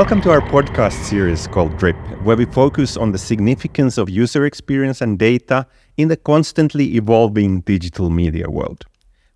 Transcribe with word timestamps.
Welcome 0.00 0.22
to 0.22 0.30
our 0.30 0.40
podcast 0.40 0.94
series 1.04 1.46
called 1.46 1.76
Drip, 1.76 1.94
where 2.22 2.34
we 2.34 2.46
focus 2.46 2.96
on 2.96 3.12
the 3.12 3.18
significance 3.18 3.98
of 3.98 4.08
user 4.08 4.46
experience 4.46 5.02
and 5.02 5.18
data 5.18 5.66
in 5.98 6.08
the 6.08 6.16
constantly 6.16 6.96
evolving 6.96 7.60
digital 7.60 8.08
media 8.08 8.48
world. 8.48 8.86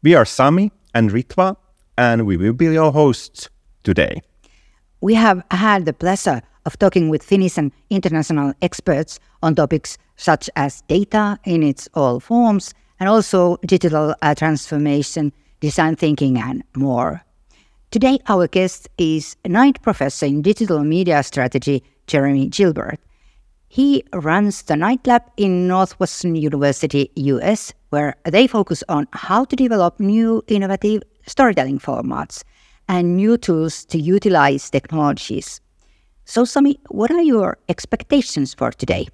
We 0.02 0.14
are 0.14 0.24
Sami 0.24 0.72
and 0.94 1.10
Ritva, 1.10 1.58
and 1.98 2.24
we 2.24 2.38
will 2.38 2.54
be 2.54 2.64
your 2.64 2.92
hosts 2.92 3.50
today. 3.82 4.22
We 5.02 5.12
have 5.12 5.44
had 5.50 5.84
the 5.84 5.92
pleasure 5.92 6.40
of 6.64 6.78
talking 6.78 7.10
with 7.10 7.22
Finnish 7.22 7.58
and 7.58 7.70
international 7.90 8.54
experts 8.62 9.20
on 9.42 9.56
topics 9.56 9.98
such 10.16 10.48
as 10.56 10.80
data 10.88 11.38
in 11.44 11.62
its 11.62 11.90
all 11.92 12.20
forms 12.20 12.72
and 12.98 13.10
also 13.10 13.58
digital 13.66 14.14
uh, 14.22 14.34
transformation, 14.34 15.30
design 15.60 15.94
thinking, 15.94 16.38
and 16.38 16.64
more. 16.74 17.22
Today, 17.94 18.18
our 18.26 18.48
guest 18.48 18.88
is 18.98 19.36
Knight 19.46 19.80
Professor 19.80 20.26
in 20.26 20.42
Digital 20.42 20.82
Media 20.82 21.22
Strategy, 21.22 21.84
Jeremy 22.08 22.48
Gilbert. 22.48 22.98
He 23.68 24.02
runs 24.12 24.62
the 24.62 24.74
Knight 24.74 25.06
Lab 25.06 25.22
in 25.36 25.68
Northwestern 25.68 26.34
University, 26.34 27.12
US, 27.14 27.72
where 27.90 28.16
they 28.24 28.48
focus 28.48 28.82
on 28.88 29.06
how 29.12 29.44
to 29.44 29.54
develop 29.54 30.00
new 30.00 30.42
innovative 30.48 31.04
storytelling 31.28 31.78
formats 31.78 32.42
and 32.88 33.14
new 33.14 33.36
tools 33.36 33.84
to 33.84 33.98
utilize 34.00 34.70
technologies. 34.70 35.60
So, 36.24 36.44
Sami, 36.44 36.80
what 36.88 37.12
are 37.12 37.22
your 37.22 37.58
expectations 37.68 38.54
for 38.54 38.72
today? 38.72 39.06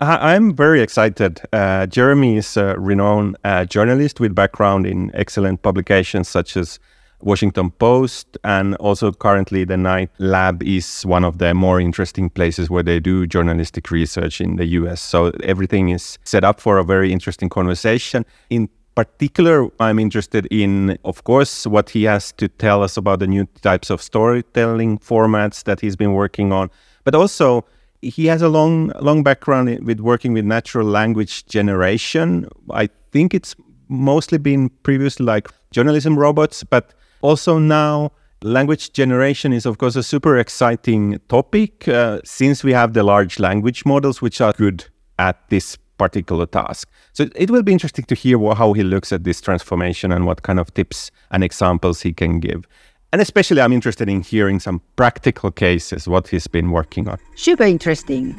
I'm 0.00 0.56
very 0.56 0.80
excited. 0.80 1.42
Uh, 1.52 1.84
Jeremy 1.84 2.38
is 2.38 2.56
a 2.56 2.76
renowned 2.78 3.36
uh, 3.44 3.66
journalist 3.66 4.20
with 4.20 4.34
background 4.34 4.86
in 4.86 5.10
excellent 5.12 5.60
publications 5.60 6.30
such 6.30 6.56
as 6.56 6.78
Washington 7.22 7.70
Post, 7.70 8.38
and 8.44 8.74
also 8.76 9.12
currently 9.12 9.64
the 9.64 9.76
Knight 9.76 10.10
Lab 10.18 10.62
is 10.62 11.02
one 11.06 11.24
of 11.24 11.38
the 11.38 11.54
more 11.54 11.80
interesting 11.80 12.30
places 12.30 12.68
where 12.68 12.82
they 12.82 13.00
do 13.00 13.26
journalistic 13.26 13.90
research 13.90 14.40
in 14.40 14.56
the 14.56 14.66
US. 14.66 15.00
So 15.00 15.32
everything 15.42 15.88
is 15.90 16.18
set 16.24 16.44
up 16.44 16.60
for 16.60 16.78
a 16.78 16.84
very 16.84 17.12
interesting 17.12 17.48
conversation. 17.48 18.24
In 18.50 18.68
particular, 18.94 19.68
I'm 19.80 19.98
interested 19.98 20.46
in, 20.50 20.98
of 21.04 21.24
course, 21.24 21.66
what 21.66 21.90
he 21.90 22.04
has 22.04 22.32
to 22.32 22.48
tell 22.48 22.82
us 22.82 22.96
about 22.96 23.20
the 23.20 23.26
new 23.26 23.46
types 23.62 23.90
of 23.90 24.02
storytelling 24.02 24.98
formats 24.98 25.64
that 25.64 25.80
he's 25.80 25.96
been 25.96 26.12
working 26.12 26.52
on, 26.52 26.70
but 27.04 27.14
also 27.14 27.64
he 28.02 28.26
has 28.26 28.42
a 28.42 28.48
long, 28.48 28.92
long 29.00 29.22
background 29.22 29.86
with 29.86 30.00
working 30.00 30.32
with 30.32 30.44
natural 30.44 30.86
language 30.86 31.46
generation. 31.46 32.48
I 32.70 32.88
think 33.12 33.32
it's 33.32 33.54
mostly 33.88 34.38
been 34.38 34.70
previously 34.82 35.24
like 35.24 35.48
journalism 35.70 36.18
robots, 36.18 36.64
but 36.64 36.92
also, 37.22 37.58
now 37.58 38.12
language 38.42 38.92
generation 38.92 39.52
is, 39.52 39.64
of 39.66 39.78
course, 39.78 39.96
a 39.96 40.02
super 40.02 40.36
exciting 40.36 41.18
topic 41.28 41.88
uh, 41.88 42.20
since 42.24 42.62
we 42.62 42.72
have 42.72 42.92
the 42.92 43.02
large 43.02 43.38
language 43.38 43.84
models, 43.86 44.20
which 44.20 44.40
are 44.40 44.52
good 44.52 44.84
at 45.18 45.48
this 45.48 45.78
particular 45.98 46.46
task. 46.46 46.88
So 47.12 47.28
it 47.36 47.50
will 47.50 47.62
be 47.62 47.72
interesting 47.72 48.04
to 48.06 48.14
hear 48.14 48.38
how 48.54 48.72
he 48.72 48.82
looks 48.82 49.12
at 49.12 49.24
this 49.24 49.40
transformation 49.40 50.10
and 50.12 50.26
what 50.26 50.42
kind 50.42 50.58
of 50.58 50.74
tips 50.74 51.10
and 51.30 51.44
examples 51.44 52.02
he 52.02 52.12
can 52.12 52.40
give. 52.40 52.64
And 53.12 53.20
especially, 53.20 53.60
I'm 53.60 53.72
interested 53.72 54.08
in 54.08 54.22
hearing 54.22 54.58
some 54.58 54.80
practical 54.96 55.50
cases, 55.50 56.08
what 56.08 56.28
he's 56.28 56.46
been 56.46 56.70
working 56.70 57.08
on. 57.08 57.18
Super 57.36 57.64
interesting. 57.64 58.34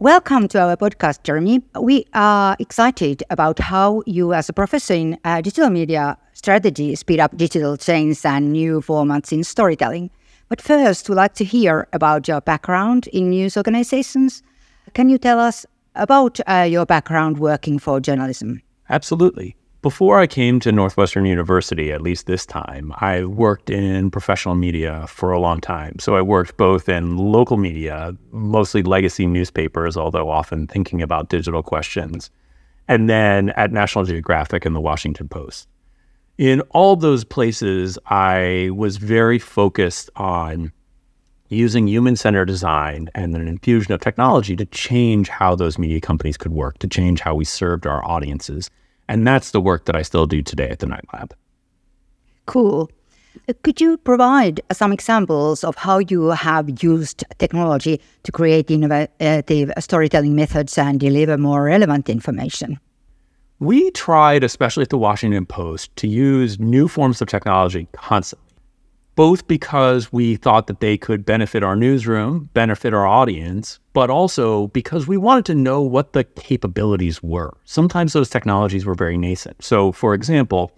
Welcome 0.00 0.46
to 0.48 0.60
our 0.60 0.76
podcast, 0.76 1.24
Jeremy. 1.24 1.60
We 1.74 2.06
are 2.14 2.54
excited 2.60 3.24
about 3.30 3.58
how 3.58 4.04
you, 4.06 4.32
as 4.32 4.48
a 4.48 4.52
professor 4.52 4.94
in 4.94 5.18
uh, 5.24 5.40
digital 5.40 5.70
media 5.70 6.16
strategy, 6.34 6.94
speed 6.94 7.18
up 7.18 7.36
digital 7.36 7.76
change 7.76 8.24
and 8.24 8.52
new 8.52 8.80
formats 8.80 9.32
in 9.32 9.42
storytelling. 9.42 10.10
But 10.48 10.62
first, 10.62 11.08
we'd 11.08 11.16
like 11.16 11.34
to 11.34 11.44
hear 11.44 11.88
about 11.92 12.28
your 12.28 12.40
background 12.40 13.08
in 13.08 13.30
news 13.30 13.56
organizations. 13.56 14.44
Can 14.94 15.08
you 15.08 15.18
tell 15.18 15.40
us 15.40 15.66
about 15.96 16.38
uh, 16.46 16.64
your 16.70 16.86
background 16.86 17.40
working 17.40 17.80
for 17.80 17.98
journalism? 17.98 18.62
Absolutely. 18.88 19.56
Before 19.80 20.18
I 20.18 20.26
came 20.26 20.58
to 20.60 20.72
Northwestern 20.72 21.24
University, 21.24 21.92
at 21.92 22.02
least 22.02 22.26
this 22.26 22.44
time, 22.44 22.92
I 22.96 23.22
worked 23.22 23.70
in 23.70 24.10
professional 24.10 24.56
media 24.56 25.06
for 25.06 25.30
a 25.30 25.38
long 25.38 25.60
time. 25.60 26.00
So 26.00 26.16
I 26.16 26.20
worked 26.20 26.56
both 26.56 26.88
in 26.88 27.16
local 27.16 27.56
media, 27.56 28.16
mostly 28.32 28.82
legacy 28.82 29.24
newspapers, 29.24 29.96
although 29.96 30.30
often 30.30 30.66
thinking 30.66 31.00
about 31.00 31.28
digital 31.28 31.62
questions, 31.62 32.28
and 32.88 33.08
then 33.08 33.50
at 33.50 33.70
National 33.70 34.04
Geographic 34.04 34.66
and 34.66 34.74
the 34.74 34.80
Washington 34.80 35.28
Post. 35.28 35.68
In 36.38 36.60
all 36.70 36.96
those 36.96 37.22
places, 37.22 38.00
I 38.06 38.70
was 38.74 38.96
very 38.96 39.38
focused 39.38 40.10
on 40.16 40.72
using 41.50 41.86
human 41.86 42.16
centered 42.16 42.46
design 42.46 43.10
and 43.14 43.36
an 43.36 43.46
infusion 43.46 43.92
of 43.92 44.00
technology 44.00 44.56
to 44.56 44.66
change 44.66 45.28
how 45.28 45.54
those 45.54 45.78
media 45.78 46.00
companies 46.00 46.36
could 46.36 46.50
work, 46.50 46.80
to 46.80 46.88
change 46.88 47.20
how 47.20 47.36
we 47.36 47.44
served 47.44 47.86
our 47.86 48.04
audiences 48.04 48.70
and 49.08 49.26
that's 49.26 49.50
the 49.50 49.60
work 49.60 49.86
that 49.86 49.96
I 49.96 50.02
still 50.02 50.26
do 50.26 50.42
today 50.42 50.68
at 50.68 50.78
the 50.78 50.86
Knight 50.86 51.04
Lab. 51.12 51.34
Cool. 52.46 52.90
Uh, 53.48 53.52
could 53.62 53.80
you 53.80 53.96
provide 53.96 54.60
some 54.72 54.92
examples 54.92 55.64
of 55.64 55.76
how 55.76 55.98
you 55.98 56.28
have 56.28 56.82
used 56.82 57.24
technology 57.38 58.00
to 58.24 58.32
create 58.32 58.70
innovative 58.70 59.72
storytelling 59.78 60.34
methods 60.34 60.76
and 60.78 61.00
deliver 61.00 61.38
more 61.38 61.64
relevant 61.64 62.08
information? 62.08 62.78
We 63.60 63.90
tried, 63.90 64.44
especially 64.44 64.82
at 64.82 64.90
the 64.90 64.98
Washington 64.98 65.44
Post, 65.44 65.94
to 65.96 66.06
use 66.06 66.60
new 66.60 66.86
forms 66.86 67.20
of 67.20 67.28
technology 67.28 67.88
constantly 67.92 68.47
both 69.18 69.48
because 69.48 70.12
we 70.12 70.36
thought 70.36 70.68
that 70.68 70.78
they 70.78 70.96
could 70.96 71.26
benefit 71.26 71.64
our 71.64 71.74
newsroom, 71.74 72.48
benefit 72.54 72.94
our 72.94 73.04
audience, 73.04 73.80
but 73.92 74.10
also 74.10 74.68
because 74.68 75.08
we 75.08 75.16
wanted 75.16 75.44
to 75.44 75.56
know 75.56 75.82
what 75.82 76.12
the 76.12 76.22
capabilities 76.22 77.20
were. 77.20 77.52
Sometimes 77.64 78.12
those 78.12 78.30
technologies 78.30 78.86
were 78.86 78.94
very 78.94 79.18
nascent. 79.18 79.60
So, 79.60 79.90
for 79.90 80.14
example, 80.14 80.70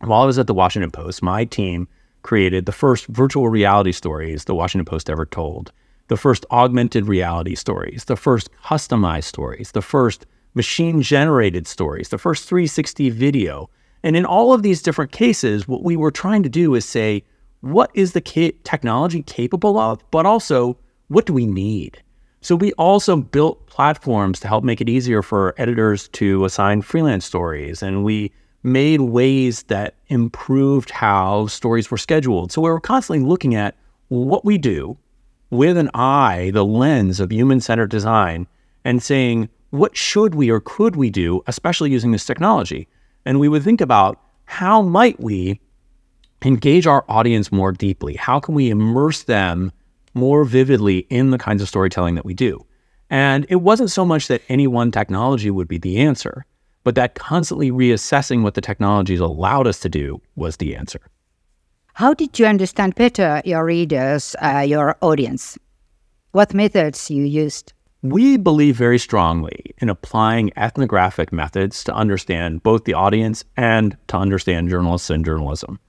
while 0.00 0.22
I 0.22 0.24
was 0.24 0.38
at 0.38 0.46
the 0.46 0.54
Washington 0.54 0.90
Post, 0.90 1.22
my 1.22 1.44
team 1.44 1.86
created 2.22 2.64
the 2.64 2.72
first 2.72 3.04
virtual 3.08 3.50
reality 3.50 3.92
stories 3.92 4.44
the 4.44 4.54
Washington 4.54 4.86
Post 4.86 5.10
ever 5.10 5.26
told, 5.26 5.70
the 6.06 6.16
first 6.16 6.46
augmented 6.50 7.06
reality 7.06 7.54
stories, 7.54 8.06
the 8.06 8.16
first 8.16 8.48
customized 8.64 9.24
stories, 9.24 9.72
the 9.72 9.82
first 9.82 10.24
machine 10.54 11.02
generated 11.02 11.66
stories, 11.66 12.08
the 12.08 12.16
first 12.16 12.48
360 12.48 13.10
video. 13.10 13.68
And 14.02 14.16
in 14.16 14.24
all 14.24 14.54
of 14.54 14.62
these 14.62 14.80
different 14.80 15.12
cases, 15.12 15.68
what 15.68 15.84
we 15.84 15.96
were 15.96 16.10
trying 16.10 16.42
to 16.44 16.48
do 16.48 16.74
is 16.74 16.86
say, 16.86 17.24
what 17.60 17.90
is 17.94 18.12
the 18.12 18.20
ca- 18.20 18.56
technology 18.64 19.22
capable 19.22 19.78
of, 19.78 20.02
but 20.10 20.26
also 20.26 20.76
what 21.08 21.26
do 21.26 21.32
we 21.32 21.46
need? 21.46 22.02
So 22.40 22.54
we 22.54 22.72
also 22.72 23.16
built 23.16 23.66
platforms 23.66 24.38
to 24.40 24.48
help 24.48 24.62
make 24.62 24.80
it 24.80 24.88
easier 24.88 25.22
for 25.22 25.54
editors 25.58 26.08
to 26.08 26.44
assign 26.44 26.82
freelance 26.82 27.24
stories, 27.24 27.82
and 27.82 28.04
we 28.04 28.32
made 28.62 29.00
ways 29.00 29.64
that 29.64 29.94
improved 30.08 30.90
how 30.90 31.46
stories 31.46 31.90
were 31.90 31.98
scheduled. 31.98 32.52
So 32.52 32.60
we 32.60 32.70
were 32.70 32.80
constantly 32.80 33.26
looking 33.26 33.54
at 33.54 33.76
what 34.08 34.44
we 34.44 34.58
do 34.58 34.96
with 35.50 35.76
an 35.76 35.90
eye, 35.94 36.50
the 36.52 36.64
lens 36.64 37.20
of 37.20 37.32
human 37.32 37.60
centered 37.60 37.90
design, 37.90 38.46
and 38.84 39.02
saying, 39.02 39.48
what 39.70 39.96
should 39.96 40.34
we 40.34 40.50
or 40.50 40.60
could 40.60 40.96
we 40.96 41.10
do, 41.10 41.42
especially 41.46 41.90
using 41.90 42.12
this 42.12 42.24
technology? 42.24 42.88
And 43.24 43.40
we 43.40 43.48
would 43.48 43.62
think 43.62 43.80
about 43.80 44.20
how 44.44 44.82
might 44.82 45.20
we 45.20 45.60
engage 46.44 46.86
our 46.86 47.04
audience 47.08 47.50
more 47.50 47.72
deeply? 47.72 48.14
How 48.14 48.40
can 48.40 48.54
we 48.54 48.70
immerse 48.70 49.24
them 49.24 49.72
more 50.14 50.44
vividly 50.44 50.98
in 51.10 51.30
the 51.30 51.38
kinds 51.38 51.62
of 51.62 51.68
storytelling 51.68 52.14
that 52.14 52.24
we 52.24 52.34
do? 52.34 52.64
And 53.10 53.46
it 53.48 53.56
wasn't 53.56 53.90
so 53.90 54.04
much 54.04 54.28
that 54.28 54.42
any 54.48 54.66
one 54.66 54.90
technology 54.90 55.50
would 55.50 55.68
be 55.68 55.78
the 55.78 55.98
answer, 55.98 56.44
but 56.84 56.94
that 56.94 57.14
constantly 57.14 57.70
reassessing 57.70 58.42
what 58.42 58.54
the 58.54 58.60
technologies 58.60 59.20
allowed 59.20 59.66
us 59.66 59.80
to 59.80 59.88
do 59.88 60.20
was 60.36 60.56
the 60.56 60.76
answer. 60.76 61.00
How 61.94 62.14
did 62.14 62.38
you 62.38 62.46
understand 62.46 62.94
better 62.94 63.42
your 63.44 63.64
readers, 63.64 64.36
uh, 64.40 64.60
your 64.60 64.96
audience? 65.00 65.58
What 66.32 66.54
methods 66.54 67.10
you 67.10 67.24
used? 67.24 67.72
We 68.02 68.36
believe 68.36 68.76
very 68.76 68.98
strongly 68.98 69.74
in 69.78 69.88
applying 69.88 70.52
ethnographic 70.56 71.32
methods 71.32 71.82
to 71.84 71.94
understand 71.94 72.62
both 72.62 72.84
the 72.84 72.94
audience 72.94 73.44
and 73.56 73.96
to 74.06 74.16
understand 74.16 74.68
journalists 74.68 75.10
and 75.10 75.24
journalism. 75.24 75.80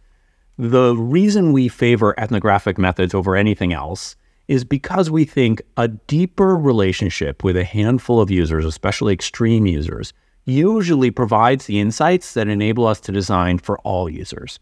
The 0.61 0.93
reason 0.93 1.53
we 1.53 1.69
favor 1.69 2.13
ethnographic 2.19 2.77
methods 2.77 3.13
over 3.13 3.33
anything 3.33 3.71
else 3.71 4.17
is 4.49 4.65
because 4.65 5.09
we 5.09 5.23
think 5.23 5.61
a 5.77 5.87
deeper 5.87 6.53
relationship 6.53 7.45
with 7.45 7.55
a 7.55 7.63
handful 7.63 8.19
of 8.19 8.29
users, 8.29 8.65
especially 8.65 9.13
extreme 9.13 9.65
users, 9.65 10.11
usually 10.43 11.11
provides 11.11 11.65
the 11.65 11.79
insights 11.79 12.33
that 12.33 12.49
enable 12.49 12.85
us 12.85 12.99
to 12.99 13.13
design 13.13 13.57
for 13.57 13.79
all 13.85 14.09
users. 14.09 14.59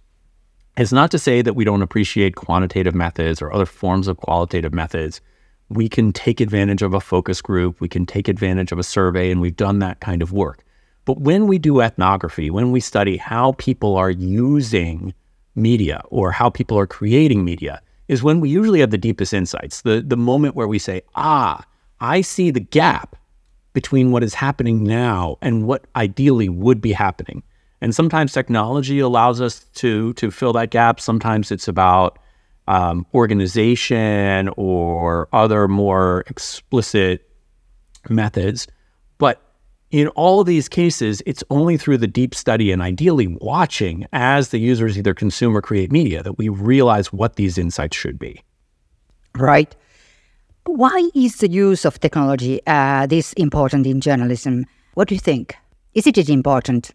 It's 0.77 0.91
not 0.91 1.09
to 1.09 1.17
say 1.17 1.41
that 1.41 1.55
we 1.55 1.65
don't 1.65 1.81
appreciate 1.81 2.35
quantitative 2.35 2.93
methods 2.93 3.41
or 3.41 3.51
other 3.51 3.65
forms 3.65 4.07
of 4.07 4.17
qualitative 4.17 4.75
methods. 4.75 5.19
We 5.67 5.89
can 5.89 6.13
take 6.13 6.39
advantage 6.39 6.83
of 6.83 6.93
a 6.93 7.01
focus 7.01 7.41
group, 7.41 7.81
we 7.81 7.89
can 7.89 8.05
take 8.05 8.27
advantage 8.27 8.71
of 8.71 8.77
a 8.77 8.83
survey, 8.83 9.31
and 9.31 9.41
we've 9.41 9.57
done 9.57 9.79
that 9.79 9.99
kind 9.99 10.21
of 10.21 10.31
work. 10.31 10.63
But 11.05 11.21
when 11.21 11.47
we 11.47 11.57
do 11.57 11.81
ethnography, 11.81 12.51
when 12.51 12.71
we 12.71 12.81
study 12.81 13.17
how 13.17 13.53
people 13.53 13.97
are 13.97 14.11
using 14.11 15.15
media 15.57 16.01
or 16.09 16.31
how 16.31 16.49
people 16.49 16.79
are 16.79 16.87
creating 16.87 17.43
media, 17.43 17.81
is 18.07 18.23
when 18.23 18.39
we 18.39 18.49
usually 18.49 18.79
have 18.79 18.91
the 18.91 18.97
deepest 18.97 19.33
insights. 19.33 19.81
The, 19.81 20.01
the 20.01 20.15
moment 20.15 20.55
where 20.55 20.67
we 20.67 20.79
say, 20.79 21.01
ah, 21.15 21.65
I 21.99 22.21
see 22.21 22.51
the 22.51 22.61
gap 22.61 23.15
between 23.73 24.11
what 24.11 24.23
is 24.23 24.33
happening 24.33 24.83
now 24.83 25.37
and 25.41 25.67
what 25.67 25.85
ideally 25.95 26.49
would 26.49 26.81
be 26.81 26.93
happening. 26.93 27.43
And 27.81 27.93
sometimes 27.93 28.31
technology 28.31 28.99
allows 28.99 29.39
us 29.39 29.59
to 29.75 30.13
to 30.13 30.31
fill 30.31 30.53
that 30.53 30.71
gap. 30.71 30.99
Sometimes 30.99 31.51
it's 31.51 31.67
about 31.67 32.17
um, 32.67 33.05
organization 33.13 34.49
or 34.57 35.29
other 35.31 35.67
more 35.67 36.23
explicit 36.27 37.29
methods. 38.09 38.67
But 39.19 39.41
in 39.91 40.07
all 40.09 40.41
of 40.41 40.47
these 40.47 40.67
cases, 40.67 41.21
it's 41.25 41.43
only 41.49 41.77
through 41.77 41.97
the 41.97 42.07
deep 42.07 42.35
study 42.35 42.71
and 42.71 42.81
ideally 42.81 43.27
watching 43.39 44.05
as 44.11 44.49
the 44.49 44.59
users 44.59 44.97
either 44.97 45.13
consume 45.13 45.55
or 45.55 45.61
create 45.61 45.91
media 45.91 46.21
that 46.23 46.37
we 46.37 46.49
realize 46.49 47.13
what 47.13 47.35
these 47.35 47.57
insights 47.57 47.95
should 47.95 48.19
be. 48.19 48.41
Right. 49.35 49.73
Why 50.65 51.09
is 51.15 51.37
the 51.37 51.49
use 51.49 51.85
of 51.85 51.99
technology 51.99 52.59
uh, 52.67 53.07
this 53.07 53.31
important 53.33 53.87
in 53.87 54.01
journalism? 54.01 54.65
What 54.95 55.07
do 55.07 55.15
you 55.15 55.21
think? 55.21 55.55
Is 55.93 56.05
it 56.05 56.29
important? 56.29 56.91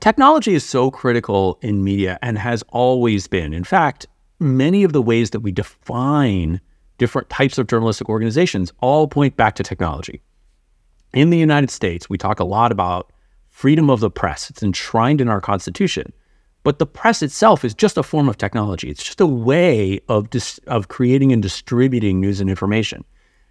Technology 0.00 0.54
is 0.54 0.64
so 0.64 0.90
critical 0.90 1.58
in 1.62 1.82
media 1.82 2.18
and 2.20 2.36
has 2.36 2.62
always 2.68 3.26
been. 3.26 3.54
In 3.54 3.64
fact, 3.64 4.06
many 4.38 4.84
of 4.84 4.92
the 4.92 5.00
ways 5.00 5.30
that 5.30 5.40
we 5.40 5.52
define 5.52 6.60
different 6.98 7.30
types 7.30 7.56
of 7.56 7.68
journalistic 7.68 8.08
organizations 8.08 8.72
all 8.80 9.08
point 9.08 9.36
back 9.36 9.54
to 9.54 9.62
technology. 9.62 10.20
In 11.12 11.30
the 11.30 11.38
United 11.38 11.70
States, 11.70 12.08
we 12.08 12.16
talk 12.16 12.40
a 12.40 12.44
lot 12.44 12.72
about 12.72 13.12
freedom 13.50 13.90
of 13.90 14.00
the 14.00 14.10
press. 14.10 14.48
It's 14.48 14.62
enshrined 14.62 15.20
in 15.20 15.28
our 15.28 15.40
Constitution. 15.40 16.12
But 16.64 16.78
the 16.78 16.86
press 16.86 17.22
itself 17.22 17.64
is 17.64 17.74
just 17.74 17.98
a 17.98 18.02
form 18.02 18.28
of 18.28 18.38
technology. 18.38 18.88
It's 18.88 19.02
just 19.02 19.20
a 19.20 19.26
way 19.26 20.00
of, 20.08 20.30
dis- 20.30 20.60
of 20.68 20.88
creating 20.88 21.32
and 21.32 21.42
distributing 21.42 22.20
news 22.20 22.40
and 22.40 22.48
information. 22.48 23.04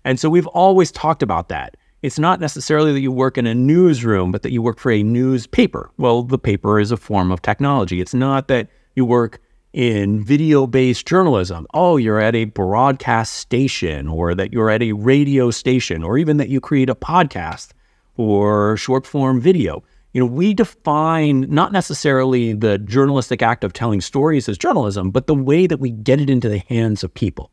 And 0.06 0.20
so 0.20 0.30
we've 0.30 0.48
always 0.48 0.92
talked 0.92 1.22
about 1.22 1.50
that. 1.50 1.78
It's 2.02 2.18
not 2.18 2.40
necessarily 2.40 2.94
that 2.94 3.02
you 3.02 3.12
work 3.12 3.38
in 3.38 3.46
a 3.46 3.54
newsroom, 3.54 4.32
but 4.32 4.42
that 4.42 4.52
you 4.52 4.62
work 4.62 4.80
for 4.80 4.92
a 4.92 5.04
newspaper. 5.04 5.92
Well, 5.98 6.24
the 6.24 6.40
paper 6.40 6.80
is 6.80 6.92
a 6.92 6.98
form 6.98 7.32
of 7.32 7.44
technology. 7.44 8.02
It's 8.02 8.16
not 8.16 8.48
that 8.48 8.70
you 8.96 9.06
work 9.06 9.40
in 9.74 10.24
video 10.24 10.68
based 10.68 11.06
journalism. 11.06 11.66
Oh, 11.74 11.98
you're 11.98 12.20
at 12.20 12.36
a 12.36 12.46
broadcast 12.46 13.34
station, 13.34 14.08
or 14.08 14.36
that 14.36 14.52
you're 14.52 14.70
at 14.70 14.82
a 14.82 14.94
radio 14.94 15.52
station, 15.52 16.04
or 16.04 16.18
even 16.18 16.38
that 16.38 16.50
you 16.50 16.60
create 16.60 16.90
a 16.90 16.96
podcast 16.96 17.72
or 18.18 18.78
short 18.78 19.06
form 19.06 19.40
video. 19.40 19.84
You 20.14 20.22
know, 20.22 20.28
we 20.28 20.54
define 20.54 21.42
not 21.50 21.72
necessarily 21.72 22.52
the 22.54 22.78
journalistic 22.78 23.42
act 23.42 23.64
of 23.64 23.72
telling 23.72 24.02
stories 24.02 24.50
as 24.50 24.58
journalism, 24.58 25.10
but 25.10 25.28
the 25.28 25.36
way 25.36 25.68
that 25.68 25.80
we 25.80 25.90
get 25.90 26.20
it 26.20 26.30
into 26.30 26.50
the 26.50 26.60
hands 26.60 27.04
of 27.04 27.14
people. 27.14 27.50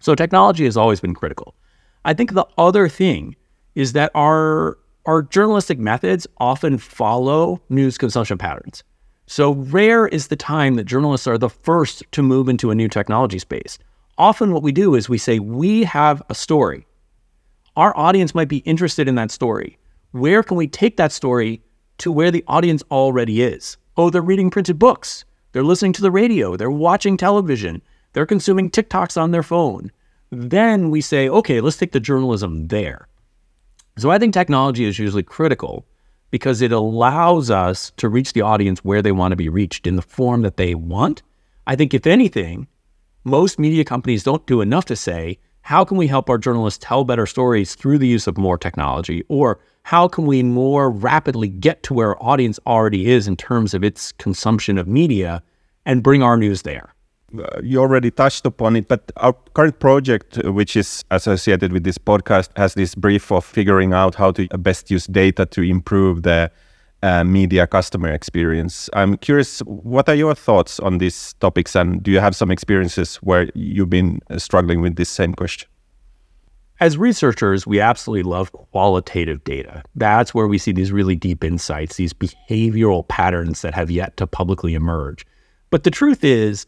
So 0.00 0.14
technology 0.14 0.64
has 0.64 0.76
always 0.76 1.00
been 1.00 1.14
critical. 1.14 1.54
I 2.04 2.14
think 2.14 2.32
the 2.32 2.46
other 2.58 2.88
thing 2.88 3.36
is 3.74 3.92
that 3.92 4.10
our 4.14 4.78
our 5.06 5.22
journalistic 5.22 5.78
methods 5.78 6.26
often 6.38 6.76
follow 6.76 7.62
news 7.68 7.96
consumption 7.96 8.36
patterns. 8.36 8.84
So 9.30 9.52
rare 9.52 10.08
is 10.08 10.26
the 10.26 10.34
time 10.34 10.74
that 10.74 10.86
journalists 10.86 11.28
are 11.28 11.38
the 11.38 11.48
first 11.48 12.02
to 12.10 12.20
move 12.20 12.48
into 12.48 12.72
a 12.72 12.74
new 12.74 12.88
technology 12.88 13.38
space. 13.38 13.78
Often 14.18 14.52
what 14.52 14.64
we 14.64 14.72
do 14.72 14.96
is 14.96 15.08
we 15.08 15.18
say 15.18 15.38
we 15.38 15.84
have 15.84 16.20
a 16.28 16.34
story. 16.34 16.84
Our 17.76 17.96
audience 17.96 18.34
might 18.34 18.48
be 18.48 18.56
interested 18.56 19.06
in 19.06 19.14
that 19.14 19.30
story. 19.30 19.78
Where 20.10 20.42
can 20.42 20.56
we 20.56 20.66
take 20.66 20.96
that 20.96 21.12
story 21.12 21.62
to 21.98 22.10
where 22.10 22.32
the 22.32 22.42
audience 22.48 22.82
already 22.90 23.40
is? 23.40 23.76
Oh, 23.96 24.10
they're 24.10 24.20
reading 24.20 24.50
printed 24.50 24.80
books. 24.80 25.24
They're 25.52 25.62
listening 25.62 25.92
to 25.92 26.02
the 26.02 26.10
radio. 26.10 26.56
They're 26.56 26.68
watching 26.68 27.16
television. 27.16 27.82
They're 28.14 28.26
consuming 28.26 28.68
TikToks 28.68 29.16
on 29.16 29.30
their 29.30 29.44
phone. 29.44 29.92
Then 30.32 30.90
we 30.90 31.00
say, 31.00 31.28
okay, 31.28 31.60
let's 31.60 31.76
take 31.76 31.92
the 31.92 32.00
journalism 32.00 32.66
there. 32.66 33.06
So 33.96 34.10
I 34.10 34.18
think 34.18 34.34
technology 34.34 34.86
is 34.86 34.98
usually 34.98 35.22
critical 35.22 35.86
because 36.30 36.62
it 36.62 36.72
allows 36.72 37.50
us 37.50 37.92
to 37.96 38.08
reach 38.08 38.32
the 38.32 38.42
audience 38.42 38.80
where 38.80 39.02
they 39.02 39.12
want 39.12 39.32
to 39.32 39.36
be 39.36 39.48
reached 39.48 39.86
in 39.86 39.96
the 39.96 40.02
form 40.02 40.42
that 40.42 40.56
they 40.56 40.74
want. 40.74 41.22
I 41.66 41.76
think, 41.76 41.94
if 41.94 42.06
anything, 42.06 42.66
most 43.24 43.58
media 43.58 43.84
companies 43.84 44.24
don't 44.24 44.46
do 44.46 44.60
enough 44.60 44.84
to 44.86 44.96
say, 44.96 45.38
how 45.62 45.84
can 45.84 45.96
we 45.96 46.06
help 46.06 46.30
our 46.30 46.38
journalists 46.38 46.84
tell 46.84 47.04
better 47.04 47.26
stories 47.26 47.74
through 47.74 47.98
the 47.98 48.08
use 48.08 48.26
of 48.26 48.38
more 48.38 48.56
technology? 48.56 49.24
Or 49.28 49.60
how 49.82 50.08
can 50.08 50.26
we 50.26 50.42
more 50.42 50.90
rapidly 50.90 51.48
get 51.48 51.82
to 51.84 51.94
where 51.94 52.08
our 52.10 52.22
audience 52.22 52.58
already 52.66 53.10
is 53.10 53.28
in 53.28 53.36
terms 53.36 53.74
of 53.74 53.84
its 53.84 54.12
consumption 54.12 54.78
of 54.78 54.88
media 54.88 55.42
and 55.84 56.02
bring 56.02 56.22
our 56.22 56.36
news 56.36 56.62
there? 56.62 56.94
Uh, 57.38 57.60
you 57.62 57.78
already 57.78 58.10
touched 58.10 58.44
upon 58.44 58.74
it, 58.74 58.88
but 58.88 59.12
our 59.16 59.32
current 59.54 59.78
project, 59.78 60.38
uh, 60.44 60.52
which 60.52 60.76
is 60.76 61.04
associated 61.10 61.72
with 61.72 61.84
this 61.84 61.98
podcast, 61.98 62.48
has 62.56 62.74
this 62.74 62.94
brief 62.94 63.30
of 63.30 63.44
figuring 63.44 63.92
out 63.92 64.16
how 64.16 64.32
to 64.32 64.48
best 64.58 64.90
use 64.90 65.06
data 65.06 65.46
to 65.46 65.62
improve 65.62 66.22
the 66.24 66.50
uh, 67.02 67.22
media 67.24 67.66
customer 67.66 68.10
experience. 68.10 68.90
I'm 68.94 69.16
curious, 69.16 69.60
what 69.60 70.08
are 70.08 70.14
your 70.14 70.34
thoughts 70.34 70.80
on 70.80 70.98
these 70.98 71.34
topics, 71.34 71.76
and 71.76 72.02
do 72.02 72.10
you 72.10 72.18
have 72.18 72.34
some 72.34 72.50
experiences 72.50 73.16
where 73.16 73.48
you've 73.54 73.90
been 73.90 74.20
uh, 74.28 74.38
struggling 74.38 74.80
with 74.80 74.96
this 74.96 75.08
same 75.08 75.34
question? 75.34 75.68
As 76.80 76.96
researchers, 76.96 77.66
we 77.66 77.78
absolutely 77.78 78.28
love 78.28 78.50
qualitative 78.52 79.44
data. 79.44 79.84
That's 79.94 80.34
where 80.34 80.48
we 80.48 80.58
see 80.58 80.72
these 80.72 80.90
really 80.90 81.14
deep 81.14 81.44
insights, 81.44 81.96
these 81.96 82.14
behavioral 82.14 83.06
patterns 83.06 83.62
that 83.62 83.74
have 83.74 83.90
yet 83.90 84.16
to 84.16 84.26
publicly 84.26 84.74
emerge. 84.74 85.26
But 85.68 85.84
the 85.84 85.90
truth 85.90 86.24
is, 86.24 86.66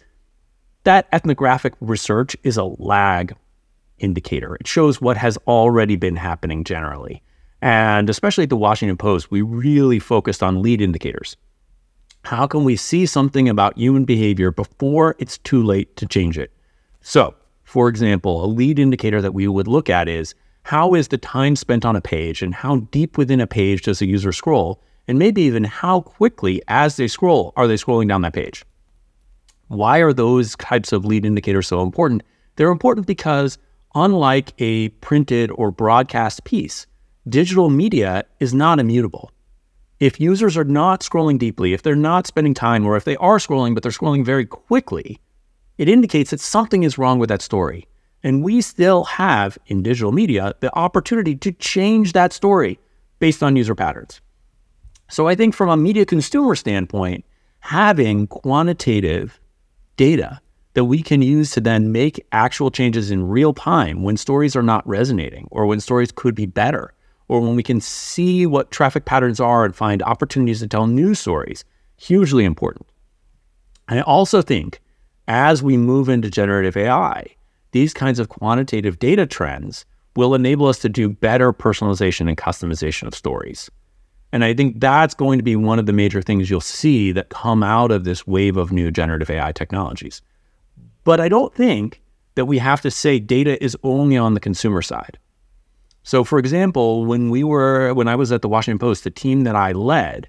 that 0.84 1.06
ethnographic 1.12 1.74
research 1.80 2.36
is 2.42 2.56
a 2.56 2.64
lag 2.64 3.34
indicator. 3.98 4.56
It 4.56 4.66
shows 4.66 5.00
what 5.00 5.16
has 5.16 5.38
already 5.46 5.96
been 5.96 6.16
happening 6.16 6.64
generally. 6.64 7.22
And 7.60 8.10
especially 8.10 8.44
at 8.44 8.50
the 8.50 8.56
Washington 8.56 8.96
Post, 8.96 9.30
we 9.30 9.42
really 9.42 10.00
focused 10.00 10.42
on 10.42 10.62
lead 10.62 10.80
indicators. 10.80 11.36
How 12.24 12.46
can 12.46 12.64
we 12.64 12.76
see 12.76 13.06
something 13.06 13.48
about 13.48 13.78
human 13.78 14.04
behavior 14.04 14.50
before 14.50 15.16
it's 15.18 15.38
too 15.38 15.62
late 15.62 15.96
to 15.96 16.06
change 16.06 16.38
it? 16.38 16.52
So, 17.00 17.34
for 17.64 17.88
example, 17.88 18.44
a 18.44 18.46
lead 18.46 18.78
indicator 18.78 19.20
that 19.22 19.34
we 19.34 19.46
would 19.48 19.68
look 19.68 19.88
at 19.88 20.08
is 20.08 20.34
how 20.64 20.94
is 20.94 21.08
the 21.08 21.18
time 21.18 21.56
spent 21.56 21.84
on 21.84 21.96
a 21.96 22.00
page 22.00 22.42
and 22.42 22.54
how 22.54 22.76
deep 22.90 23.18
within 23.18 23.40
a 23.40 23.46
page 23.46 23.82
does 23.82 24.00
a 24.00 24.06
user 24.06 24.32
scroll? 24.32 24.82
And 25.08 25.18
maybe 25.18 25.42
even 25.42 25.64
how 25.64 26.00
quickly, 26.00 26.62
as 26.68 26.96
they 26.96 27.08
scroll, 27.08 27.52
are 27.56 27.66
they 27.66 27.74
scrolling 27.74 28.08
down 28.08 28.22
that 28.22 28.34
page? 28.34 28.64
Why 29.72 30.00
are 30.00 30.12
those 30.12 30.54
types 30.56 30.92
of 30.92 31.06
lead 31.06 31.24
indicators 31.24 31.66
so 31.66 31.80
important? 31.80 32.22
They're 32.56 32.70
important 32.70 33.06
because, 33.06 33.56
unlike 33.94 34.52
a 34.58 34.90
printed 35.00 35.50
or 35.54 35.70
broadcast 35.70 36.44
piece, 36.44 36.86
digital 37.26 37.70
media 37.70 38.24
is 38.38 38.52
not 38.52 38.78
immutable. 38.78 39.32
If 39.98 40.20
users 40.20 40.58
are 40.58 40.64
not 40.64 41.00
scrolling 41.00 41.38
deeply, 41.38 41.72
if 41.72 41.82
they're 41.82 41.96
not 41.96 42.26
spending 42.26 42.52
time, 42.52 42.84
or 42.84 42.98
if 42.98 43.04
they 43.04 43.16
are 43.16 43.38
scrolling, 43.38 43.72
but 43.72 43.82
they're 43.82 43.92
scrolling 43.92 44.26
very 44.26 44.44
quickly, 44.44 45.18
it 45.78 45.88
indicates 45.88 46.32
that 46.32 46.40
something 46.40 46.82
is 46.82 46.98
wrong 46.98 47.18
with 47.18 47.30
that 47.30 47.40
story. 47.40 47.88
And 48.22 48.44
we 48.44 48.60
still 48.60 49.04
have 49.04 49.56
in 49.68 49.82
digital 49.82 50.12
media 50.12 50.52
the 50.60 50.74
opportunity 50.76 51.34
to 51.36 51.50
change 51.50 52.12
that 52.12 52.34
story 52.34 52.78
based 53.20 53.42
on 53.42 53.56
user 53.56 53.74
patterns. 53.74 54.20
So 55.08 55.28
I 55.28 55.34
think 55.34 55.54
from 55.54 55.70
a 55.70 55.78
media 55.78 56.04
consumer 56.04 56.56
standpoint, 56.56 57.24
having 57.60 58.26
quantitative 58.26 59.38
data 60.02 60.40
that 60.74 60.86
we 60.86 61.00
can 61.00 61.22
use 61.22 61.52
to 61.52 61.60
then 61.60 61.92
make 61.92 62.26
actual 62.32 62.72
changes 62.72 63.12
in 63.12 63.28
real 63.28 63.54
time 63.54 64.02
when 64.02 64.16
stories 64.16 64.56
are 64.56 64.62
not 64.62 64.84
resonating 64.84 65.46
or 65.52 65.64
when 65.64 65.78
stories 65.78 66.10
could 66.10 66.34
be 66.34 66.44
better 66.44 66.92
or 67.28 67.40
when 67.40 67.54
we 67.54 67.62
can 67.62 67.80
see 67.80 68.44
what 68.44 68.72
traffic 68.72 69.04
patterns 69.04 69.38
are 69.38 69.64
and 69.64 69.76
find 69.76 70.02
opportunities 70.02 70.58
to 70.58 70.66
tell 70.66 70.88
new 70.88 71.14
stories 71.14 71.64
hugely 71.96 72.44
important. 72.44 72.84
And 73.88 74.00
i 74.00 74.02
also 74.02 74.42
think 74.42 74.80
as 75.28 75.62
we 75.62 75.76
move 75.76 76.08
into 76.08 76.28
generative 76.28 76.76
ai 76.76 77.24
these 77.70 77.94
kinds 77.94 78.18
of 78.18 78.28
quantitative 78.28 78.98
data 78.98 79.24
trends 79.24 79.84
will 80.16 80.34
enable 80.34 80.66
us 80.66 80.80
to 80.80 80.88
do 80.88 81.08
better 81.08 81.52
personalization 81.52 82.26
and 82.28 82.36
customization 82.36 83.06
of 83.06 83.14
stories 83.14 83.70
and 84.32 84.44
I 84.44 84.54
think 84.54 84.80
that's 84.80 85.14
going 85.14 85.38
to 85.38 85.42
be 85.42 85.56
one 85.56 85.78
of 85.78 85.86
the 85.86 85.92
major 85.92 86.22
things 86.22 86.48
you'll 86.48 86.60
see 86.62 87.12
that 87.12 87.28
come 87.28 87.62
out 87.62 87.90
of 87.90 88.04
this 88.04 88.26
wave 88.26 88.56
of 88.56 88.72
new 88.72 88.90
generative 88.90 89.30
AI 89.30 89.52
technologies. 89.52 90.22
But 91.04 91.20
I 91.20 91.28
don't 91.28 91.54
think 91.54 92.00
that 92.34 92.46
we 92.46 92.58
have 92.58 92.80
to 92.80 92.90
say 92.90 93.18
data 93.18 93.62
is 93.62 93.76
only 93.82 94.16
on 94.16 94.32
the 94.34 94.40
consumer 94.40 94.80
side. 94.80 95.18
So 96.02 96.24
for 96.24 96.38
example, 96.38 97.04
when 97.04 97.30
we 97.30 97.44
were 97.44 97.92
when 97.94 98.08
I 98.08 98.16
was 98.16 98.32
at 98.32 98.42
the 98.42 98.48
Washington 98.48 98.78
Post, 98.78 99.04
the 99.04 99.10
team 99.10 99.44
that 99.44 99.54
I 99.54 99.72
led 99.72 100.28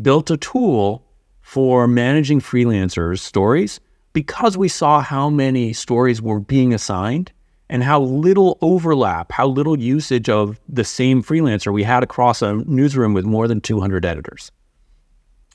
built 0.00 0.30
a 0.30 0.36
tool 0.36 1.04
for 1.40 1.88
managing 1.88 2.40
freelancers' 2.40 3.18
stories 3.18 3.80
because 4.12 4.56
we 4.56 4.68
saw 4.68 5.00
how 5.00 5.28
many 5.28 5.72
stories 5.72 6.22
were 6.22 6.40
being 6.40 6.72
assigned 6.72 7.32
and 7.70 7.82
how 7.82 8.00
little 8.00 8.58
overlap, 8.60 9.32
how 9.32 9.46
little 9.46 9.78
usage 9.78 10.28
of 10.28 10.58
the 10.68 10.84
same 10.84 11.22
freelancer 11.22 11.72
we 11.72 11.82
had 11.82 12.02
across 12.02 12.42
a 12.42 12.54
newsroom 12.54 13.14
with 13.14 13.24
more 13.24 13.46
than 13.46 13.60
200 13.60 14.04
editors. 14.04 14.50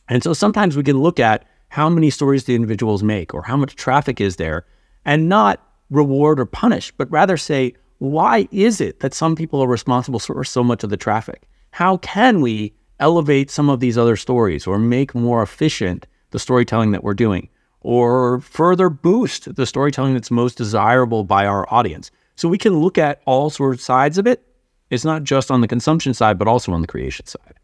And 0.10 0.24
so 0.24 0.34
sometimes 0.34 0.78
we 0.78 0.84
can 0.84 1.00
look 1.00 1.20
at 1.20 1.46
how 1.70 1.90
many 1.90 2.10
stories 2.10 2.44
the 2.44 2.56
individuals 2.56 3.02
make 3.02 3.34
or 3.34 3.42
how 3.42 3.58
much 3.58 3.76
traffic 3.76 4.22
is 4.22 4.36
there 4.36 4.66
and 5.06 5.28
not 5.28 5.66
reward 5.90 6.40
or 6.40 6.46
punish, 6.46 6.92
but 6.98 7.10
rather 7.10 7.38
say, 7.38 7.74
why 7.98 8.48
is 8.52 8.82
it 8.82 9.00
that 9.00 9.14
some 9.14 9.36
people 9.36 9.62
are 9.64 9.68
responsible 9.68 10.20
for 10.20 10.44
so 10.44 10.64
much 10.64 10.84
of 10.84 10.90
the 10.90 10.98
traffic? 10.98 11.48
How 11.72 11.98
can 11.98 12.42
we 12.42 12.74
elevate 13.00 13.50
some 13.50 13.70
of 13.70 13.80
these 13.80 13.98
other 13.98 14.16
stories 14.16 14.68
or 14.68 14.78
make 14.78 15.16
more 15.16 15.42
efficient 15.42 16.06
the 16.32 16.40
storytelling 16.40 16.92
that 16.92 17.04
we're 17.04 17.14
doing 17.14 17.50
or 17.84 18.42
further 18.42 18.90
boost 18.90 19.56
the 19.56 19.66
storytelling 19.66 20.14
that's 20.14 20.32
most 20.32 20.58
desirable 20.58 21.24
by 21.24 21.46
our 21.46 21.72
audience? 21.72 22.12
So 22.36 22.50
we 22.50 22.58
can 22.58 22.80
look 22.80 22.98
at 22.98 23.22
all 23.26 23.50
sorts 23.50 23.82
of 23.82 23.86
sides 23.86 24.18
of 24.18 24.26
it. 24.26 24.44
It's 24.90 25.06
not 25.06 25.24
just 25.24 25.52
on 25.52 25.62
the 25.62 25.68
consumption 25.68 26.14
side, 26.14 26.38
but 26.40 26.48
also 26.48 26.72
on 26.72 26.82
the 26.82 26.88
creation 26.88 27.26
side. 27.26 27.56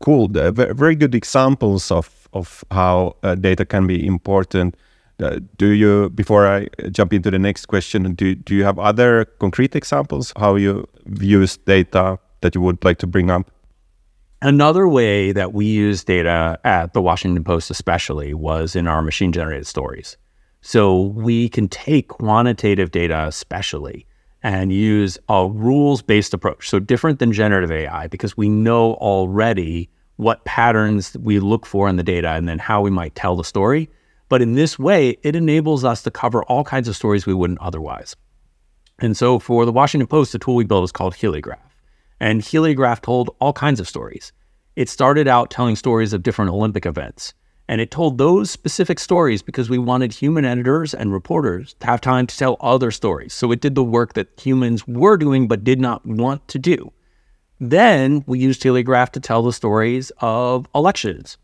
Cool. 0.00 0.28
Very 0.28 0.96
good 0.96 1.14
examples 1.14 1.90
of, 1.90 2.28
of 2.32 2.64
how 2.70 3.16
uh, 3.22 3.34
data 3.36 3.64
can 3.64 3.86
be 3.86 4.04
important. 4.04 4.76
Uh, 5.22 5.38
do 5.56 5.68
you, 5.68 6.10
before 6.10 6.46
I 6.46 6.68
jump 6.90 7.12
into 7.12 7.30
the 7.30 7.38
next 7.38 7.66
question, 7.66 8.14
do, 8.14 8.34
do 8.34 8.54
you 8.54 8.64
have 8.64 8.78
other 8.78 9.24
concrete 9.38 9.76
examples 9.76 10.32
how 10.36 10.56
you 10.56 10.88
use 11.20 11.56
data 11.56 12.18
that 12.40 12.54
you 12.54 12.60
would 12.60 12.84
like 12.84 12.98
to 12.98 13.06
bring 13.06 13.30
up? 13.30 13.50
Another 14.44 14.88
way 14.88 15.30
that 15.30 15.52
we 15.52 15.66
use 15.66 16.02
data 16.02 16.58
at 16.64 16.94
the 16.94 17.00
Washington 17.00 17.44
Post, 17.44 17.70
especially, 17.70 18.34
was 18.34 18.74
in 18.74 18.88
our 18.88 19.00
machine 19.00 19.30
generated 19.30 19.68
stories. 19.68 20.16
So 20.62 21.00
we 21.00 21.48
can 21.48 21.68
take 21.68 22.08
quantitative 22.08 22.90
data, 22.90 23.24
especially, 23.28 24.04
and 24.42 24.72
use 24.72 25.16
a 25.28 25.46
rules 25.46 26.02
based 26.02 26.34
approach. 26.34 26.68
So 26.68 26.80
different 26.80 27.20
than 27.20 27.32
generative 27.32 27.70
AI, 27.70 28.08
because 28.08 28.36
we 28.36 28.48
know 28.48 28.94
already 28.94 29.88
what 30.16 30.44
patterns 30.44 31.16
we 31.20 31.38
look 31.38 31.64
for 31.64 31.88
in 31.88 31.94
the 31.94 32.02
data 32.02 32.30
and 32.30 32.48
then 32.48 32.58
how 32.58 32.82
we 32.82 32.90
might 32.90 33.14
tell 33.14 33.36
the 33.36 33.44
story. 33.44 33.88
But 34.28 34.42
in 34.42 34.54
this 34.54 34.76
way, 34.76 35.18
it 35.22 35.36
enables 35.36 35.84
us 35.84 36.02
to 36.02 36.10
cover 36.10 36.42
all 36.46 36.64
kinds 36.64 36.88
of 36.88 36.96
stories 36.96 37.26
we 37.26 37.34
wouldn't 37.34 37.60
otherwise. 37.60 38.16
And 38.98 39.16
so 39.16 39.38
for 39.38 39.64
the 39.64 39.72
Washington 39.72 40.08
Post, 40.08 40.32
the 40.32 40.40
tool 40.40 40.56
we 40.56 40.64
built 40.64 40.82
is 40.82 40.90
called 40.90 41.14
Heliograf. 41.14 41.71
And 42.22 42.40
Heliograf 42.40 43.00
told 43.00 43.34
all 43.40 43.52
kinds 43.52 43.80
of 43.80 43.88
stories. 43.88 44.32
It 44.76 44.88
started 44.88 45.26
out 45.26 45.50
telling 45.50 45.74
stories 45.74 46.12
of 46.12 46.22
different 46.22 46.52
Olympic 46.52 46.86
events. 46.86 47.34
And 47.66 47.80
it 47.80 47.90
told 47.90 48.16
those 48.16 48.48
specific 48.48 49.00
stories 49.00 49.42
because 49.42 49.68
we 49.68 49.76
wanted 49.76 50.12
human 50.12 50.44
editors 50.44 50.94
and 50.94 51.12
reporters 51.12 51.74
to 51.80 51.86
have 51.88 52.00
time 52.00 52.28
to 52.28 52.36
tell 52.36 52.58
other 52.60 52.92
stories. 52.92 53.34
So 53.34 53.50
it 53.50 53.60
did 53.60 53.74
the 53.74 53.82
work 53.82 54.12
that 54.12 54.38
humans 54.40 54.86
were 54.86 55.16
doing 55.16 55.48
but 55.48 55.64
did 55.64 55.80
not 55.80 56.06
want 56.06 56.46
to 56.46 56.60
do. 56.60 56.92
Then 57.58 58.22
we 58.28 58.38
used 58.38 58.62
Heliograf 58.62 59.10
to 59.10 59.20
tell 59.20 59.42
the 59.42 59.52
stories 59.52 60.12
of 60.20 60.68
elections. 60.76 61.38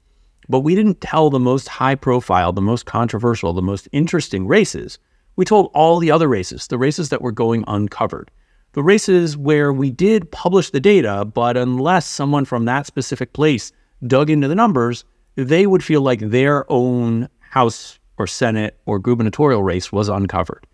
But 0.49 0.61
we 0.61 0.77
didn't 0.77 1.01
tell 1.01 1.29
the 1.29 1.41
most 1.41 1.67
high 1.67 1.97
profile, 1.97 2.53
the 2.53 2.61
most 2.61 2.87
controversial, 2.87 3.53
the 3.53 3.63
most 3.63 3.89
interesting 3.91 4.47
races. 4.47 5.01
We 5.35 5.45
told 5.45 5.73
all 5.75 5.99
the 5.99 6.13
other 6.13 6.29
races, 6.29 6.69
the 6.69 6.79
races 6.79 7.09
that 7.09 7.21
were 7.21 7.33
going 7.33 7.65
uncovered. 7.67 8.31
The 8.79 8.85
races 8.85 9.37
where 9.37 9.73
we 9.73 9.91
did 9.91 10.31
publish 10.31 10.71
the 10.71 10.79
data, 10.79 11.25
but 11.25 11.57
unless 11.57 12.07
someone 12.07 12.45
from 12.45 12.67
that 12.67 12.87
specific 12.87 13.33
place 13.33 13.73
dug 14.07 14.31
into 14.31 14.47
the 14.47 14.55
numbers, 14.55 15.05
they 15.35 15.67
would 15.67 15.83
feel 15.83 16.01
like 16.01 16.21
their 16.21 16.65
own 16.71 17.29
House 17.41 17.99
or 18.19 18.29
Senate 18.29 18.79
or 18.87 19.01
gubernatorial 19.01 19.65
race 19.65 19.91
was 19.91 20.09
uncovered. 20.09 20.65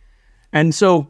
And 0.52 0.74
so 0.74 1.08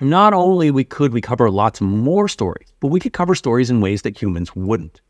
not 0.00 0.32
only 0.32 0.70
we 0.70 0.84
could 0.84 1.12
we 1.12 1.20
cover 1.20 1.50
lots 1.50 1.80
more 1.80 2.28
stories, 2.28 2.72
but 2.78 2.92
we 2.92 3.00
could 3.00 3.12
cover 3.12 3.34
stories 3.34 3.68
in 3.68 3.80
ways 3.80 4.02
that 4.02 4.16
humans 4.16 4.54
wouldn't, 4.54 5.00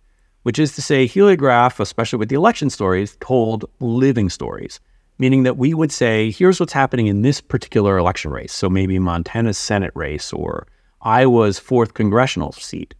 which 0.44 0.58
is 0.58 0.74
to 0.74 0.80
say 0.80 1.06
heliograf, 1.06 1.80
especially 1.80 2.18
with 2.18 2.30
the 2.30 2.36
election 2.36 2.70
stories, 2.70 3.18
told 3.20 3.66
living 3.78 4.30
stories, 4.30 4.80
meaning 5.18 5.42
that 5.42 5.58
we 5.58 5.74
would 5.74 5.92
say, 5.92 6.30
here's 6.30 6.60
what's 6.60 6.72
happening 6.72 7.08
in 7.08 7.20
this 7.20 7.42
particular 7.42 7.98
election 7.98 8.30
race. 8.30 8.54
So 8.54 8.70
maybe 8.70 8.98
Montana's 8.98 9.58
Senate 9.58 9.92
race 9.94 10.32
or 10.32 10.66
Iowa's 11.04 11.58
fourth 11.58 11.94
congressional 11.94 12.52
seat. 12.52 12.94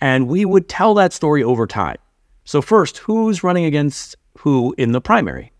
And 0.00 0.28
we 0.28 0.44
would 0.44 0.68
tell 0.68 0.94
that 0.94 1.12
story 1.12 1.42
over 1.42 1.66
time. 1.66 1.98
So, 2.44 2.62
first, 2.62 2.98
who's 2.98 3.44
running 3.44 3.64
against 3.64 4.16
who 4.38 4.74
in 4.78 4.92
the 4.92 5.00
primary? 5.00 5.52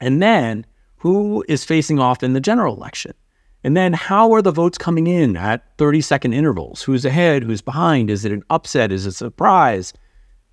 And 0.00 0.22
then, 0.22 0.66
who 0.96 1.44
is 1.48 1.64
facing 1.64 1.98
off 1.98 2.22
in 2.22 2.32
the 2.32 2.40
general 2.40 2.76
election? 2.76 3.14
And 3.64 3.76
then, 3.76 3.92
how 3.92 4.32
are 4.32 4.42
the 4.42 4.52
votes 4.52 4.78
coming 4.78 5.06
in 5.06 5.36
at 5.36 5.64
30 5.78 6.00
second 6.00 6.32
intervals? 6.32 6.82
Who's 6.82 7.04
ahead? 7.04 7.42
Who's 7.42 7.60
behind? 7.60 8.10
Is 8.10 8.24
it 8.24 8.32
an 8.32 8.44
upset? 8.50 8.92
Is 8.92 9.06
it 9.06 9.10
a 9.10 9.12
surprise? 9.12 9.92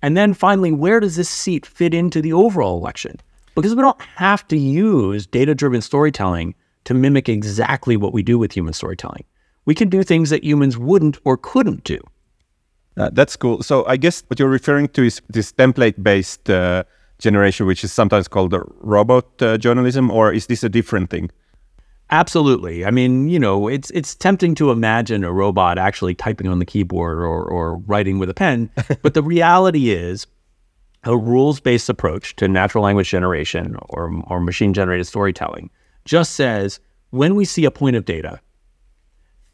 And 0.02 0.16
then 0.16 0.34
finally, 0.34 0.72
where 0.72 1.00
does 1.00 1.16
this 1.16 1.28
seat 1.28 1.64
fit 1.64 1.94
into 1.94 2.20
the 2.20 2.32
overall 2.32 2.78
election? 2.78 3.16
Because 3.54 3.74
we 3.74 3.82
don't 3.82 4.00
have 4.02 4.46
to 4.48 4.56
use 4.58 5.26
data 5.26 5.54
driven 5.54 5.80
storytelling 5.80 6.54
to 6.84 6.94
mimic 6.94 7.28
exactly 7.28 7.96
what 7.96 8.12
we 8.12 8.22
do 8.22 8.38
with 8.38 8.52
human 8.52 8.72
storytelling. 8.72 9.24
We 9.66 9.74
can 9.74 9.88
do 9.88 10.02
things 10.02 10.30
that 10.30 10.42
humans 10.42 10.78
wouldn't 10.78 11.18
or 11.24 11.36
couldn't 11.36 11.84
do. 11.84 12.00
Uh, 12.96 13.10
that's 13.12 13.36
cool. 13.36 13.62
So 13.62 13.84
I 13.86 13.96
guess 13.96 14.22
what 14.28 14.38
you're 14.38 14.48
referring 14.48 14.88
to 14.88 15.02
is 15.02 15.20
this 15.28 15.52
template-based 15.52 16.48
uh, 16.48 16.84
generation, 17.18 17.66
which 17.66 17.84
is 17.84 17.92
sometimes 17.92 18.28
called 18.28 18.54
robot 18.80 19.26
uh, 19.42 19.58
journalism, 19.58 20.10
or 20.10 20.32
is 20.32 20.46
this 20.46 20.64
a 20.64 20.68
different 20.68 21.10
thing? 21.10 21.30
Absolutely. 22.10 22.84
I 22.84 22.90
mean, 22.90 23.28
you 23.28 23.38
know, 23.38 23.66
it's 23.66 23.90
it's 23.90 24.14
tempting 24.14 24.54
to 24.56 24.70
imagine 24.70 25.24
a 25.24 25.32
robot 25.32 25.76
actually 25.76 26.14
typing 26.14 26.46
on 26.46 26.60
the 26.60 26.64
keyboard 26.64 27.18
or, 27.18 27.44
or 27.44 27.78
writing 27.78 28.18
with 28.18 28.30
a 28.30 28.34
pen, 28.34 28.70
but 29.02 29.14
the 29.14 29.22
reality 29.22 29.90
is 29.90 30.26
a 31.02 31.16
rules-based 31.16 31.88
approach 31.88 32.36
to 32.36 32.48
natural 32.48 32.84
language 32.84 33.10
generation 33.10 33.76
or, 33.90 34.22
or 34.26 34.40
machine-generated 34.40 35.06
storytelling 35.06 35.70
just 36.04 36.32
says 36.32 36.80
when 37.10 37.34
we 37.34 37.44
see 37.44 37.64
a 37.64 37.70
point 37.70 37.96
of 37.96 38.04
data, 38.04 38.40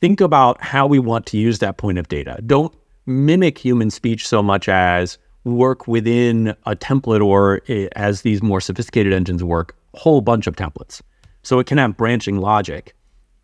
think 0.03 0.21
about 0.21 0.61
how 0.61 0.85
we 0.85 0.99
want 0.99 1.27
to 1.27 1.39
use 1.39 1.61
that 1.61 1.77
point 1.77 1.97
of 1.97 2.09
data. 2.09 2.37
Don't 2.45 2.75
mimic 3.07 3.57
human 3.57 3.89
speech 3.89 4.27
so 4.27 4.43
much 4.43 4.69
as 4.69 5.17
work 5.45 5.87
within 5.87 6.49
a 6.67 6.75
template 6.75 7.25
or 7.25 7.61
as 7.95 8.23
these 8.23 8.43
more 8.43 8.61
sophisticated 8.61 9.13
engines 9.13 9.45
work, 9.45 9.77
a 9.95 10.01
whole 10.01 10.21
bunch 10.21 10.49
of 10.49 10.57
templates. 10.57 11.01
So 11.45 11.61
it 11.61 11.69
can 11.69 11.79
have 11.79 11.97
branching 11.97 12.39
logic. 12.39 12.97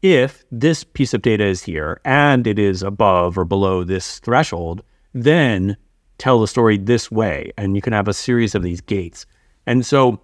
If 0.03 0.45
this 0.50 0.83
piece 0.83 1.15
of 1.15 1.23
data 1.23 1.47
is 1.47 1.62
here 1.62 2.00
and 2.05 2.45
it 2.45 2.59
is 2.59 2.83
above 2.83 3.38
or 3.38 3.45
below 3.45 3.85
this 3.85 4.19
threshold, 4.19 4.83
then 5.15 5.77
tell 6.19 6.41
the 6.41 6.49
story 6.49 6.77
this 6.77 7.09
way. 7.09 7.53
And 7.57 7.77
you 7.77 7.83
can 7.83 7.93
have 7.93 8.09
a 8.09 8.12
series 8.12 8.57
of 8.57 8.65
these 8.65 8.81
gates. 8.81 9.27
And 9.65 9.87
so 9.87 10.21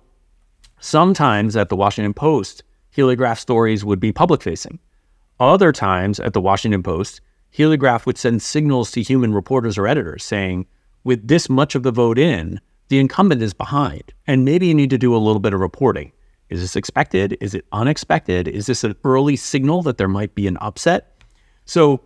sometimes 0.80 1.54
at 1.54 1.68
the 1.68 1.76
Washington 1.76 2.12
Post, 2.12 2.64
heliograf 2.96 3.38
stories 3.38 3.84
would 3.84 4.00
be 4.00 4.10
public 4.10 4.42
facing. 4.42 4.80
Other 5.40 5.72
times 5.72 6.20
at 6.20 6.32
the 6.32 6.40
Washington 6.40 6.82
Post, 6.82 7.20
Heliograf 7.56 8.06
would 8.06 8.18
send 8.18 8.42
signals 8.42 8.90
to 8.92 9.02
human 9.02 9.34
reporters 9.34 9.78
or 9.78 9.86
editors 9.86 10.24
saying, 10.24 10.66
with 11.02 11.26
this 11.28 11.48
much 11.48 11.74
of 11.74 11.82
the 11.82 11.92
vote 11.92 12.18
in, 12.18 12.60
the 12.88 12.98
incumbent 12.98 13.42
is 13.42 13.54
behind, 13.54 14.12
and 14.26 14.44
maybe 14.44 14.66
you 14.66 14.74
need 14.74 14.90
to 14.90 14.98
do 14.98 15.14
a 15.14 15.18
little 15.18 15.40
bit 15.40 15.54
of 15.54 15.60
reporting. 15.60 16.12
Is 16.50 16.60
this 16.60 16.76
expected? 16.76 17.36
Is 17.40 17.54
it 17.54 17.64
unexpected? 17.72 18.46
Is 18.46 18.66
this 18.66 18.84
an 18.84 18.94
early 19.04 19.36
signal 19.36 19.82
that 19.82 19.98
there 19.98 20.08
might 20.08 20.34
be 20.34 20.46
an 20.46 20.58
upset? 20.58 21.22
So 21.64 22.00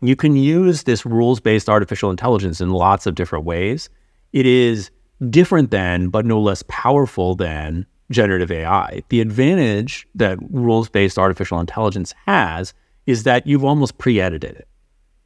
you 0.00 0.16
can 0.16 0.36
use 0.36 0.82
this 0.82 1.06
rules 1.06 1.40
based 1.40 1.68
artificial 1.68 2.10
intelligence 2.10 2.60
in 2.60 2.70
lots 2.70 3.06
of 3.06 3.14
different 3.14 3.44
ways. 3.44 3.88
It 4.32 4.46
is 4.46 4.90
different 5.30 5.70
than, 5.70 6.08
but 6.08 6.26
no 6.26 6.40
less 6.40 6.62
powerful 6.68 7.34
than 7.36 7.86
generative 8.10 8.50
AI. 8.50 9.02
The 9.08 9.20
advantage 9.20 10.06
that 10.14 10.38
rules 10.50 10.88
based 10.88 11.18
artificial 11.18 11.60
intelligence 11.60 12.14
has 12.26 12.74
is 13.06 13.24
that 13.24 13.46
you've 13.46 13.64
almost 13.64 13.98
pre 13.98 14.20
edited 14.20 14.56
it. 14.56 14.68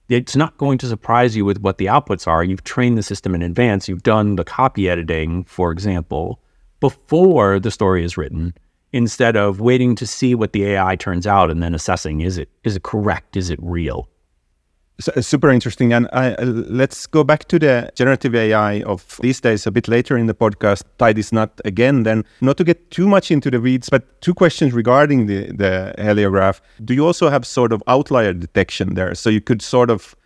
It's 0.09 0.37
not 0.37 0.57
going 0.57 0.79
to 0.79 0.87
surprise 0.87 1.37
you 1.37 1.45
with 1.45 1.61
what 1.61 1.79
the 1.79 1.87
outputs 1.87 2.27
are. 2.27 2.43
You've 2.43 2.65
trained 2.65 2.97
the 2.97 3.03
system 3.03 3.35
in 3.35 3.43
advance. 3.43 3.89
You've 3.89 4.03
done 4.03 4.37
the 4.37 4.45
copy 4.45 4.89
editing, 4.89 5.45
for 5.45 5.71
example, 5.71 6.41
before 6.81 7.61
the 7.61 7.71
story 7.71 8.05
is 8.05 8.17
written, 8.17 8.55
instead 8.93 9.37
of 9.37 9.61
waiting 9.61 9.95
to 9.97 10.07
see 10.07 10.35
what 10.35 10.53
the 10.53 10.65
AI 10.65 10.97
turns 10.97 11.27
out 11.27 11.51
and 11.51 11.63
then 11.63 11.75
assessing 11.75 12.21
is 12.23 12.39
it 12.39 12.49
is 12.65 12.77
it 12.77 12.83
correct? 12.83 13.37
Is 13.37 13.51
it 13.51 13.59
real? 13.61 14.09
Super 15.01 15.51
interesting. 15.51 15.93
And 15.93 16.09
uh, 16.13 16.35
let's 16.41 17.07
go 17.07 17.23
back 17.23 17.47
to 17.49 17.59
the 17.59 17.91
generative 17.95 18.35
AI 18.35 18.83
of 18.83 19.19
these 19.23 19.41
days 19.41 19.65
a 19.67 19.71
bit 19.71 19.87
later 19.87 20.19
in 20.19 20.27
the 20.27 20.35
podcast. 20.35 20.83
Tie 20.99 21.13
this 21.13 21.33
knot 21.33 21.61
again, 21.65 22.03
then 22.03 22.25
not 22.41 22.57
to 22.57 22.65
get 22.65 22.91
too 22.91 23.07
much 23.07 23.31
into 23.31 23.49
the 23.49 23.61
weeds, 23.61 23.89
but 23.89 24.21
two 24.21 24.35
questions 24.35 24.73
regarding 24.73 25.27
the, 25.27 25.53
the 25.53 25.95
heliograf. 25.99 26.61
Do 26.85 26.95
you 26.95 27.07
also 27.07 27.31
have 27.31 27.47
sort 27.47 27.73
of 27.73 27.81
outlier 27.87 28.33
detection 28.33 28.95
there? 28.95 29.15
So 29.15 29.31
you 29.31 29.41
could 29.41 29.63
sort 29.63 29.89
of 29.89 30.17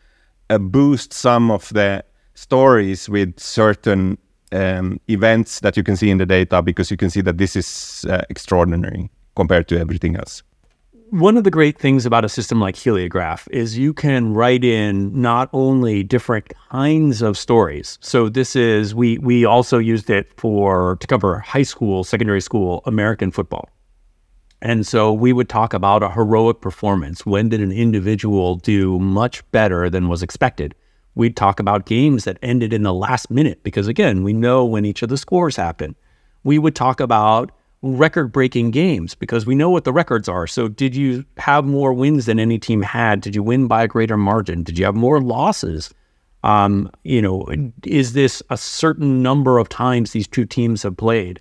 uh, 0.49 0.57
boost 0.57 1.13
some 1.13 1.51
of 1.51 1.69
the 1.69 2.03
stories 2.35 3.11
with 3.11 3.39
certain 3.39 4.17
um, 4.53 4.99
events 5.09 5.61
that 5.61 5.77
you 5.77 5.83
can 5.83 5.97
see 5.97 6.09
in 6.09 6.17
the 6.17 6.27
data 6.27 6.63
because 6.63 6.91
you 6.91 6.97
can 6.97 7.11
see 7.11 7.21
that 7.21 7.37
this 7.37 7.57
is 7.57 8.07
uh, 8.09 8.23
extraordinary 8.31 9.11
compared 9.37 9.69
to 9.69 9.79
everything 9.79 10.17
else. 10.17 10.43
One 11.13 11.37
of 11.37 11.45
the 11.45 11.51
great 11.51 11.77
things 11.77 12.07
about 12.07 12.25
a 12.25 12.29
system 12.31 12.59
like 12.59 12.75
Heliograf 12.75 13.47
is 13.51 13.77
you 13.77 13.93
can 13.93 14.33
write 14.33 14.65
in 14.65 15.21
not 15.21 15.51
only 15.53 16.03
different 16.03 16.55
kinds 16.71 17.21
of 17.21 17.37
stories. 17.37 17.99
So 18.01 18.31
this 18.31 18.57
is 18.57 18.95
we 18.95 19.19
we 19.19 19.45
also 19.45 19.77
used 19.77 20.09
it 20.09 20.33
for 20.39 20.97
to 21.01 21.07
cover 21.07 21.41
high 21.41 21.65
school, 21.65 22.03
secondary 22.03 22.41
school 22.41 22.83
American 22.87 23.31
football. 23.31 23.69
And 24.63 24.87
so 24.87 25.13
we 25.13 25.35
would 25.35 25.51
talk 25.51 25.75
about 25.75 26.03
a 26.03 26.09
heroic 26.09 26.63
performance. 26.63 27.27
When 27.27 27.51
did 27.51 27.61
an 27.61 27.73
individual 27.73 28.55
do 28.55 28.99
much 28.99 29.45
better 29.51 29.91
than 29.91 30.09
was 30.09 30.23
expected? 30.23 30.75
We'd 31.15 31.37
talk 31.37 31.61
about 31.61 31.85
games 31.85 32.25
that 32.25 32.39
ended 32.41 32.73
in 32.73 32.85
the 32.85 32.95
last 32.95 33.31
minute 33.31 33.63
because 33.63 33.87
again, 33.87 34.23
we 34.23 34.33
know 34.33 34.65
when 34.65 34.87
each 34.87 35.03
of 35.03 35.11
the 35.11 35.19
scores 35.19 35.57
happen. 35.57 35.95
We 36.43 36.59
would 36.59 36.75
talk 36.75 37.01
about 37.01 37.53
record 37.83 38.33
breaking 38.33 38.71
games 38.71 39.15
because 39.15 39.45
we 39.45 39.55
know 39.55 39.69
what 39.69 39.85
the 39.85 39.93
records 39.93 40.29
are. 40.29 40.47
So, 40.47 40.69
did 40.69 40.95
you 40.95 41.25
have 41.37 41.65
more 41.65 41.93
wins 41.93 42.27
than 42.27 42.39
any 42.39 42.59
team 42.59 42.83
had? 42.83 43.21
Did 43.21 43.35
you 43.35 43.43
win 43.43 43.67
by 43.67 43.83
a 43.83 43.89
greater 43.89 44.17
margin? 44.17 44.63
Did 44.63 44.79
you 44.79 44.85
have 44.85 44.95
more 44.95 45.21
losses? 45.21 45.93
Um, 46.45 46.91
you 47.05 47.23
know, 47.23 47.47
is 47.85 48.15
this 48.15 48.43
a 48.51 48.57
certain 48.57 49.23
number 49.23 49.59
of 49.59 49.69
times 49.69 50.13
these 50.13 50.27
two 50.27 50.45
teams 50.45 50.83
have 50.83 50.97
played? 50.97 51.41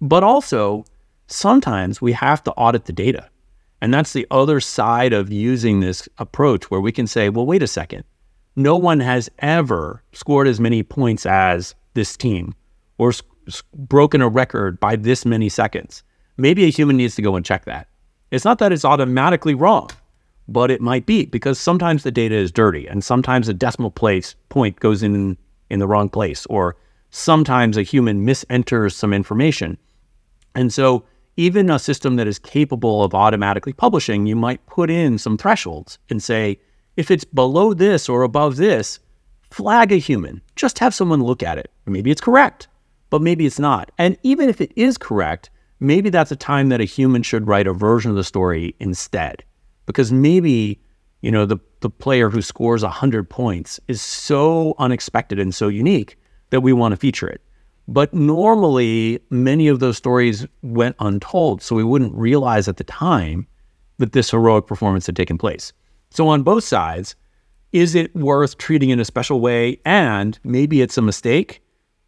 But 0.00 0.22
also, 0.22 0.84
sometimes 1.26 2.02
we 2.02 2.12
have 2.12 2.42
to 2.44 2.52
audit 2.52 2.86
the 2.86 2.92
data. 2.92 3.28
And 3.80 3.92
that's 3.92 4.12
the 4.12 4.26
other 4.30 4.60
side 4.60 5.12
of 5.12 5.32
using 5.32 5.80
this 5.80 6.08
approach 6.18 6.70
where 6.70 6.80
we 6.80 6.92
can 6.92 7.06
say, 7.06 7.28
well, 7.28 7.46
wait 7.46 7.62
a 7.62 7.66
second. 7.66 8.04
No 8.54 8.76
one 8.76 9.00
has 9.00 9.30
ever 9.40 10.02
scored 10.12 10.46
as 10.46 10.60
many 10.60 10.82
points 10.82 11.26
as 11.26 11.74
this 11.94 12.16
team 12.16 12.54
or 12.98 13.12
broken 13.74 14.20
a 14.22 14.28
record 14.28 14.78
by 14.80 14.96
this 14.96 15.24
many 15.24 15.48
seconds. 15.48 16.02
Maybe 16.36 16.64
a 16.64 16.70
human 16.70 16.96
needs 16.96 17.14
to 17.16 17.22
go 17.22 17.36
and 17.36 17.44
check 17.44 17.64
that. 17.64 17.88
It's 18.30 18.44
not 18.44 18.58
that 18.58 18.72
it's 18.72 18.84
automatically 18.84 19.54
wrong, 19.54 19.90
but 20.48 20.70
it 20.70 20.80
might 20.80 21.06
be 21.06 21.26
because 21.26 21.58
sometimes 21.58 22.02
the 22.02 22.10
data 22.10 22.34
is 22.34 22.50
dirty 22.50 22.86
and 22.86 23.04
sometimes 23.04 23.48
a 23.48 23.54
decimal 23.54 23.90
place 23.90 24.34
point 24.48 24.80
goes 24.80 25.02
in 25.02 25.36
in 25.70 25.78
the 25.78 25.86
wrong 25.86 26.08
place 26.08 26.46
or 26.46 26.76
sometimes 27.10 27.76
a 27.76 27.82
human 27.82 28.26
misenters 28.26 28.92
some 28.92 29.12
information. 29.12 29.78
And 30.54 30.72
so 30.72 31.04
even 31.36 31.70
a 31.70 31.78
system 31.78 32.16
that 32.16 32.26
is 32.26 32.38
capable 32.38 33.02
of 33.02 33.14
automatically 33.14 33.72
publishing, 33.72 34.26
you 34.26 34.36
might 34.36 34.64
put 34.66 34.90
in 34.90 35.18
some 35.18 35.38
thresholds 35.38 35.98
and 36.10 36.22
say, 36.22 36.58
if 36.96 37.10
it's 37.10 37.24
below 37.24 37.72
this 37.72 38.08
or 38.08 38.22
above 38.22 38.56
this, 38.56 38.98
flag 39.50 39.92
a 39.92 39.96
human. 39.96 40.42
Just 40.56 40.78
have 40.78 40.94
someone 40.94 41.22
look 41.22 41.42
at 41.42 41.58
it. 41.58 41.70
Maybe 41.86 42.10
it's 42.10 42.20
correct 42.20 42.68
but 43.12 43.20
maybe 43.20 43.44
it's 43.44 43.58
not. 43.58 43.90
And 43.98 44.16
even 44.22 44.48
if 44.48 44.58
it 44.62 44.72
is 44.74 44.96
correct, 44.96 45.50
maybe 45.80 46.08
that's 46.08 46.32
a 46.32 46.36
time 46.36 46.70
that 46.70 46.80
a 46.80 46.84
human 46.84 47.22
should 47.22 47.46
write 47.46 47.66
a 47.66 47.74
version 47.74 48.10
of 48.10 48.16
the 48.16 48.24
story 48.24 48.74
instead. 48.80 49.44
Because 49.84 50.10
maybe, 50.10 50.80
you 51.20 51.30
know, 51.30 51.44
the, 51.44 51.58
the 51.80 51.90
player 51.90 52.30
who 52.30 52.40
scores 52.40 52.82
100 52.82 53.28
points 53.28 53.78
is 53.86 54.00
so 54.00 54.74
unexpected 54.78 55.38
and 55.38 55.54
so 55.54 55.68
unique 55.68 56.16
that 56.48 56.62
we 56.62 56.72
want 56.72 56.92
to 56.92 56.96
feature 56.96 57.28
it. 57.28 57.42
But 57.86 58.14
normally, 58.14 59.20
many 59.28 59.68
of 59.68 59.80
those 59.80 59.98
stories 59.98 60.46
went 60.62 60.96
untold, 60.98 61.60
so 61.60 61.76
we 61.76 61.84
wouldn't 61.84 62.14
realize 62.14 62.66
at 62.66 62.78
the 62.78 62.84
time 62.84 63.46
that 63.98 64.12
this 64.12 64.30
heroic 64.30 64.66
performance 64.66 65.04
had 65.04 65.16
taken 65.16 65.36
place. 65.36 65.74
So, 66.08 66.28
on 66.28 66.44
both 66.44 66.64
sides, 66.64 67.14
is 67.72 67.94
it 67.94 68.14
worth 68.16 68.56
treating 68.56 68.88
in 68.88 69.00
a 69.00 69.04
special 69.04 69.40
way? 69.40 69.80
And 69.84 70.38
maybe 70.44 70.80
it's 70.80 70.96
a 70.96 71.02
mistake, 71.02 71.61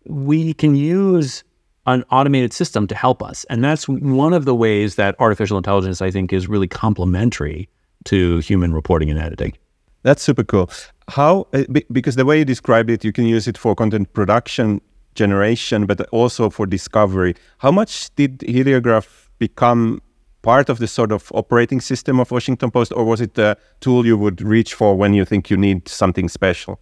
we 0.06 0.54
can 0.54 0.74
use 0.76 1.44
an 1.86 2.04
automated 2.10 2.52
system 2.52 2.86
to 2.86 2.94
help 2.94 3.22
us. 3.22 3.44
And 3.50 3.62
that's 3.62 3.88
one 3.88 4.32
of 4.32 4.44
the 4.44 4.54
ways 4.54 4.94
that 4.96 5.14
artificial 5.18 5.58
intelligence, 5.58 6.00
I 6.00 6.10
think, 6.10 6.32
is 6.32 6.48
really 6.48 6.68
complementary 6.68 7.68
to 8.04 8.38
human 8.38 8.72
reporting 8.72 9.10
and 9.10 9.18
editing. 9.18 9.54
That's 10.02 10.22
super 10.22 10.44
cool. 10.44 10.70
How, 11.08 11.46
uh, 11.52 11.64
because 11.92 12.16
the 12.16 12.24
way 12.24 12.38
you 12.38 12.44
described 12.44 12.90
it, 12.90 13.04
you 13.04 13.12
can 13.12 13.26
use 13.26 13.48
it 13.48 13.58
for 13.58 13.74
content 13.74 14.12
production 14.12 14.80
generation, 15.14 15.86
but 15.86 16.00
also 16.08 16.50
for 16.50 16.66
discovery. 16.66 17.34
How 17.58 17.70
much 17.70 18.14
did 18.14 18.38
Heliograf 18.40 19.28
become 19.38 20.02
part 20.42 20.68
of 20.68 20.78
the 20.78 20.86
sort 20.86 21.10
of 21.12 21.30
operating 21.34 21.80
system 21.80 22.20
of 22.20 22.30
Washington 22.30 22.70
Post, 22.70 22.92
or 22.92 23.04
was 23.04 23.20
it 23.20 23.34
the 23.34 23.56
tool 23.80 24.04
you 24.04 24.16
would 24.18 24.42
reach 24.42 24.74
for 24.74 24.94
when 24.94 25.14
you 25.14 25.24
think 25.24 25.48
you 25.50 25.56
need 25.56 25.88
something 25.88 26.28
special? 26.28 26.80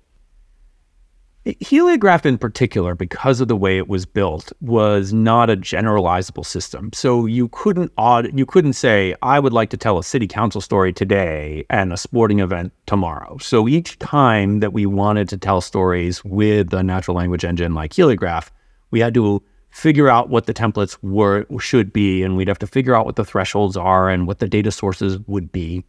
Heliograf, 1.45 2.25
in 2.25 2.39
particular, 2.39 2.95
because 2.95 3.41
of 3.41 3.49
the 3.49 3.57
way 3.57 3.77
it 3.77 3.89
was 3.89 4.07
built, 4.07 4.53
was 4.61 5.13
not 5.13 5.51
a 5.51 5.57
generalizable 5.57 6.47
system. 6.47 6.91
So 6.93 7.27
you 7.27 7.49
couldn't 7.49 7.91
aud- 7.99 8.31
you 8.39 8.47
couldn't 8.47 8.75
say, 8.75 9.17
"I 9.23 9.41
would 9.41 9.53
like 9.53 9.71
to 9.71 9.77
tell 9.77 9.99
a 9.99 10.05
city 10.05 10.29
council 10.29 10.61
story 10.61 10.93
today 10.93 11.65
and 11.69 11.93
a 11.93 11.97
sporting 11.97 12.39
event 12.39 12.73
tomorrow." 12.87 13.39
So 13.41 13.67
each 13.67 13.99
time 13.99 14.61
that 14.61 14.73
we 14.73 14.87
wanted 14.87 15.29
to 15.31 15.37
tell 15.37 15.61
stories 15.61 16.25
with 16.25 16.73
a 16.73 16.85
natural 16.85 17.17
language 17.17 17.45
engine 17.45 17.75
like 17.75 17.93
Heliograf, 17.93 18.51
we 18.93 19.01
had 19.01 19.15
to 19.15 19.43
figure 19.71 20.09
out 20.09 20.29
what 20.29 20.47
the 20.47 20.55
templates 20.55 20.97
were 21.03 21.45
should 21.59 21.93
be, 21.93 22.23
and 22.23 22.37
we'd 22.37 22.47
have 22.47 22.59
to 22.61 22.69
figure 22.69 22.95
out 22.95 23.05
what 23.05 23.17
the 23.17 23.25
thresholds 23.25 23.77
are 23.77 24.09
and 24.09 24.29
what 24.29 24.39
the 24.39 24.47
data 24.47 24.71
sources 24.71 25.19
would 25.27 25.51
be. 25.51 25.83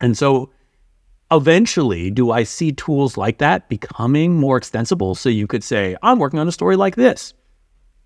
And 0.00 0.16
so 0.16 0.48
eventually 1.30 2.10
do 2.10 2.30
I 2.30 2.42
see 2.42 2.72
tools 2.72 3.16
like 3.16 3.38
that 3.38 3.68
becoming 3.68 4.38
more 4.38 4.56
extensible? 4.56 5.14
So 5.14 5.28
you 5.28 5.46
could 5.46 5.64
say, 5.64 5.96
I'm 6.02 6.18
working 6.18 6.38
on 6.38 6.48
a 6.48 6.52
story 6.52 6.76
like 6.76 6.96
this. 6.96 7.34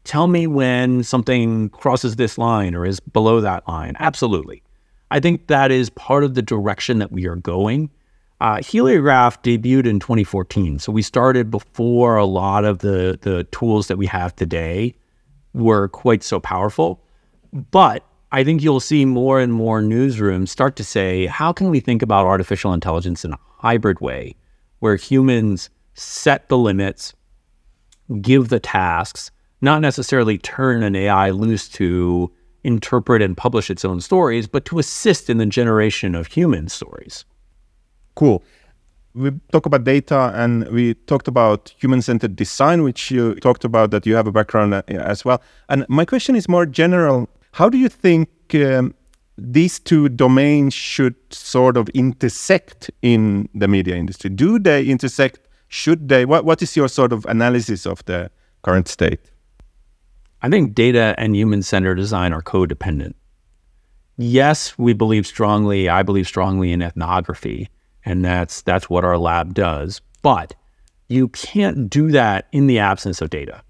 Tell 0.04 0.26
me 0.26 0.46
when 0.46 1.02
something 1.02 1.70
crosses 1.70 2.16
this 2.16 2.36
line 2.36 2.74
or 2.74 2.84
is 2.84 3.00
below 3.00 3.40
that 3.40 3.66
line. 3.66 3.96
Absolutely. 3.98 4.62
I 5.10 5.20
think 5.20 5.46
that 5.46 5.70
is 5.70 5.90
part 5.90 6.24
of 6.24 6.34
the 6.34 6.42
direction 6.42 6.98
that 6.98 7.12
we 7.12 7.26
are 7.26 7.36
going. 7.36 7.90
Uh, 8.40 8.56
Heliograf 8.56 9.42
debuted 9.42 9.86
in 9.86 10.00
2014. 10.00 10.78
So 10.78 10.92
we 10.92 11.02
started 11.02 11.50
before 11.50 12.16
a 12.16 12.26
lot 12.26 12.64
of 12.64 12.80
the, 12.80 13.18
the 13.22 13.44
tools 13.44 13.86
that 13.88 13.96
we 13.96 14.06
have 14.06 14.36
today 14.36 14.94
were 15.54 15.88
quite 15.88 16.22
so 16.22 16.40
powerful. 16.40 17.02
But 17.52 18.04
I 18.34 18.42
think 18.42 18.64
you'll 18.64 18.80
see 18.80 19.04
more 19.04 19.38
and 19.38 19.52
more 19.52 19.80
newsrooms 19.80 20.48
start 20.48 20.74
to 20.76 20.82
say, 20.82 21.26
how 21.26 21.52
can 21.52 21.70
we 21.70 21.78
think 21.78 22.02
about 22.02 22.26
artificial 22.26 22.72
intelligence 22.72 23.24
in 23.24 23.32
a 23.32 23.38
hybrid 23.58 24.00
way 24.00 24.34
where 24.80 24.96
humans 24.96 25.70
set 25.94 26.48
the 26.48 26.58
limits, 26.58 27.14
give 28.20 28.48
the 28.48 28.58
tasks, 28.58 29.30
not 29.60 29.80
necessarily 29.82 30.36
turn 30.36 30.82
an 30.82 30.96
AI 30.96 31.30
loose 31.30 31.68
to 31.68 32.28
interpret 32.64 33.22
and 33.22 33.36
publish 33.36 33.70
its 33.70 33.84
own 33.84 34.00
stories, 34.00 34.48
but 34.48 34.64
to 34.64 34.80
assist 34.80 35.30
in 35.30 35.38
the 35.38 35.46
generation 35.46 36.16
of 36.16 36.26
human 36.26 36.66
stories. 36.66 37.24
Cool. 38.16 38.42
We 39.14 39.30
talk 39.52 39.64
about 39.64 39.84
data 39.84 40.32
and 40.34 40.66
we 40.72 40.94
talked 40.94 41.28
about 41.28 41.72
human 41.78 42.02
centered 42.02 42.34
design, 42.34 42.82
which 42.82 43.12
you 43.12 43.36
talked 43.36 43.64
about 43.64 43.92
that 43.92 44.06
you 44.06 44.16
have 44.16 44.26
a 44.26 44.32
background 44.32 44.74
uh, 44.74 44.82
as 44.88 45.24
well. 45.24 45.40
And 45.68 45.86
my 45.88 46.04
question 46.04 46.34
is 46.34 46.48
more 46.48 46.66
general 46.66 47.28
how 47.54 47.68
do 47.68 47.78
you 47.78 47.88
think 47.88 48.28
um, 48.56 48.92
these 49.38 49.78
two 49.78 50.08
domains 50.08 50.74
should 50.74 51.14
sort 51.32 51.76
of 51.76 51.88
intersect 51.90 52.90
in 53.00 53.48
the 53.54 53.68
media 53.68 53.94
industry? 53.94 54.28
Do 54.28 54.58
they 54.58 54.84
intersect? 54.84 55.38
Should 55.68 56.08
they? 56.08 56.24
What, 56.24 56.44
what 56.44 56.62
is 56.62 56.76
your 56.76 56.88
sort 56.88 57.12
of 57.12 57.24
analysis 57.26 57.86
of 57.86 58.04
the 58.06 58.30
current 58.62 58.88
state? 58.88 59.20
I 60.42 60.48
think 60.48 60.74
data 60.74 61.14
and 61.16 61.36
human 61.36 61.62
centered 61.62 61.94
design 61.94 62.32
are 62.32 62.42
codependent. 62.42 63.14
Yes, 64.16 64.76
we 64.76 64.92
believe 64.92 65.24
strongly, 65.24 65.88
I 65.88 66.02
believe 66.02 66.26
strongly 66.26 66.72
in 66.72 66.82
ethnography, 66.82 67.68
and 68.04 68.24
that's 68.24 68.62
that's 68.62 68.90
what 68.90 69.04
our 69.04 69.16
lab 69.16 69.54
does. 69.54 70.00
But 70.22 70.54
you 71.08 71.28
can't 71.28 71.88
do 71.88 72.10
that 72.10 72.48
in 72.50 72.66
the 72.66 72.80
absence 72.80 73.20
of 73.20 73.30
data 73.30 73.62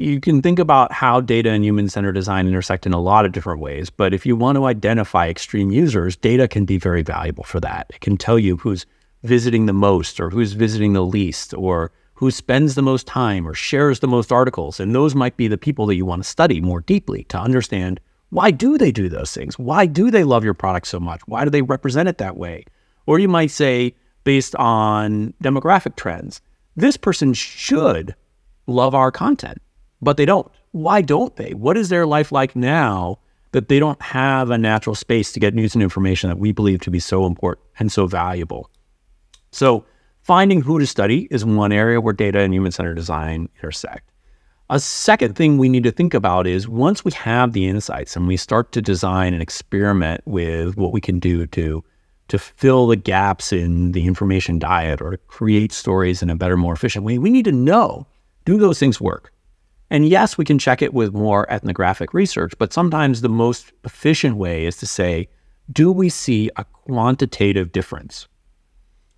you 0.00 0.18
can 0.18 0.40
think 0.40 0.58
about 0.58 0.92
how 0.92 1.20
data 1.20 1.50
and 1.50 1.62
human 1.62 1.90
centered 1.90 2.12
design 2.12 2.46
intersect 2.46 2.86
in 2.86 2.94
a 2.94 3.00
lot 3.00 3.26
of 3.26 3.32
different 3.32 3.60
ways. 3.60 3.90
But 3.90 4.14
if 4.14 4.24
you 4.24 4.34
want 4.34 4.56
to 4.56 4.64
identify 4.64 5.28
extreme 5.28 5.70
users, 5.70 6.16
data 6.16 6.48
can 6.48 6.64
be 6.64 6.78
very 6.78 7.02
valuable 7.02 7.44
for 7.44 7.60
that. 7.60 7.86
It 7.90 8.00
can 8.00 8.16
tell 8.16 8.38
you 8.38 8.56
who's 8.56 8.86
visiting 9.24 9.66
the 9.66 9.74
most 9.74 10.18
or 10.18 10.30
who's 10.30 10.54
visiting 10.54 10.94
the 10.94 11.04
least 11.04 11.52
or 11.52 11.92
who 12.14 12.30
spends 12.30 12.74
the 12.74 12.82
most 12.82 13.06
time 13.06 13.46
or 13.46 13.52
shares 13.52 14.00
the 14.00 14.08
most 14.08 14.32
articles. 14.32 14.80
And 14.80 14.94
those 14.94 15.14
might 15.14 15.36
be 15.36 15.48
the 15.48 15.58
people 15.58 15.84
that 15.86 15.96
you 15.96 16.06
want 16.06 16.22
to 16.22 16.28
study 16.28 16.62
more 16.62 16.80
deeply 16.80 17.24
to 17.24 17.38
understand 17.38 18.00
why 18.30 18.52
do 18.52 18.78
they 18.78 18.92
do 18.92 19.10
those 19.10 19.34
things? 19.34 19.58
Why 19.58 19.84
do 19.84 20.10
they 20.10 20.24
love 20.24 20.44
your 20.44 20.54
product 20.54 20.86
so 20.86 20.98
much? 20.98 21.20
Why 21.26 21.44
do 21.44 21.50
they 21.50 21.62
represent 21.62 22.08
it 22.08 22.16
that 22.18 22.38
way? 22.38 22.64
Or 23.04 23.18
you 23.18 23.28
might 23.28 23.50
say, 23.50 23.94
based 24.24 24.56
on 24.56 25.34
demographic 25.42 25.96
trends, 25.96 26.40
this 26.74 26.96
person 26.96 27.34
should 27.34 28.14
love 28.66 28.94
our 28.94 29.10
content 29.10 29.60
but 30.02 30.16
they 30.16 30.24
don't. 30.24 30.50
Why 30.72 31.02
don't 31.02 31.34
they? 31.36 31.54
What 31.54 31.76
is 31.76 31.88
their 31.88 32.06
life 32.06 32.32
like 32.32 32.54
now 32.56 33.18
that 33.52 33.68
they 33.68 33.78
don't 33.78 34.00
have 34.00 34.50
a 34.50 34.58
natural 34.58 34.94
space 34.94 35.32
to 35.32 35.40
get 35.40 35.54
news 35.54 35.74
and 35.74 35.82
information 35.82 36.30
that 36.30 36.38
we 36.38 36.52
believe 36.52 36.80
to 36.82 36.90
be 36.90 37.00
so 37.00 37.26
important 37.26 37.66
and 37.78 37.90
so 37.90 38.06
valuable? 38.06 38.70
So, 39.50 39.84
finding 40.22 40.62
who 40.62 40.78
to 40.78 40.86
study 40.86 41.26
is 41.30 41.44
one 41.44 41.72
area 41.72 42.00
where 42.00 42.12
data 42.12 42.40
and 42.40 42.54
human 42.54 42.72
centered 42.72 42.94
design 42.94 43.48
intersect. 43.56 44.10
A 44.72 44.78
second 44.78 45.34
thing 45.34 45.58
we 45.58 45.68
need 45.68 45.82
to 45.82 45.90
think 45.90 46.14
about 46.14 46.46
is 46.46 46.68
once 46.68 47.04
we 47.04 47.10
have 47.12 47.52
the 47.52 47.66
insights 47.66 48.14
and 48.14 48.28
we 48.28 48.36
start 48.36 48.70
to 48.72 48.80
design 48.80 49.32
and 49.32 49.42
experiment 49.42 50.20
with 50.26 50.76
what 50.76 50.92
we 50.92 51.00
can 51.00 51.18
do 51.18 51.46
to 51.48 51.82
to 52.28 52.38
fill 52.38 52.86
the 52.86 52.94
gaps 52.94 53.52
in 53.52 53.90
the 53.90 54.06
information 54.06 54.60
diet 54.60 55.02
or 55.02 55.10
to 55.10 55.16
create 55.16 55.72
stories 55.72 56.22
in 56.22 56.30
a 56.30 56.36
better, 56.36 56.56
more 56.56 56.72
efficient 56.72 57.04
way, 57.04 57.18
we 57.18 57.28
need 57.28 57.44
to 57.44 57.50
know 57.50 58.06
do 58.44 58.56
those 58.56 58.78
things 58.78 59.00
work? 59.00 59.32
And 59.90 60.08
yes, 60.08 60.38
we 60.38 60.44
can 60.44 60.58
check 60.58 60.82
it 60.82 60.94
with 60.94 61.12
more 61.12 61.50
ethnographic 61.52 62.14
research, 62.14 62.52
but 62.58 62.72
sometimes 62.72 63.20
the 63.20 63.28
most 63.28 63.72
efficient 63.84 64.36
way 64.36 64.64
is 64.64 64.76
to 64.76 64.86
say, 64.86 65.28
do 65.72 65.90
we 65.90 66.08
see 66.08 66.50
a 66.56 66.64
quantitative 66.64 67.72
difference? 67.72 68.28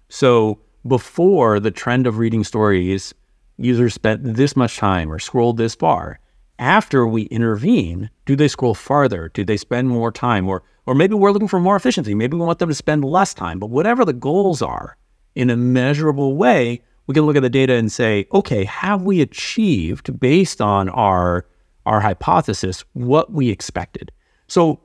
So 0.09 0.61
before 0.87 1.61
the 1.61 1.71
trend 1.71 2.07
of 2.07 2.19
reading 2.19 2.45
stories 2.45 3.15
users 3.59 3.95
spent 3.95 4.21
this 4.23 4.57
much 4.57 4.77
time 4.77 5.11
or 5.11 5.19
scrolled 5.19 5.57
this 5.57 5.75
far. 5.75 6.19
After 6.59 7.07
we 7.07 7.23
intervene, 7.25 8.11
do 8.27 8.37
they 8.37 8.49
scroll 8.49 8.75
farther? 8.75 9.31
Do 9.33 9.45
they 9.45 9.57
spend 9.57 9.89
more 9.89 10.13
time? 10.13 10.49
Or, 10.49 10.63
or 10.87 10.95
maybe 10.95 11.15
we're 11.15 11.33
looking 11.33 11.49
for 11.49 11.61
more 11.61 11.77
efficiency. 11.77 12.15
Maybe 12.15 12.37
we 12.37 12.45
want 12.45 12.59
them 12.59 12.69
to 12.69 12.75
spend 12.75 13.05
less 13.05 13.35
time. 13.35 13.59
But 13.59 13.71
whatever 13.71 14.05
the 14.05 14.13
goals 14.13 14.63
are, 14.63 14.97
in 15.35 15.51
a 15.51 15.57
measurable 15.57 16.37
way, 16.37 16.83
we 17.07 17.15
can 17.15 17.25
look 17.25 17.37
at 17.37 17.43
the 17.43 17.51
data 17.51 17.75
and 17.75 17.91
say, 17.91 18.27
okay, 18.33 18.65
have 18.65 19.03
we 19.03 19.21
achieved 19.21 20.19
based 20.19 20.61
on 20.61 20.89
our 20.91 21.47
our 21.85 22.01
hypothesis 22.01 22.85
what 22.93 23.33
we 23.33 23.51
expected? 23.51 24.13
So 24.47 24.81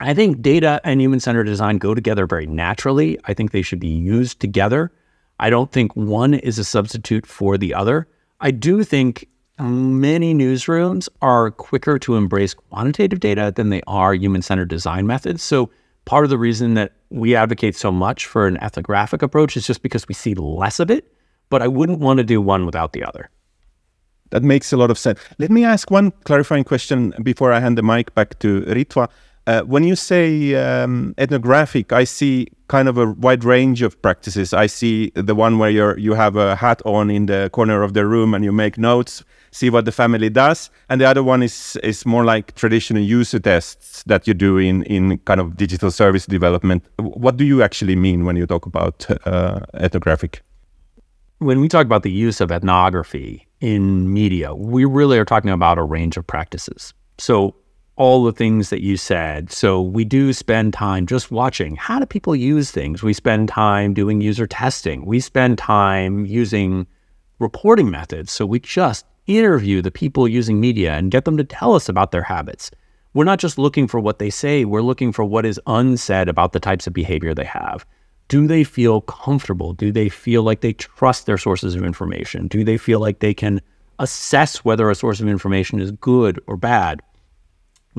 I 0.00 0.14
think 0.14 0.42
data 0.42 0.80
and 0.84 1.00
human 1.00 1.20
centered 1.20 1.44
design 1.44 1.78
go 1.78 1.94
together 1.94 2.26
very 2.26 2.46
naturally. 2.46 3.18
I 3.24 3.34
think 3.34 3.50
they 3.50 3.62
should 3.62 3.80
be 3.80 3.88
used 3.88 4.40
together. 4.40 4.92
I 5.38 5.50
don't 5.50 5.72
think 5.72 5.94
one 5.94 6.34
is 6.34 6.58
a 6.58 6.64
substitute 6.64 7.26
for 7.26 7.58
the 7.58 7.74
other. 7.74 8.08
I 8.40 8.50
do 8.50 8.84
think 8.84 9.28
many 9.58 10.34
newsrooms 10.34 11.08
are 11.22 11.50
quicker 11.50 11.98
to 11.98 12.16
embrace 12.16 12.54
quantitative 12.54 13.20
data 13.20 13.52
than 13.54 13.70
they 13.70 13.82
are 13.86 14.14
human 14.14 14.42
centered 14.42 14.68
design 14.68 15.06
methods. 15.06 15.42
So, 15.42 15.70
part 16.04 16.24
of 16.24 16.30
the 16.30 16.38
reason 16.38 16.74
that 16.74 16.92
we 17.10 17.34
advocate 17.34 17.74
so 17.74 17.90
much 17.90 18.26
for 18.26 18.46
an 18.46 18.62
ethnographic 18.62 19.22
approach 19.22 19.56
is 19.56 19.66
just 19.66 19.82
because 19.82 20.06
we 20.06 20.14
see 20.14 20.34
less 20.34 20.78
of 20.78 20.90
it, 20.90 21.12
but 21.48 21.62
I 21.62 21.68
wouldn't 21.68 22.00
want 22.00 22.18
to 22.18 22.24
do 22.24 22.40
one 22.40 22.66
without 22.66 22.92
the 22.92 23.04
other. 23.04 23.30
That 24.30 24.42
makes 24.42 24.72
a 24.72 24.76
lot 24.76 24.90
of 24.90 24.98
sense. 24.98 25.20
Let 25.38 25.50
me 25.50 25.64
ask 25.64 25.90
one 25.90 26.10
clarifying 26.24 26.64
question 26.64 27.14
before 27.22 27.52
I 27.52 27.60
hand 27.60 27.78
the 27.78 27.82
mic 27.82 28.14
back 28.14 28.38
to 28.40 28.62
Ritva. 28.62 29.08
Uh, 29.46 29.62
when 29.62 29.84
you 29.84 29.94
say 29.94 30.56
um, 30.56 31.14
ethnographic, 31.18 31.92
I 31.92 32.02
see 32.02 32.48
kind 32.66 32.88
of 32.88 32.98
a 32.98 33.12
wide 33.12 33.44
range 33.44 33.80
of 33.80 34.00
practices. 34.02 34.52
I 34.52 34.66
see 34.66 35.12
the 35.14 35.36
one 35.36 35.58
where 35.58 35.70
you 35.70 35.94
you 35.96 36.14
have 36.14 36.34
a 36.34 36.56
hat 36.56 36.82
on 36.84 37.10
in 37.10 37.26
the 37.26 37.48
corner 37.52 37.84
of 37.84 37.92
the 37.92 38.04
room 38.06 38.34
and 38.34 38.44
you 38.44 38.50
make 38.50 38.76
notes, 38.76 39.22
see 39.52 39.70
what 39.70 39.84
the 39.84 39.92
family 39.92 40.30
does, 40.30 40.68
and 40.88 41.00
the 41.00 41.04
other 41.04 41.22
one 41.22 41.44
is 41.44 41.76
is 41.84 42.04
more 42.04 42.24
like 42.24 42.56
traditional 42.56 43.02
user 43.02 43.38
tests 43.38 44.02
that 44.06 44.26
you 44.26 44.34
do 44.34 44.58
in 44.58 44.82
in 44.82 45.18
kind 45.18 45.40
of 45.40 45.56
digital 45.56 45.92
service 45.92 46.26
development. 46.26 46.82
What 46.98 47.36
do 47.36 47.44
you 47.44 47.62
actually 47.62 47.94
mean 47.94 48.24
when 48.24 48.34
you 48.34 48.46
talk 48.46 48.66
about 48.66 49.06
uh, 49.26 49.60
ethnographic? 49.74 50.42
When 51.38 51.60
we 51.60 51.68
talk 51.68 51.84
about 51.84 52.02
the 52.02 52.10
use 52.10 52.40
of 52.40 52.50
ethnography 52.50 53.46
in 53.60 54.10
media, 54.10 54.54
we 54.54 54.86
really 54.86 55.18
are 55.18 55.24
talking 55.26 55.50
about 55.50 55.76
a 55.76 55.82
range 55.82 56.16
of 56.16 56.26
practices. 56.26 56.94
So 57.18 57.54
all 57.96 58.24
the 58.24 58.32
things 58.32 58.70
that 58.70 58.82
you 58.82 58.96
said. 58.96 59.52
So 59.52 59.82
we 59.82 60.02
do 60.04 60.32
spend 60.32 60.72
time 60.72 61.06
just 61.06 61.30
watching 61.30 61.76
how 61.76 61.98
do 61.98 62.06
people 62.06 62.34
use 62.34 62.70
things. 62.70 63.02
We 63.02 63.12
spend 63.12 63.50
time 63.50 63.92
doing 63.92 64.22
user 64.22 64.46
testing. 64.46 65.04
We 65.04 65.20
spend 65.20 65.58
time 65.58 66.24
using 66.24 66.86
reporting 67.38 67.90
methods. 67.90 68.32
So 68.32 68.46
we 68.46 68.60
just 68.60 69.04
interview 69.26 69.82
the 69.82 69.90
people 69.90 70.26
using 70.26 70.58
media 70.58 70.94
and 70.94 71.10
get 71.10 71.26
them 71.26 71.36
to 71.36 71.44
tell 71.44 71.74
us 71.74 71.86
about 71.88 72.12
their 72.12 72.22
habits. 72.22 72.70
We're 73.12 73.24
not 73.24 73.40
just 73.40 73.58
looking 73.58 73.88
for 73.88 74.00
what 74.00 74.18
they 74.18 74.30
say, 74.30 74.64
we're 74.64 74.82
looking 74.82 75.12
for 75.12 75.24
what 75.24 75.44
is 75.44 75.60
unsaid 75.66 76.28
about 76.30 76.52
the 76.52 76.60
types 76.60 76.86
of 76.86 76.92
behavior 76.92 77.34
they 77.34 77.44
have. 77.44 77.84
Do 78.28 78.46
they 78.46 78.64
feel 78.64 79.00
comfortable? 79.02 79.72
Do 79.72 79.92
they 79.92 80.08
feel 80.08 80.42
like 80.42 80.60
they 80.60 80.72
trust 80.72 81.26
their 81.26 81.38
sources 81.38 81.74
of 81.74 81.84
information? 81.84 82.48
Do 82.48 82.64
they 82.64 82.76
feel 82.76 83.00
like 83.00 83.20
they 83.20 83.34
can 83.34 83.60
assess 83.98 84.64
whether 84.64 84.90
a 84.90 84.94
source 84.94 85.20
of 85.20 85.28
information 85.28 85.80
is 85.80 85.92
good 85.92 86.40
or 86.46 86.56
bad? 86.56 87.02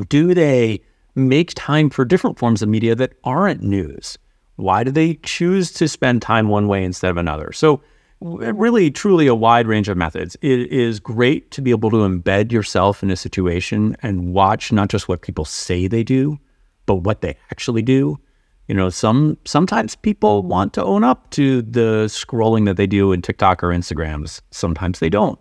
Do 0.10 0.34
they 0.34 0.82
make 1.16 1.54
time 1.56 1.90
for 1.90 2.06
different 2.06 2.38
forms 2.38 2.62
of 2.62 2.70
media 2.70 2.94
that 2.96 3.14
aren't 3.24 3.64
news? 3.64 4.18
Why 4.58 4.84
do 4.84 4.92
they 4.92 5.16
choose 5.24 5.72
to 5.74 5.88
spend 5.88 6.22
time 6.22 6.50
one 6.50 6.68
way 6.68 6.84
instead 6.84 7.12
of 7.12 7.18
another? 7.18 7.52
So, 7.52 7.82
really, 8.20 8.92
truly 8.92 9.28
a 9.28 9.36
wide 9.36 9.68
range 9.68 9.88
of 9.88 9.98
methods. 9.98 10.36
It 10.42 10.72
is 10.72 11.00
great 11.00 11.52
to 11.52 11.62
be 11.62 11.72
able 11.72 11.92
to 11.92 11.98
embed 11.98 12.52
yourself 12.52 13.04
in 13.04 13.12
a 13.12 13.16
situation 13.16 13.96
and 14.02 14.34
watch 14.34 14.72
not 14.72 14.90
just 14.90 15.08
what 15.08 15.22
people 15.22 15.46
say 15.46 15.88
they 15.88 16.04
do, 16.04 16.40
but 16.86 16.96
what 16.96 17.22
they 17.22 17.38
actually 17.52 17.84
do. 17.84 18.20
You 18.68 18.76
know, 18.76 18.90
some 18.90 19.38
sometimes 19.46 19.96
people 19.96 20.44
want 20.44 20.74
to 20.74 20.84
own 20.84 21.04
up 21.04 21.30
to 21.32 21.62
the 21.62 22.06
scrolling 22.08 22.66
that 22.66 22.76
they 22.76 22.88
do 22.88 23.14
in 23.14 23.22
TikTok 23.22 23.64
or 23.64 23.70
Instagrams. 23.70 24.42
Sometimes 24.52 25.00
they 25.00 25.10
don't. 25.10 25.40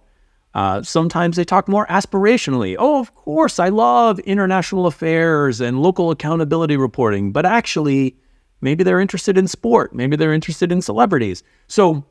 Uh, 0.54 0.82
sometimes 0.82 1.36
they 1.36 1.44
talk 1.44 1.68
more 1.68 1.86
aspirationally. 1.88 2.76
Oh, 2.78 2.98
of 3.00 3.14
course, 3.14 3.58
I 3.58 3.68
love 3.68 4.18
international 4.20 4.86
affairs 4.86 5.60
and 5.60 5.82
local 5.82 6.10
accountability 6.10 6.78
reporting, 6.78 7.30
but 7.30 7.44
actually, 7.44 8.16
maybe 8.62 8.82
they're 8.82 9.00
interested 9.00 9.36
in 9.36 9.48
sport. 9.48 9.94
Maybe 9.94 10.16
they're 10.16 10.32
interested 10.32 10.72
in 10.72 10.80
celebrities. 10.80 11.42
So, 11.68 12.06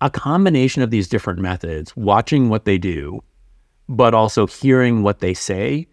a 0.00 0.10
combination 0.10 0.82
of 0.82 0.90
these 0.90 1.08
different 1.08 1.38
methods, 1.38 1.96
watching 1.96 2.48
what 2.48 2.64
they 2.64 2.78
do, 2.78 3.22
but 3.88 4.12
also 4.12 4.46
hearing 4.46 5.02
what 5.02 5.20
they 5.20 5.32
say, 5.32 5.86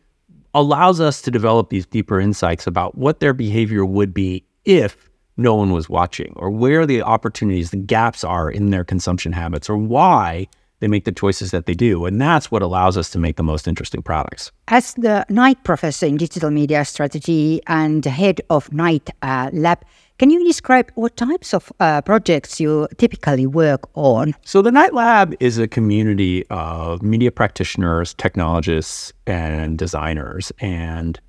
allows 0.53 0.99
us 0.99 1.21
to 1.21 1.31
develop 1.31 1.69
these 1.69 1.85
deeper 1.85 2.19
insights 2.19 2.67
about 2.67 2.97
what 2.97 3.19
their 3.19 3.33
behavior 3.33 3.85
would 3.85 4.13
be 4.13 4.45
if 4.65 5.09
no 5.35 5.55
one 5.55 5.71
was 5.71 5.89
watching, 5.89 6.33
or 6.35 6.51
where 6.51 6.85
the 6.85 7.01
opportunities, 7.01 7.71
the 7.71 7.77
gaps 7.77 8.23
are 8.23 8.51
in 8.51 8.69
their 8.69 8.83
consumption 8.83 9.31
habits, 9.31 9.69
or 9.69 9.77
why 9.77 10.47
they 10.79 10.87
make 10.87 11.05
the 11.05 11.11
choices 11.11 11.51
that 11.51 11.65
they 11.65 11.73
do. 11.73 12.05
And 12.05 12.19
that's 12.19 12.51
what 12.51 12.61
allows 12.61 12.97
us 12.97 13.09
to 13.11 13.17
make 13.17 13.37
the 13.37 13.43
most 13.43 13.67
interesting 13.67 14.01
products. 14.03 14.51
As 14.67 14.93
the 14.95 15.25
Knight 15.29 15.63
Professor 15.63 16.05
in 16.05 16.17
Digital 16.17 16.51
Media 16.51 16.83
Strategy 16.85 17.61
and 17.67 18.03
head 18.05 18.41
of 18.49 18.71
Knight 18.73 19.09
uh, 19.21 19.49
Lab, 19.53 19.79
can 20.19 20.29
you 20.29 20.43
describe 20.45 20.91
what 20.95 21.17
types 21.17 21.53
of 21.53 21.71
uh, 21.79 22.01
projects 22.01 22.59
you 22.59 22.87
typically 22.97 23.47
work 23.47 23.89
on? 23.95 24.35
So, 24.43 24.61
the 24.61 24.71
Knight 24.71 24.93
Lab 24.93 25.35
is 25.39 25.57
a 25.57 25.67
community 25.67 26.45
of 26.49 27.01
media 27.01 27.31
practitioners, 27.31 28.13
technologists, 28.13 29.11
and 29.25 29.77
designers. 29.77 30.51
And 30.59 31.19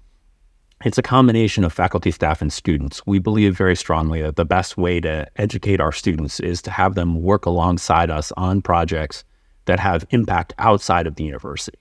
it's 0.84 0.98
a 0.98 1.02
combination 1.02 1.64
of 1.64 1.72
faculty, 1.72 2.10
staff, 2.10 2.42
and 2.42 2.52
students. 2.52 3.00
We 3.06 3.18
believe 3.18 3.56
very 3.56 3.74
strongly 3.74 4.20
that 4.20 4.36
the 4.36 4.44
best 4.44 4.76
way 4.76 5.00
to 5.00 5.26
educate 5.36 5.80
our 5.80 5.92
students 5.92 6.40
is 6.40 6.60
to 6.62 6.70
have 6.70 6.94
them 6.94 7.22
work 7.22 7.46
alongside 7.46 8.10
us 8.10 8.32
on 8.36 8.60
projects 8.60 9.24
that 9.64 9.80
have 9.80 10.06
impact 10.10 10.52
outside 10.58 11.06
of 11.06 11.16
the 11.16 11.24
university. 11.24 11.78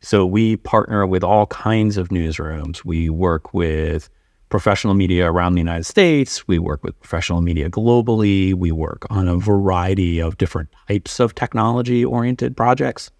So 0.00 0.26
we 0.26 0.56
partner 0.56 1.06
with 1.06 1.22
all 1.22 1.46
kinds 1.46 1.96
of 1.96 2.08
newsrooms. 2.08 2.84
We 2.84 3.08
work 3.08 3.54
with 3.54 4.10
professional 4.52 4.92
media 4.92 5.32
around 5.32 5.54
the 5.54 5.60
United 5.60 5.86
States. 5.86 6.46
We 6.46 6.58
work 6.58 6.84
with 6.84 7.00
professional 7.00 7.40
media 7.40 7.70
globally. 7.70 8.52
We 8.52 8.70
work 8.70 9.06
on 9.08 9.26
a 9.26 9.38
variety 9.38 10.20
of 10.20 10.36
different 10.36 10.68
types 10.86 11.18
of 11.20 11.34
technology 11.34 12.04
oriented 12.04 12.54
projects. 12.54 13.10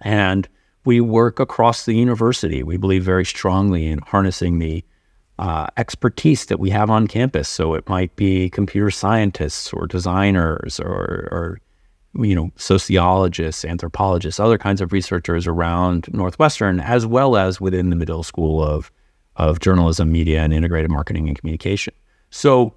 And 0.00 0.46
we 0.84 1.00
work 1.00 1.40
across 1.40 1.86
the 1.86 1.94
university. 1.94 2.62
We 2.62 2.76
believe 2.76 3.02
very 3.02 3.24
strongly 3.24 3.86
in 3.86 4.00
harnessing 4.00 4.58
the 4.58 4.84
uh, 5.38 5.68
expertise 5.78 6.44
that 6.44 6.60
we 6.60 6.68
have 6.68 6.90
on 6.90 7.06
campus. 7.06 7.48
So 7.48 7.72
it 7.72 7.88
might 7.88 8.14
be 8.14 8.50
computer 8.50 8.90
scientists 8.90 9.72
or 9.72 9.86
designers 9.86 10.78
or, 10.78 11.28
or 11.32 11.60
you 12.22 12.34
know, 12.34 12.50
sociologists, 12.56 13.64
anthropologists, 13.64 14.38
other 14.38 14.58
kinds 14.58 14.82
of 14.82 14.92
researchers 14.92 15.46
around 15.46 16.12
Northwestern, 16.12 16.78
as 16.78 17.06
well 17.06 17.38
as 17.38 17.58
within 17.58 17.88
the 17.88 17.96
Medill 17.96 18.22
School 18.22 18.62
of, 18.62 18.92
of 19.36 19.60
Journalism, 19.60 20.10
Media, 20.12 20.42
and 20.42 20.52
Integrated 20.52 20.90
Marketing 20.90 21.28
and 21.28 21.38
Communication. 21.38 21.94
So 22.30 22.74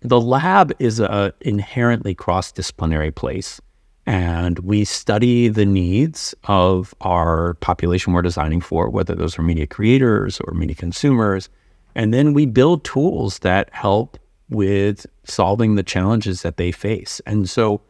the 0.00 0.20
lab 0.20 0.72
is 0.78 1.00
an 1.00 1.32
inherently 1.40 2.14
cross 2.14 2.52
disciplinary 2.52 3.10
place. 3.10 3.60
And 4.06 4.58
we 4.58 4.84
study 4.84 5.48
the 5.48 5.64
needs 5.64 6.34
of 6.44 6.94
our 7.00 7.54
population 7.54 8.12
we're 8.12 8.20
designing 8.20 8.60
for, 8.60 8.90
whether 8.90 9.14
those 9.14 9.38
are 9.38 9.42
media 9.42 9.66
creators 9.66 10.40
or 10.40 10.52
media 10.52 10.76
consumers. 10.76 11.48
And 11.94 12.12
then 12.12 12.34
we 12.34 12.44
build 12.44 12.84
tools 12.84 13.38
that 13.38 13.70
help 13.72 14.18
with 14.50 15.06
solving 15.24 15.74
the 15.74 15.82
challenges 15.82 16.42
that 16.42 16.58
they 16.58 16.70
face. 16.70 17.22
And 17.24 17.48
so 17.48 17.80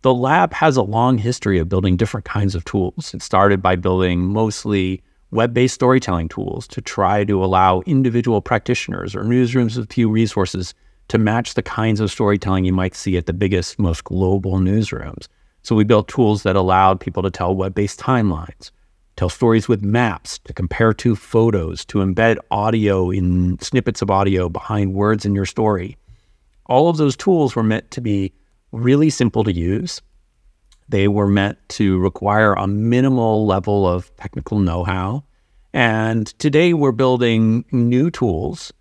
the 0.00 0.14
lab 0.14 0.54
has 0.54 0.78
a 0.78 0.82
long 0.82 1.18
history 1.18 1.58
of 1.58 1.68
building 1.68 1.96
different 1.98 2.24
kinds 2.24 2.54
of 2.54 2.64
tools. 2.64 3.12
It 3.12 3.22
started 3.22 3.60
by 3.60 3.76
building 3.76 4.20
mostly 4.20 5.02
web 5.30 5.54
based 5.54 5.74
storytelling 5.74 6.28
tools 6.28 6.66
to 6.68 6.80
try 6.80 7.24
to 7.24 7.44
allow 7.44 7.80
individual 7.86 8.40
practitioners 8.40 9.14
or 9.14 9.22
newsrooms 9.22 9.76
with 9.76 9.92
few 9.92 10.08
resources 10.10 10.74
to 11.08 11.18
match 11.18 11.54
the 11.54 11.62
kinds 11.62 12.00
of 12.00 12.10
storytelling 12.10 12.64
you 12.64 12.72
might 12.72 12.94
see 12.94 13.16
at 13.16 13.26
the 13.26 13.32
biggest, 13.32 13.78
most 13.78 14.04
global 14.04 14.58
newsrooms. 14.58 15.26
So 15.62 15.74
we 15.74 15.84
built 15.84 16.08
tools 16.08 16.42
that 16.44 16.56
allowed 16.56 17.00
people 17.00 17.22
to 17.22 17.30
tell 17.30 17.54
web 17.54 17.74
based 17.74 18.00
timelines, 18.00 18.70
tell 19.16 19.28
stories 19.28 19.68
with 19.68 19.82
maps, 19.82 20.38
to 20.44 20.52
compare 20.52 20.92
two 20.92 21.16
photos, 21.16 21.84
to 21.86 21.98
embed 21.98 22.38
audio 22.50 23.10
in 23.10 23.58
snippets 23.60 24.02
of 24.02 24.10
audio 24.10 24.48
behind 24.48 24.94
words 24.94 25.24
in 25.24 25.34
your 25.34 25.46
story. 25.46 25.96
All 26.66 26.88
of 26.88 26.96
those 26.96 27.16
tools 27.16 27.56
were 27.56 27.62
meant 27.62 27.90
to 27.90 28.00
be 28.00 28.32
really 28.72 29.10
simple 29.10 29.44
to 29.44 29.52
use. 29.52 30.00
They 30.90 31.06
were 31.06 31.28
meant 31.28 31.56
to 31.70 31.98
require 31.98 32.54
a 32.54 32.66
minimal 32.66 33.46
level 33.46 33.86
of 33.86 34.14
technical 34.16 34.58
know 34.58 34.82
how. 34.82 35.22
And 35.72 36.26
today 36.40 36.74
we're 36.74 36.90
building 36.90 37.64
new 37.70 38.10
tools, 38.10 38.72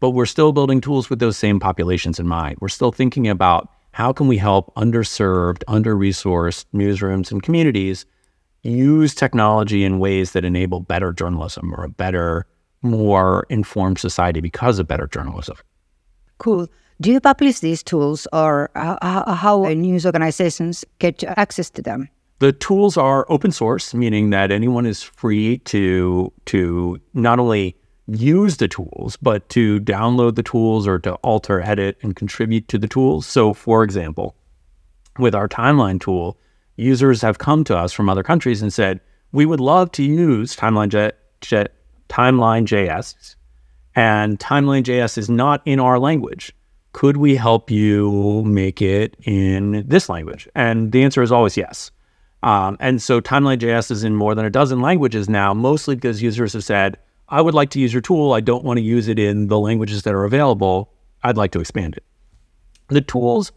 but 0.00 0.10
we're 0.10 0.24
still 0.24 0.52
building 0.52 0.80
tools 0.80 1.10
with 1.10 1.18
those 1.18 1.36
same 1.36 1.60
populations 1.60 2.18
in 2.18 2.26
mind. 2.26 2.56
We're 2.62 2.68
still 2.68 2.90
thinking 2.90 3.28
about 3.28 3.68
how 3.92 4.14
can 4.14 4.28
we 4.28 4.38
help 4.38 4.74
underserved, 4.76 5.62
under-resourced 5.68 6.64
newsrooms 6.72 7.30
and 7.30 7.42
communities 7.42 8.06
use 8.62 9.14
technology 9.14 9.84
in 9.84 9.98
ways 9.98 10.32
that 10.32 10.46
enable 10.46 10.80
better 10.80 11.12
journalism 11.12 11.74
or 11.74 11.84
a 11.84 11.90
better, 11.90 12.46
more 12.80 13.44
informed 13.50 13.98
society 13.98 14.40
because 14.40 14.78
of 14.78 14.88
better 14.88 15.06
journalism. 15.06 15.56
Cool. 16.38 16.66
Do 17.00 17.12
you 17.12 17.20
publish 17.20 17.60
these 17.60 17.84
tools 17.84 18.26
or 18.32 18.70
how, 18.74 19.62
news 19.68 20.04
organizations 20.04 20.84
get 20.98 21.22
access 21.24 21.70
to 21.70 21.82
them? 21.82 22.08
The 22.40 22.52
tools 22.52 22.96
are 22.96 23.24
open 23.28 23.52
source, 23.52 23.94
meaning 23.94 24.30
that 24.30 24.50
anyone 24.50 24.84
is 24.86 25.02
free 25.02 25.58
to 25.58 26.32
to 26.46 27.00
not 27.14 27.38
only 27.38 27.76
use 28.06 28.56
the 28.56 28.68
tools, 28.68 29.16
but 29.16 29.48
to 29.50 29.80
download 29.80 30.34
the 30.34 30.42
tools 30.42 30.88
or 30.88 30.98
to 31.00 31.14
alter, 31.16 31.60
edit, 31.60 31.98
and 32.02 32.16
contribute 32.16 32.66
to 32.68 32.78
the 32.78 32.88
tools. 32.88 33.26
So, 33.26 33.54
for 33.54 33.84
example, 33.84 34.34
with 35.18 35.34
our 35.34 35.48
timeline 35.48 36.00
tool, 36.00 36.36
users 36.76 37.22
have 37.22 37.38
come 37.38 37.64
to 37.64 37.76
us 37.76 37.92
from 37.92 38.08
other 38.08 38.22
countries 38.22 38.62
and 38.62 38.72
said, 38.72 39.00
"We 39.30 39.46
would 39.46 39.60
love 39.60 39.92
to 39.92 40.02
use 40.02 40.56
Timeline 40.56 41.12
Timeline 42.08 42.64
JS, 42.64 43.36
and 43.94 44.38
Timeline 44.40 44.82
JS 44.82 45.18
is 45.18 45.28
not 45.28 45.60
in 45.64 45.78
our 45.78 45.98
language. 45.98 46.54
Could 46.98 47.16
we 47.16 47.36
help 47.36 47.70
you 47.70 48.42
make 48.44 48.82
it 48.82 49.16
in 49.22 49.84
this 49.86 50.08
language?" 50.08 50.48
And 50.56 50.90
the 50.90 51.04
answer 51.04 51.22
is 51.22 51.30
always 51.30 51.56
yes. 51.56 51.92
Um, 52.42 52.76
and 52.80 53.00
so 53.00 53.20
Timeline 53.20 53.58
JS 53.58 53.92
is 53.92 54.02
in 54.02 54.16
more 54.16 54.34
than 54.34 54.44
a 54.44 54.50
dozen 54.50 54.80
languages 54.80 55.28
now, 55.28 55.54
mostly 55.54 55.94
because 55.94 56.22
users 56.22 56.54
have 56.54 56.64
said 56.64 56.96
I 57.28 57.40
would 57.40 57.54
like 57.54 57.70
to 57.70 57.78
use 57.78 57.92
your 57.92 58.02
tool. 58.02 58.32
I 58.32 58.40
don't 58.40 58.64
want 58.64 58.78
to 58.78 58.82
use 58.82 59.06
it 59.06 59.20
in 59.20 59.46
the 59.46 59.60
languages 59.60 60.02
that 60.02 60.14
are 60.14 60.24
available. 60.24 60.92
I'd 61.22 61.36
like 61.36 61.52
to 61.52 61.60
expand 61.60 61.96
it. 61.96 62.02
The 62.88 63.00
tools 63.00 63.52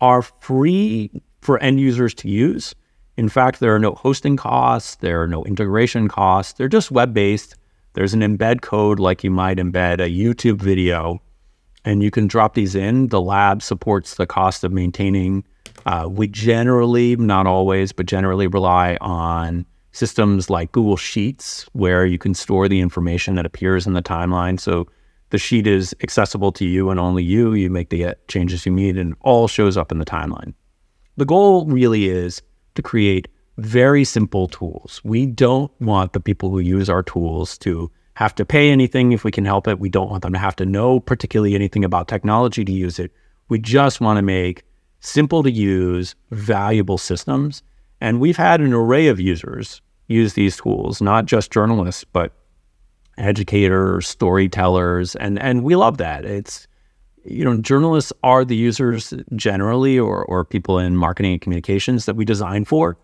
are 0.00 0.22
free 0.22 1.10
for 1.40 1.58
end 1.58 1.80
users 1.80 2.14
to 2.14 2.28
use. 2.28 2.76
In 3.16 3.28
fact, 3.28 3.58
there 3.58 3.74
are 3.74 3.80
no 3.80 3.94
hosting 3.94 4.36
costs, 4.36 4.94
there 4.96 5.20
are 5.20 5.26
no 5.26 5.42
integration 5.44 6.06
costs. 6.06 6.52
They're 6.52 6.68
just 6.68 6.92
web 6.92 7.12
based. 7.12 7.56
There's 7.94 8.14
an 8.14 8.20
embed 8.20 8.60
code 8.60 9.00
like 9.00 9.24
you 9.24 9.32
might 9.32 9.58
embed 9.58 10.00
a 10.00 10.08
YouTube 10.08 10.58
video, 10.58 11.20
and 11.84 12.02
you 12.02 12.10
can 12.10 12.26
drop 12.26 12.54
these 12.54 12.74
in. 12.74 13.08
The 13.08 13.20
lab 13.20 13.62
supports 13.62 14.14
the 14.14 14.26
cost 14.26 14.64
of 14.64 14.72
maintaining. 14.72 15.44
Uh, 15.86 16.08
we 16.10 16.26
generally, 16.28 17.16
not 17.16 17.46
always, 17.46 17.92
but 17.92 18.06
generally 18.06 18.46
rely 18.46 18.96
on 19.00 19.66
systems 19.92 20.50
like 20.50 20.72
Google 20.72 20.96
Sheets, 20.96 21.66
where 21.72 22.04
you 22.04 22.18
can 22.18 22.34
store 22.34 22.68
the 22.68 22.80
information 22.80 23.34
that 23.36 23.46
appears 23.46 23.86
in 23.86 23.92
the 23.92 24.02
timeline. 24.02 24.58
So 24.58 24.88
the 25.30 25.38
sheet 25.38 25.66
is 25.66 25.94
accessible 26.02 26.52
to 26.52 26.64
you 26.64 26.90
and 26.90 26.98
only 26.98 27.22
you. 27.22 27.54
You 27.54 27.70
make 27.70 27.90
the 27.90 28.06
uh, 28.06 28.14
changes 28.28 28.66
you 28.66 28.72
need, 28.72 28.96
and 28.96 29.14
all 29.20 29.46
shows 29.48 29.76
up 29.76 29.92
in 29.92 29.98
the 29.98 30.04
timeline. 30.04 30.54
The 31.16 31.24
goal 31.24 31.66
really 31.66 32.08
is 32.08 32.42
to 32.74 32.82
create 32.82 33.28
very 33.58 34.04
simple 34.04 34.48
tools. 34.48 35.00
We 35.04 35.26
don't 35.26 35.70
want 35.80 36.12
the 36.12 36.20
people 36.20 36.50
who 36.50 36.58
use 36.58 36.90
our 36.90 37.02
tools 37.02 37.56
to 37.58 37.90
have 38.14 38.34
to 38.36 38.44
pay 38.44 38.70
anything 38.70 39.12
if 39.12 39.24
we 39.24 39.30
can 39.30 39.44
help 39.44 39.66
it. 39.68 39.80
We 39.80 39.88
don't 39.88 40.10
want 40.10 40.22
them 40.22 40.32
to 40.32 40.38
have 40.38 40.56
to 40.56 40.66
know 40.66 41.00
particularly 41.00 41.54
anything 41.54 41.84
about 41.84 42.08
technology 42.08 42.64
to 42.64 42.72
use 42.72 42.98
it. 42.98 43.12
We 43.48 43.58
just 43.58 44.00
want 44.00 44.18
to 44.18 44.22
make 44.22 44.62
simple 45.00 45.42
to 45.42 45.50
use, 45.50 46.14
valuable 46.30 46.98
systems. 46.98 47.62
And 48.00 48.20
we've 48.20 48.36
had 48.36 48.60
an 48.60 48.72
array 48.72 49.08
of 49.08 49.20
users 49.20 49.80
use 50.06 50.34
these 50.34 50.56
tools, 50.56 51.00
not 51.00 51.26
just 51.26 51.50
journalists, 51.50 52.04
but 52.04 52.32
educators, 53.18 54.08
storytellers, 54.08 55.16
and 55.16 55.38
and 55.38 55.62
we 55.62 55.76
love 55.76 55.98
that. 55.98 56.24
It's 56.24 56.66
you 57.24 57.42
know, 57.42 57.56
journalists 57.56 58.12
are 58.22 58.44
the 58.44 58.56
users 58.56 59.14
generally 59.34 59.98
or 59.98 60.24
or 60.26 60.44
people 60.44 60.78
in 60.78 60.96
marketing 60.96 61.32
and 61.32 61.40
communications 61.40 62.06
that 62.06 62.16
we 62.16 62.24
design 62.24 62.64
for, 62.64 62.96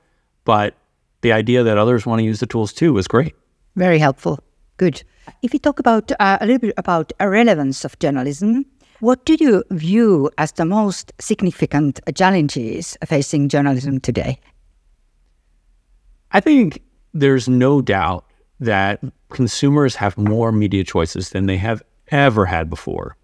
but 0.44 0.76
the 1.22 1.32
idea 1.32 1.62
that 1.62 1.78
others 1.78 2.06
want 2.06 2.20
to 2.20 2.24
use 2.24 2.40
the 2.40 2.46
tools 2.46 2.72
too 2.72 2.96
is 2.98 3.08
great. 3.08 3.34
Very 3.76 3.98
helpful. 3.98 4.40
Good. 4.80 5.02
If 5.42 5.52
we 5.52 5.58
talk 5.58 5.78
about 5.78 6.10
uh, 6.18 6.38
a 6.40 6.46
little 6.46 6.58
bit 6.58 6.72
about 6.78 7.12
relevance 7.20 7.84
of 7.84 7.98
journalism, 7.98 8.64
what 9.00 9.26
do 9.26 9.36
you 9.38 9.62
view 9.70 10.30
as 10.38 10.52
the 10.52 10.64
most 10.64 11.12
significant 11.20 12.00
challenges 12.14 12.96
facing 13.04 13.50
journalism 13.50 14.00
today? 14.00 14.40
I 16.32 16.40
think 16.40 16.80
there's 17.12 17.46
no 17.46 17.82
doubt 17.82 18.24
that 18.58 19.04
consumers 19.28 19.96
have 19.96 20.16
more 20.16 20.50
media 20.50 20.82
choices 20.82 21.28
than 21.28 21.44
they 21.44 21.58
have 21.58 21.82
ever 22.08 22.46
had 22.46 22.70
before. 22.70 23.18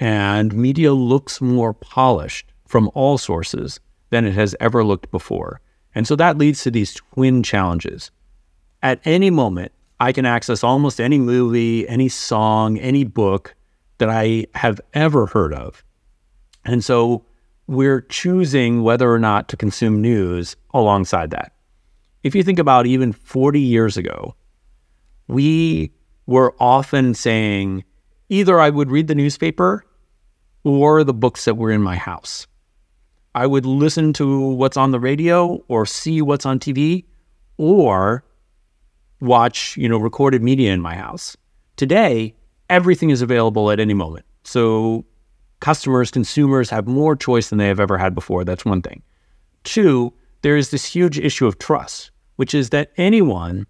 And 0.00 0.52
media 0.52 0.92
looks 0.92 1.40
more 1.40 1.74
polished 1.74 2.52
from 2.66 2.90
all 2.92 3.18
sources 3.18 3.78
than 4.10 4.24
it 4.24 4.34
has 4.34 4.56
ever 4.58 4.82
looked 4.82 5.12
before. 5.12 5.60
And 5.94 6.08
so 6.08 6.16
that 6.16 6.38
leads 6.38 6.64
to 6.64 6.72
these 6.72 6.94
twin 6.94 7.44
challenges. 7.44 8.10
At 8.82 9.00
any 9.04 9.30
moment, 9.30 9.70
I 10.02 10.12
can 10.12 10.26
access 10.26 10.64
almost 10.64 11.00
any 11.00 11.18
movie, 11.18 11.88
any 11.88 12.08
song, 12.08 12.76
any 12.78 13.04
book 13.04 13.54
that 13.98 14.08
I 14.10 14.46
have 14.54 14.80
ever 14.94 15.26
heard 15.26 15.54
of. 15.54 15.84
And 16.64 16.84
so 16.84 17.24
we're 17.68 18.00
choosing 18.00 18.82
whether 18.82 19.12
or 19.12 19.20
not 19.20 19.48
to 19.48 19.56
consume 19.56 20.02
news 20.02 20.56
alongside 20.74 21.30
that 21.30 21.52
if 22.22 22.34
you 22.34 22.42
think 22.42 22.58
about 22.58 22.86
even 22.86 23.12
40 23.12 23.60
years 23.60 23.96
ago, 23.96 24.34
we 25.28 25.92
were 26.26 26.54
often 26.60 27.14
saying 27.14 27.84
either 28.28 28.60
I 28.60 28.70
would 28.70 28.90
read 28.90 29.08
the 29.08 29.14
newspaper 29.14 29.84
or 30.64 31.04
the 31.04 31.14
books 31.14 31.44
that 31.44 31.56
were 31.56 31.70
in 31.70 31.82
my 31.82 31.96
house. 31.96 32.46
I 33.34 33.46
would 33.46 33.66
listen 33.66 34.12
to 34.14 34.50
what's 34.50 34.76
on 34.76 34.90
the 34.90 35.00
radio 35.00 35.64
or 35.68 35.86
see 35.86 36.22
what's 36.22 36.46
on 36.46 36.58
TV 36.58 37.04
or 37.56 38.24
watch, 39.22 39.76
you 39.76 39.88
know, 39.88 39.98
recorded 39.98 40.42
media 40.42 40.72
in 40.72 40.80
my 40.80 40.94
house. 40.94 41.36
Today, 41.76 42.34
everything 42.68 43.10
is 43.10 43.22
available 43.22 43.70
at 43.70 43.80
any 43.80 43.94
moment. 43.94 44.26
So 44.44 45.04
customers, 45.60 46.10
consumers 46.10 46.68
have 46.70 46.86
more 46.86 47.16
choice 47.16 47.48
than 47.48 47.58
they 47.58 47.68
have 47.68 47.80
ever 47.80 47.96
had 47.96 48.14
before. 48.14 48.44
That's 48.44 48.64
one 48.64 48.82
thing. 48.82 49.02
Two, 49.64 50.12
there 50.42 50.56
is 50.56 50.70
this 50.70 50.84
huge 50.84 51.18
issue 51.18 51.46
of 51.46 51.58
trust 51.58 52.10
which 52.36 52.54
is 52.54 52.70
that 52.70 52.90
anyone 52.96 53.66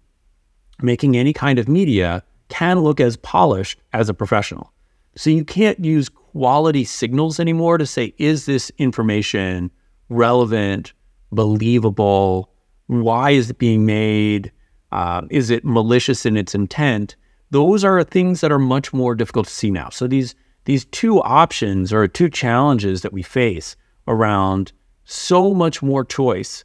making 0.81 1.15
any 1.15 1.33
kind 1.33 1.59
of 1.59 1.67
media 1.67 2.23
can 2.49 2.79
look 2.79 2.99
as 2.99 3.17
polished 3.17 3.79
as 3.93 4.09
a 4.09 4.13
professional. 4.13 4.73
So 5.15 5.29
you 5.29 5.45
can't 5.45 5.83
use 5.83 6.09
quality 6.09 6.83
signals 6.83 7.39
anymore 7.39 7.77
to 7.77 7.85
say, 7.85 8.13
is 8.17 8.45
this 8.45 8.71
information 8.77 9.69
relevant, 10.09 10.93
believable? 11.31 12.49
Why 12.87 13.31
is 13.31 13.49
it 13.49 13.59
being 13.59 13.85
made? 13.85 14.51
Uh, 14.93 15.23
is 15.31 15.49
it 15.49 15.65
malicious 15.65 16.23
in 16.23 16.37
its 16.37 16.53
intent? 16.53 17.15
Those 17.49 17.83
are 17.83 18.03
things 18.03 18.41
that 18.41 18.51
are 18.51 18.59
much 18.59 18.93
more 18.93 19.15
difficult 19.15 19.47
to 19.47 19.53
see 19.53 19.71
now. 19.71 19.89
So 19.89 20.05
these 20.07 20.35
these 20.65 20.85
two 20.85 21.19
options 21.23 21.91
or 21.91 22.07
two 22.07 22.29
challenges 22.29 23.01
that 23.01 23.11
we 23.11 23.23
face 23.23 23.75
around 24.07 24.71
so 25.03 25.53
much 25.53 25.81
more 25.81 26.05
choice 26.05 26.63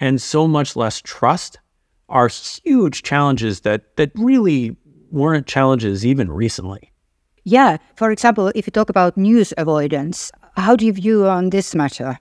and 0.00 0.20
so 0.20 0.48
much 0.48 0.74
less 0.74 1.00
trust 1.00 1.60
are 2.08 2.28
huge 2.64 3.04
challenges 3.04 3.60
that 3.60 3.96
that 3.96 4.10
really 4.16 4.76
weren't 5.12 5.46
challenges 5.46 6.04
even 6.04 6.32
recently. 6.32 6.92
Yeah. 7.44 7.76
For 7.94 8.10
example, 8.10 8.50
if 8.56 8.66
you 8.66 8.72
talk 8.72 8.90
about 8.90 9.16
news 9.16 9.54
avoidance, 9.56 10.32
how 10.56 10.74
do 10.74 10.84
you 10.84 10.92
view 10.92 11.26
on 11.26 11.50
this 11.50 11.76
matter? 11.76 12.18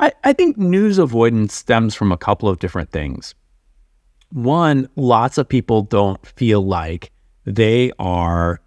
I, 0.00 0.12
I 0.24 0.32
think 0.32 0.56
news 0.56 0.96
avoidance 0.96 1.52
stems 1.54 1.94
from 1.94 2.10
a 2.12 2.16
couple 2.16 2.48
of 2.48 2.58
different 2.58 2.90
things. 2.90 3.34
One, 4.32 4.88
lots 4.96 5.38
of 5.38 5.48
people 5.48 5.82
don't 5.82 6.24
feel 6.26 6.64
like 6.64 7.10
they 7.44 7.90
are 7.98 8.60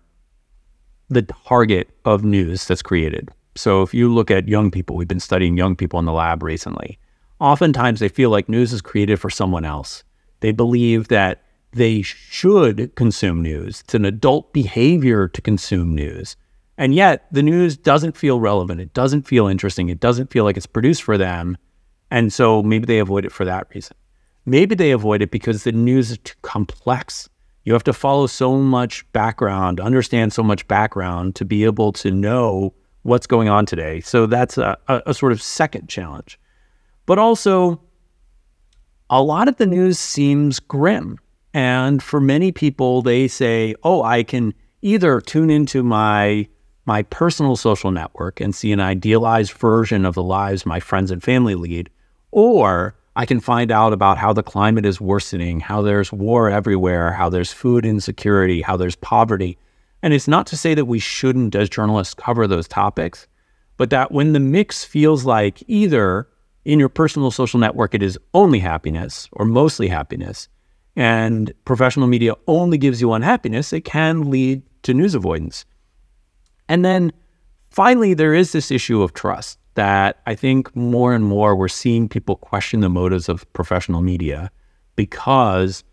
the 1.10 1.22
target 1.22 1.90
of 2.06 2.24
news 2.24 2.66
that's 2.66 2.82
created. 2.82 3.30
So 3.56 3.82
if 3.82 3.94
you 3.94 4.14
look 4.14 4.32
at 4.32 4.48
young 4.48 4.72
people, 4.72 4.96
we've 4.96 5.08
been 5.08 5.20
studying 5.20 5.58
young 5.58 5.76
people 5.76 6.00
in 6.00 6.06
the 6.06 6.12
lab 6.12 6.44
recently 6.44 6.98
oftentimes 7.44 8.00
they 8.00 8.08
feel 8.08 8.30
like 8.30 8.48
news 8.48 8.72
is 8.72 8.82
created 8.82 9.20
for 9.20 9.30
someone 9.30 9.66
else. 9.66 10.04
They 10.40 10.54
believe 10.54 11.10
that 11.10 11.44
they 11.74 12.02
should 12.02 12.96
consume 12.96 13.42
news. 13.42 13.82
It's 13.82 13.94
an 13.94 14.06
adult 14.06 14.54
behavior 14.54 15.28
to 15.28 15.42
consume 15.42 15.94
news. 15.94 16.38
And 16.78 16.96
yet 16.96 17.26
the 17.32 17.44
news 17.44 17.76
doesn't 17.76 18.16
feel 18.16 18.40
relevant. 18.40 18.80
It 18.80 18.94
doesn't 18.94 19.24
feel 19.24 19.48
interesting. 19.48 19.90
It 19.90 20.00
doesn't 20.00 20.32
feel 20.32 20.46
like 20.46 20.56
it's 20.56 20.66
produced 20.66 21.04
for 21.04 21.18
them. 21.18 21.58
And 22.10 22.32
so 22.32 22.64
maybe 22.64 22.86
they 22.86 23.00
avoid 23.00 23.26
it 23.26 23.32
for 23.32 23.44
that 23.44 23.68
reason. 23.76 23.98
Maybe 24.46 24.76
they 24.76 24.92
avoid 24.92 25.22
it 25.22 25.32
because 25.32 25.64
the 25.64 25.72
news 25.72 26.12
is 26.12 26.18
too 26.20 26.36
complex. 26.42 27.30
You 27.64 27.74
have 27.74 27.84
to 27.86 27.94
follow 27.94 28.28
so 28.28 28.58
much 28.58 29.10
background, 29.14 29.80
understand 29.80 30.34
so 30.34 30.44
much 30.44 30.68
background 30.68 31.36
to 31.36 31.46
be 31.46 31.64
able 31.64 31.94
to 31.94 32.12
know 32.12 32.74
what's 33.04 33.28
going 33.28 33.48
on 33.48 33.66
today. 33.66 34.02
So 34.02 34.26
that's 34.26 34.58
a, 34.58 34.78
a, 34.88 35.14
sort 35.14 35.32
of 35.32 35.42
second 35.42 35.88
challenge. 35.88 36.40
But 37.06 37.20
also, 37.20 37.82
a 39.10 39.22
lot 39.22 39.48
of 39.48 39.58
the 39.58 39.66
news 39.66 40.00
seems 40.00 40.60
grim. 40.60 41.20
And 41.54 42.02
for 42.02 42.20
many 42.20 42.52
people, 42.52 43.02
they 43.02 43.28
say, 43.28 43.76
oh, 43.84 44.04
I 44.04 44.24
can 44.24 44.54
either 44.82 45.22
tune 45.22 45.50
into 45.50 45.84
my 45.84 46.48
my 46.86 47.04
personal 47.04 47.56
social 47.56 47.92
network 47.92 48.42
and 48.42 48.54
see 48.54 48.74
an 48.74 48.82
idealized 48.82 49.54
version 49.54 50.04
of 50.04 50.16
the 50.16 50.24
lives 50.24 50.66
my 50.66 50.82
friends 50.82 51.12
and 51.12 51.24
family 51.24 51.56
lead, 51.56 51.90
or 52.32 52.94
I 53.16 53.26
can 53.28 53.40
find 53.40 53.72
out 53.72 53.94
about 53.94 54.18
how 54.18 54.34
the 54.34 54.42
climate 54.42 54.86
is 54.86 55.00
worsening, 55.00 55.60
how 55.60 55.82
there's 55.84 56.12
war 56.12 56.50
everywhere, 56.50 57.12
how 57.12 57.30
there's 57.30 57.54
food 57.54 57.86
insecurity, 57.86 58.62
how 58.62 58.76
there's 58.76 58.96
poverty. 58.96 59.58
And 60.02 60.14
it's 60.14 60.28
not 60.28 60.48
to 60.48 60.58
say 60.58 60.74
that 60.74 60.86
we 60.86 61.00
shouldn't, 61.00 61.54
as 61.54 61.70
journalists, 61.70 62.16
cover 62.16 62.48
those 62.48 62.68
topics, 62.68 63.28
but 63.78 63.92
that 63.92 64.12
when 64.12 64.34
the 64.34 64.40
mix 64.40 64.84
feels 64.84 65.26
like 65.26 65.64
either 65.68 66.28
in 66.66 66.80
your 66.80 66.90
personal 66.90 67.30
social 67.30 67.60
network 67.60 67.94
it 67.94 68.02
is 68.02 68.18
only 68.34 68.60
happiness 68.60 69.30
or 69.34 69.46
mostly 69.46 69.88
happiness, 69.88 70.48
and 70.96 71.54
professional 71.66 72.08
media 72.08 72.34
only 72.48 72.78
gives 72.78 73.00
you 73.00 73.14
unhappiness, 73.14 73.74
it 73.74 73.82
can 73.82 74.30
lead 74.30 74.64
to 74.84 74.94
news 74.94 75.14
avoidance. 75.14 75.66
And 76.68 76.84
then 76.84 77.12
finally, 77.70 78.14
there 78.14 78.34
is 78.34 78.52
this 78.54 78.72
issue 78.72 79.02
of 79.02 79.14
trust 79.14 79.60
that 79.76 80.20
I 80.26 80.36
think 80.36 80.76
more 80.76 81.14
and 81.14 81.26
more 81.26 81.56
we're 81.56 81.68
seeing 81.68 82.08
people 82.08 82.36
question 82.36 82.82
the 82.82 82.90
motives 82.90 83.30
of 83.30 83.52
professional 83.54 84.02
media 84.02 84.52
because 84.96 85.84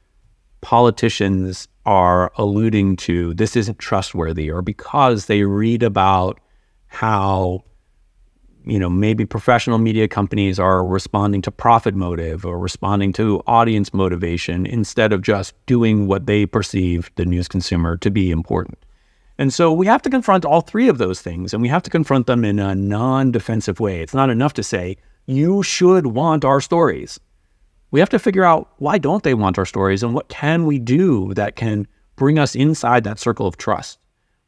politicians 0.61 1.69
are 1.87 2.31
alluding 2.37 2.97
to 2.97 3.33
this 3.35 3.57
isn't 3.57 3.79
trustworthy 3.79 4.51
or 4.51 4.61
because 4.61 5.27
they 5.27 5.45
read 5.45 5.83
about 5.83 6.39
how 6.87 7.65
you 8.67 8.79
know 8.79 8.91
maybe 8.91 9.25
professional 9.25 9.79
media 9.79 10.07
companies 10.07 10.59
are 10.59 10.85
responding 10.85 11.41
to 11.41 11.51
profit 11.51 11.95
motive 11.95 12.45
or 12.45 12.59
responding 12.59 13.13
to 13.13 13.43
audience 13.47 13.95
motivation 13.95 14.67
instead 14.67 15.13
of 15.13 15.23
just 15.23 15.55
doing 15.65 16.07
what 16.07 16.27
they 16.27 16.45
perceive 16.45 17.11
the 17.15 17.25
news 17.25 17.49
consumer 17.49 17.97
to 17.97 18.11
be 18.11 18.31
important 18.31 18.79
and 19.41 19.55
so 19.55 19.73
we 19.73 19.87
have 19.87 20.03
to 20.03 20.11
confront 20.11 20.45
all 20.45 20.61
three 20.61 20.87
of 20.87 20.99
those 20.99 21.23
things 21.23 21.55
and 21.55 21.63
we 21.63 21.69
have 21.69 21.83
to 21.85 21.91
confront 21.91 22.27
them 22.27 22.45
in 22.45 22.59
a 22.59 22.75
non 22.75 23.33
defensive 23.33 23.81
way. 23.81 24.03
It's 24.03 24.13
not 24.13 24.29
enough 24.29 24.53
to 24.53 24.63
say, 24.63 24.99
you 25.25 25.63
should 25.63 26.09
want 26.09 26.45
our 26.45 26.61
stories. 26.61 27.19
We 27.91 28.01
have 28.01 28.11
to 28.11 28.19
figure 28.19 28.45
out 28.45 28.69
why 28.77 28.99
don't 28.99 29.23
they 29.23 29.33
want 29.33 29.57
our 29.57 29.65
stories 29.65 30.03
and 30.03 30.13
what 30.13 30.29
can 30.29 30.67
we 30.67 30.79
do 30.79 31.33
that 31.35 31.57
can 31.57 31.89
bring 32.17 32.39
us 32.39 32.55
inside 32.55 33.03
that 33.05 33.19
circle 33.19 33.47
of 33.47 33.57
trust? 33.57 33.99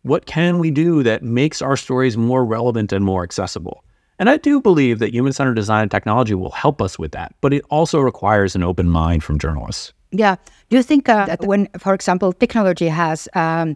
What 0.03 0.27
can 0.27 0.59
we 0.59 0.71
do 0.71 1.03
that 1.05 1.23
makes 1.23 1.63
our 1.63 1.79
stories 1.79 2.19
more 2.19 2.45
relevant 2.45 2.93
and 2.93 3.03
more 3.03 3.25
accessible? 3.25 3.85
And 4.19 4.29
I 4.29 4.37
do 4.37 4.61
believe 4.61 4.99
that 4.99 5.15
human 5.15 5.33
centered 5.33 5.55
design 5.55 5.85
and 5.85 5.91
technology 5.91 6.35
will 6.35 6.51
help 6.51 6.83
us 6.83 6.99
with 6.99 7.13
that, 7.13 7.35
but 7.41 7.55
it 7.55 7.65
also 7.71 7.99
requires 7.99 8.55
an 8.55 8.63
open 8.63 8.91
mind 8.91 9.25
from 9.25 9.39
journalists. 9.39 9.95
Yeah. 10.11 10.37
Do 10.69 10.77
you 10.77 10.83
think 10.83 11.09
uh, 11.09 11.25
that 11.25 11.41
when, 11.47 11.67
for 11.79 11.95
example, 11.95 12.35
technology 12.35 12.89
has 12.89 13.27
um, 13.33 13.75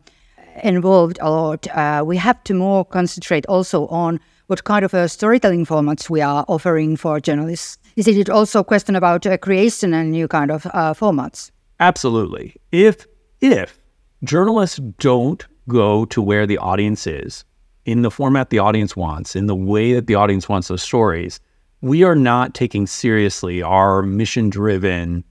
involved 0.63 1.19
a 1.21 1.31
lot. 1.31 1.67
Uh, 1.69 2.03
we 2.07 2.17
have 2.17 2.43
to 2.45 2.55
more 2.55 2.85
concentrate 2.85 3.47
also 3.47 3.87
on 3.89 4.21
what 4.47 4.65
kind 4.65 4.85
of 4.85 4.95
uh, 4.95 5.09
storytelling 5.09 5.67
formats 5.67 6.09
we 6.09 6.21
are 6.21 6.45
offering 6.49 6.97
for 6.97 7.21
journalists. 7.21 7.79
Is 7.97 8.07
it 8.07 8.31
also 8.31 8.61
a 8.61 8.65
question 8.65 8.95
about 8.95 9.27
uh, 9.27 9.37
creation 9.39 9.93
and 9.93 10.13
new 10.13 10.29
kind 10.29 10.51
of 10.51 10.67
uh, 10.67 10.95
formats? 10.95 11.51
Absolutely. 11.81 12.57
If 12.73 13.07
if 13.41 13.79
journalists 14.25 14.81
don't 14.99 15.47
go 15.69 16.05
to 16.07 16.23
where 16.23 16.47
the 16.47 16.59
audience 16.59 17.07
is 17.07 17.45
in 17.85 18.03
the 18.03 18.11
format 18.11 18.51
the 18.51 18.59
audience 18.59 18.97
wants, 18.97 19.37
in 19.37 19.47
the 19.47 19.55
way 19.55 19.93
that 19.95 20.07
the 20.07 20.15
audience 20.15 20.49
wants 20.49 20.69
those 20.69 20.83
stories, 20.83 21.41
we 21.81 22.03
are 22.03 22.17
not 22.17 22.55
taking 22.55 22.87
seriously 22.87 23.63
our 23.63 24.03
mission-driven 24.03 25.23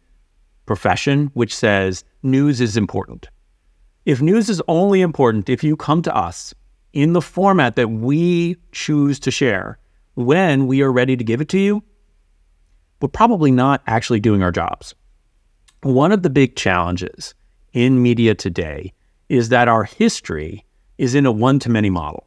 profession, 0.66 1.32
which 1.34 1.56
says 1.56 2.04
news 2.24 2.62
is 2.62 2.78
important 2.78 3.30
if 4.06 4.22
news 4.22 4.50
is 4.50 4.62
only 4.68 5.02
important 5.02 5.50
if 5.50 5.64
you 5.64 5.76
come 5.76 6.02
to 6.04 6.16
us 6.16 6.54
in 6.94 7.14
the 7.14 7.22
format 7.22 7.76
that 7.76 7.90
we 7.90 8.56
choose 8.72 9.20
to 9.20 9.32
share 9.32 9.80
when 10.14 10.68
we 10.68 10.82
are 10.82 10.92
ready 10.92 11.18
to 11.18 11.24
give 11.24 11.42
it 11.42 11.50
to 11.50 11.60
you, 11.60 11.84
we're 13.02 13.10
probably 13.10 13.52
not 13.52 13.82
actually 13.88 14.20
doing 14.20 14.42
our 14.44 14.52
jobs. 14.52 14.94
One 15.82 16.12
of 16.12 16.24
the 16.24 16.30
big 16.30 16.56
challenges 16.56 17.34
in 17.74 18.02
media 18.02 18.36
today 18.36 18.94
is 19.28 19.50
that 19.50 19.68
our 19.68 19.84
history 19.84 20.64
is 20.98 21.16
in 21.16 21.26
a 21.26 21.32
one 21.32 21.60
to 21.60 21.70
many 21.70 21.90
model. 21.90 22.26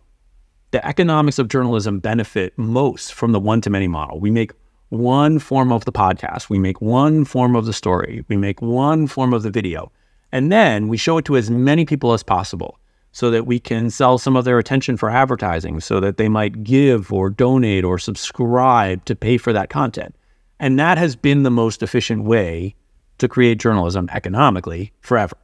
The 0.72 0.84
economics 0.86 1.38
of 1.38 1.48
journalism 1.48 2.00
benefit 2.00 2.58
most 2.58 3.14
from 3.14 3.32
the 3.32 3.40
one 3.40 3.60
to 3.62 3.70
many 3.70 3.88
model. 3.88 4.20
We 4.20 4.30
make 4.30 4.52
one 4.90 5.38
form 5.38 5.72
of 5.72 5.84
the 5.84 5.92
podcast, 5.92 6.50
we 6.50 6.58
make 6.58 6.80
one 6.80 7.24
form 7.24 7.54
of 7.54 7.66
the 7.66 7.72
story, 7.72 8.24
we 8.28 8.36
make 8.36 8.60
one 8.60 9.06
form 9.06 9.32
of 9.32 9.42
the 9.42 9.50
video. 9.50 9.90
And 10.32 10.52
then 10.52 10.88
we 10.88 10.96
show 10.96 11.18
it 11.18 11.24
to 11.26 11.36
as 11.36 11.50
many 11.50 11.84
people 11.84 12.12
as 12.12 12.22
possible 12.22 12.78
so 13.12 13.30
that 13.30 13.46
we 13.46 13.58
can 13.58 13.90
sell 13.90 14.18
some 14.18 14.36
of 14.36 14.44
their 14.44 14.58
attention 14.58 14.96
for 14.96 15.10
advertising 15.10 15.80
so 15.80 16.00
that 16.00 16.18
they 16.18 16.28
might 16.28 16.62
give 16.62 17.12
or 17.12 17.30
donate 17.30 17.84
or 17.84 17.98
subscribe 17.98 19.04
to 19.06 19.16
pay 19.16 19.38
for 19.38 19.52
that 19.52 19.70
content. 19.70 20.14
And 20.60 20.78
that 20.78 20.98
has 20.98 21.16
been 21.16 21.42
the 21.42 21.50
most 21.50 21.82
efficient 21.82 22.24
way 22.24 22.74
to 23.18 23.28
create 23.28 23.58
journalism 23.58 24.08
economically 24.12 24.92
forever. 25.00 25.36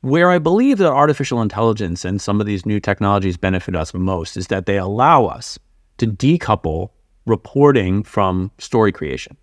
Where 0.00 0.30
I 0.30 0.38
believe 0.38 0.78
that 0.78 0.92
artificial 0.92 1.40
intelligence 1.42 2.04
and 2.04 2.20
some 2.20 2.40
of 2.40 2.46
these 2.46 2.66
new 2.66 2.80
technologies 2.80 3.36
benefit 3.36 3.74
us 3.74 3.94
most 3.94 4.36
is 4.36 4.48
that 4.48 4.66
they 4.66 4.78
allow 4.78 5.26
us 5.26 5.58
to 5.98 6.06
decouple 6.06 6.90
reporting 7.24 8.02
from 8.02 8.50
story 8.58 8.92
creation. 8.92 9.36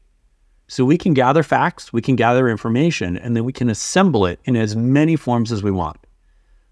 So 0.73 0.83
we 0.83 0.97
can 0.97 1.13
gather 1.13 1.43
facts, 1.43 1.93
we 1.93 2.01
can 2.01 2.15
gather 2.15 2.49
information, 2.49 3.15
and 3.15 3.35
then 3.35 3.43
we 3.43 3.53
can 3.53 3.69
assemble 3.69 4.25
it 4.25 4.39
in 4.45 4.55
as 4.55 4.75
many 4.75 5.15
forms 5.15 5.51
as 5.51 5.61
we 5.61 5.69
want. 5.69 5.99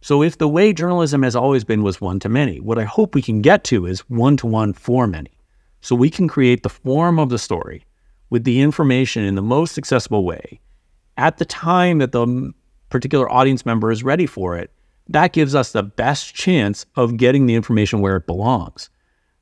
So 0.01 0.23
if 0.23 0.39
the 0.39 0.47
way 0.47 0.73
journalism 0.73 1.21
has 1.21 1.35
always 1.35 1.63
been 1.63 1.83
was 1.83 2.01
one 2.01 2.19
to 2.21 2.27
many, 2.27 2.59
what 2.59 2.79
I 2.79 2.83
hope 2.83 3.13
we 3.13 3.21
can 3.21 3.43
get 3.43 3.63
to 3.65 3.85
is 3.85 3.99
one 4.09 4.37
to 4.37 4.47
one 4.47 4.73
for 4.73 5.05
many. 5.05 5.29
So 5.81 5.93
we 5.93 6.09
can 6.09 6.27
create 6.27 6.63
the 6.63 6.69
form 6.69 7.19
of 7.19 7.29
the 7.29 7.37
story 7.37 7.85
with 8.31 8.43
the 8.43 8.59
information 8.61 9.23
in 9.23 9.35
the 9.35 9.43
most 9.43 9.77
accessible 9.77 10.25
way 10.25 10.59
at 11.17 11.37
the 11.37 11.45
time 11.45 11.99
that 11.99 12.11
the 12.11 12.53
particular 12.89 13.31
audience 13.31 13.67
member 13.67 13.91
is 13.91 14.03
ready 14.03 14.25
for 14.25 14.57
it. 14.57 14.71
That 15.09 15.31
gives 15.31 15.53
us 15.53 15.73
the 15.73 15.83
best 15.83 16.33
chance 16.33 16.87
of 16.95 17.17
getting 17.17 17.45
the 17.45 17.53
information 17.53 18.01
where 18.01 18.15
it 18.15 18.25
belongs. 18.25 18.89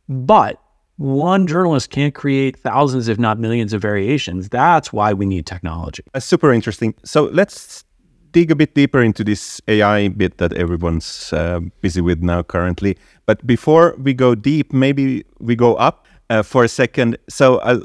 But 0.09 0.61
one 0.99 1.47
journalist 1.47 1.91
can't 1.91 2.13
create 2.13 2.57
thousands, 2.57 3.07
if 3.07 3.17
not 3.17 3.39
millions, 3.39 3.71
of 3.71 3.81
variations. 3.81 4.49
That's 4.49 4.91
why 4.91 5.13
we 5.13 5.25
need 5.25 5.45
technology. 5.45 6.03
Super 6.19 6.51
interesting. 6.51 6.93
So 7.05 7.23
let's 7.31 7.85
dig 8.33 8.51
a 8.51 8.55
bit 8.55 8.75
deeper 8.75 9.01
into 9.01 9.23
this 9.23 9.61
AI 9.69 10.09
bit 10.09 10.39
that 10.39 10.51
everyone's 10.53 11.31
uh, 11.31 11.61
busy 11.79 12.01
with 12.01 12.21
now 12.21 12.43
currently. 12.43 12.97
But 13.25 13.47
before 13.47 13.95
we 13.97 14.13
go 14.13 14.35
deep, 14.35 14.73
maybe 14.73 15.23
we 15.39 15.55
go 15.55 15.75
up 15.75 16.05
uh, 16.29 16.43
for 16.43 16.65
a 16.65 16.67
second. 16.67 17.17
So 17.29 17.59
uh, 17.59 17.79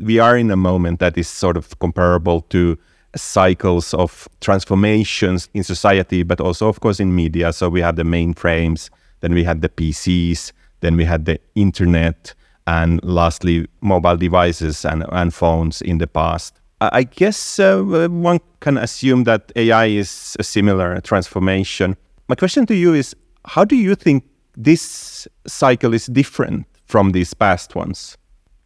we 0.00 0.18
are 0.18 0.36
in 0.36 0.50
a 0.50 0.56
moment 0.56 0.98
that 0.98 1.16
is 1.16 1.28
sort 1.28 1.56
of 1.56 1.78
comparable 1.78 2.40
to 2.50 2.76
cycles 3.14 3.94
of 3.94 4.28
transformations 4.40 5.48
in 5.54 5.62
society, 5.62 6.24
but 6.24 6.40
also, 6.40 6.66
of 6.66 6.80
course, 6.80 6.98
in 6.98 7.14
media. 7.14 7.52
So 7.52 7.68
we 7.68 7.82
had 7.82 7.94
the 7.94 8.02
mainframes, 8.02 8.90
then 9.20 9.32
we 9.32 9.44
had 9.44 9.62
the 9.62 9.68
PCs, 9.68 10.50
then 10.80 10.96
we 10.96 11.04
had 11.04 11.24
the 11.24 11.38
internet 11.54 12.34
and 12.68 13.02
lastly, 13.02 13.66
mobile 13.80 14.16
devices 14.16 14.84
and, 14.84 15.04
and 15.10 15.32
phones 15.32 15.80
in 15.80 15.96
the 15.96 16.06
past. 16.06 16.60
I 16.80 17.04
guess 17.04 17.58
uh, 17.58 18.08
one 18.10 18.40
can 18.60 18.76
assume 18.76 19.24
that 19.24 19.50
AI 19.56 19.86
is 19.86 20.36
a 20.38 20.44
similar 20.44 21.00
transformation. 21.00 21.96
My 22.28 22.34
question 22.34 22.66
to 22.66 22.74
you 22.74 22.92
is 22.92 23.16
how 23.46 23.64
do 23.64 23.74
you 23.74 23.94
think 23.94 24.24
this 24.54 25.26
cycle 25.46 25.94
is 25.94 26.06
different 26.06 26.66
from 26.84 27.12
these 27.12 27.32
past 27.32 27.74
ones? 27.74 28.18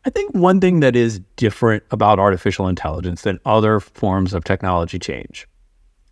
I 0.05 0.11
think 0.11 0.35
one 0.35 0.61
thing 0.61 0.81
that 0.81 0.97
is 0.97 1.21
different 1.37 1.85
about 1.93 2.19
artificial 2.19 2.67
intelligence 2.67 3.23
than 3.23 3.39
other 3.47 3.79
forms 3.79 4.35
of 4.35 4.43
technology 4.43 4.99
change. 4.99 5.47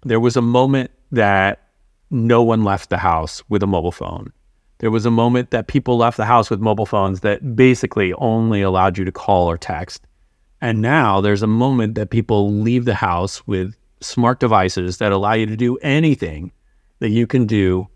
There 0.04 0.20
was 0.20 0.36
a 0.36 0.42
moment 0.42 0.92
that 1.10 1.58
no 2.10 2.40
one 2.40 2.62
left 2.62 2.88
the 2.88 2.98
house 2.98 3.42
with 3.48 3.64
a 3.64 3.66
mobile 3.66 3.92
phone. 3.92 4.32
There 4.80 4.90
was 4.90 5.04
a 5.04 5.10
moment 5.10 5.50
that 5.50 5.66
people 5.66 5.98
left 5.98 6.16
the 6.16 6.24
house 6.24 6.48
with 6.48 6.58
mobile 6.58 6.86
phones 6.86 7.20
that 7.20 7.54
basically 7.54 8.14
only 8.14 8.62
allowed 8.62 8.96
you 8.96 9.04
to 9.04 9.12
call 9.12 9.46
or 9.46 9.58
text. 9.58 10.06
And 10.62 10.80
now 10.80 11.20
there's 11.20 11.42
a 11.42 11.46
moment 11.46 11.96
that 11.96 12.08
people 12.08 12.50
leave 12.50 12.86
the 12.86 12.94
house 12.94 13.46
with 13.46 13.74
smart 14.00 14.40
devices 14.40 14.96
that 14.96 15.12
allow 15.12 15.34
you 15.34 15.44
to 15.44 15.56
do 15.56 15.76
anything 15.78 16.50
that 17.00 17.10
you 17.10 17.26
can 17.26 17.46
do 17.46 17.88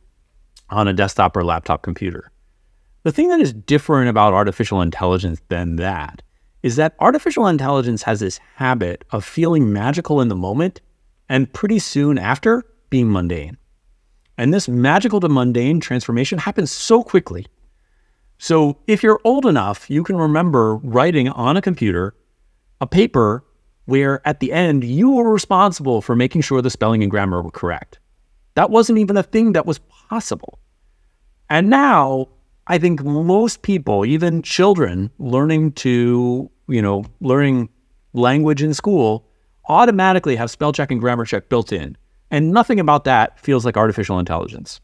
on 0.68 0.87
a 0.87 0.93
desktop 0.93 1.35
or 1.37 1.43
laptop 1.43 1.82
computer. 1.82 2.30
The 3.03 3.12
thing 3.12 3.28
that 3.28 3.41
is 3.41 3.55
different 3.55 4.11
about 4.11 4.35
artificial 4.35 4.82
intelligence 4.82 5.41
than 5.49 5.76
that 5.76 6.22
is 6.62 6.76
that 6.76 6.97
artificial 7.01 7.47
intelligence 7.47 8.03
has 8.03 8.20
this 8.20 8.41
habit 8.57 9.05
of 9.11 9.24
feeling 9.24 9.72
magical 9.72 10.20
in 10.20 10.28
the 10.28 10.37
moment 10.37 10.82
and 11.30 11.51
pretty 11.55 11.78
soon 11.78 12.18
after 12.18 12.62
being 12.91 13.11
mundane. 13.11 13.57
And 14.37 14.53
this 14.53 14.68
magical 14.68 15.20
to 15.20 15.28
mundane 15.28 15.80
transformation 15.80 16.39
happens 16.39 16.70
so 16.70 17.03
quickly. 17.03 17.47
So 18.39 18.78
if 18.87 19.03
you're 19.03 19.20
old 19.24 19.47
enough, 19.47 19.89
you 19.89 20.03
can 20.03 20.16
remember 20.16 20.76
writing 20.76 21.28
on 21.28 21.57
a 21.57 21.62
computer 21.62 22.14
a 22.80 22.87
paper 22.87 23.45
where 23.85 24.26
at 24.26 24.41
the 24.41 24.53
end 24.53 24.82
you 24.85 25.12
were 25.12 25.32
responsible 25.32 26.01
for 26.01 26.16
making 26.16 26.41
sure 26.41 26.61
the 26.61 26.70
spelling 26.70 27.03
and 27.03 27.11
grammar 27.11 27.43
were 27.43 27.51
correct. 27.51 27.99
That 28.55 28.70
wasn't 28.70 28.99
even 28.99 29.16
a 29.16 29.22
thing 29.22 29.53
that 29.53 29.66
was 29.66 29.78
possible. 29.78 30.59
And 31.51 31.70
now 31.70 32.28
I 32.66 32.78
think 32.78 33.05
most 33.05 33.62
people, 33.62 34.05
even 34.05 34.43
children 34.43 35.11
learning 35.18 35.72
to, 35.72 36.51
you 36.68 36.82
know, 36.82 37.05
learning 37.20 37.68
language 38.14 38.62
in 38.62 38.74
school, 38.74 39.26
automatically 39.68 40.37
have 40.37 40.51
spell 40.51 40.72
check 40.72 40.91
and 40.91 41.01
grammar 41.01 41.24
check 41.24 41.49
built 41.49 41.72
in. 41.72 41.97
And 42.35 42.51
nothing 42.51 42.80
about 42.80 43.05
that 43.05 43.39
feels 43.39 43.64
like 43.64 43.76
artificial 43.76 44.18
intelligence. 44.18 44.80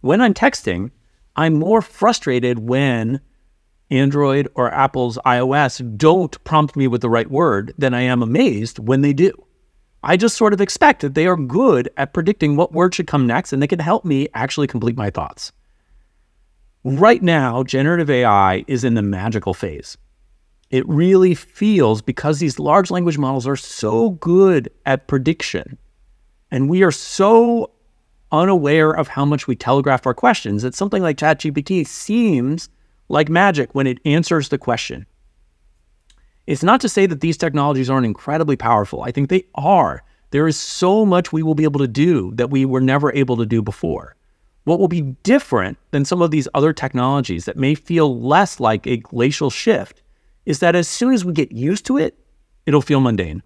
When 0.00 0.22
I'm 0.22 0.32
texting, 0.32 0.90
I'm 1.36 1.52
more 1.58 1.82
frustrated 1.82 2.58
when 2.58 3.20
Android 3.90 4.48
or 4.54 4.72
Apple's 4.72 5.18
iOS 5.26 5.98
don't 5.98 6.42
prompt 6.42 6.74
me 6.74 6.88
with 6.88 7.02
the 7.02 7.10
right 7.10 7.30
word 7.30 7.74
than 7.76 7.92
I 7.92 8.00
am 8.00 8.22
amazed 8.22 8.78
when 8.78 9.02
they 9.02 9.12
do. 9.12 9.30
I 10.02 10.16
just 10.16 10.38
sort 10.38 10.54
of 10.54 10.62
expect 10.62 11.02
that 11.02 11.12
they 11.12 11.26
are 11.26 11.36
good 11.36 11.90
at 11.98 12.14
predicting 12.14 12.56
what 12.56 12.72
word 12.72 12.94
should 12.94 13.06
come 13.06 13.26
next 13.26 13.52
and 13.52 13.62
they 13.62 13.66
can 13.66 13.80
help 13.80 14.06
me 14.06 14.28
actually 14.32 14.68
complete 14.68 14.96
my 14.96 15.10
thoughts. 15.10 15.52
Right 16.82 17.22
now, 17.22 17.62
generative 17.62 18.08
AI 18.08 18.64
is 18.66 18.84
in 18.84 18.94
the 18.94 19.02
magical 19.02 19.52
phase. 19.52 19.98
It 20.70 20.88
really 20.88 21.34
feels 21.34 22.00
because 22.00 22.38
these 22.38 22.58
large 22.58 22.90
language 22.90 23.18
models 23.18 23.46
are 23.46 23.54
so 23.54 24.12
good 24.12 24.70
at 24.86 25.08
prediction 25.08 25.76
and 26.52 26.68
we 26.68 26.82
are 26.82 26.92
so 26.92 27.70
unaware 28.30 28.92
of 28.92 29.08
how 29.08 29.24
much 29.24 29.46
we 29.46 29.56
telegraph 29.56 30.06
our 30.06 30.12
questions 30.14 30.62
that 30.62 30.74
something 30.74 31.02
like 31.02 31.16
ChatGPT 31.16 31.86
seems 31.86 32.68
like 33.08 33.30
magic 33.30 33.74
when 33.74 33.86
it 33.86 33.98
answers 34.04 34.50
the 34.50 34.58
question. 34.58 35.06
It's 36.46 36.62
not 36.62 36.82
to 36.82 36.90
say 36.90 37.06
that 37.06 37.22
these 37.22 37.38
technologies 37.38 37.88
aren't 37.88 38.04
incredibly 38.04 38.56
powerful. 38.56 39.02
I 39.02 39.12
think 39.12 39.30
they 39.30 39.46
are. 39.54 40.04
There 40.30 40.46
is 40.46 40.58
so 40.58 41.06
much 41.06 41.32
we 41.32 41.42
will 41.42 41.54
be 41.54 41.64
able 41.64 41.80
to 41.80 41.88
do 41.88 42.32
that 42.34 42.50
we 42.50 42.66
were 42.66 42.80
never 42.82 43.14
able 43.14 43.38
to 43.38 43.46
do 43.46 43.62
before. 43.62 44.14
What 44.64 44.78
will 44.78 44.88
be 44.88 45.16
different 45.22 45.78
than 45.90 46.04
some 46.04 46.20
of 46.20 46.30
these 46.30 46.48
other 46.52 46.74
technologies 46.74 47.46
that 47.46 47.56
may 47.56 47.74
feel 47.74 48.20
less 48.20 48.60
like 48.60 48.86
a 48.86 48.98
glacial 48.98 49.48
shift 49.48 50.02
is 50.44 50.58
that 50.58 50.76
as 50.76 50.86
soon 50.86 51.14
as 51.14 51.24
we 51.24 51.32
get 51.32 51.52
used 51.52 51.86
to 51.86 51.96
it, 51.96 52.18
it'll 52.66 52.82
feel 52.82 53.00
mundane. 53.00 53.42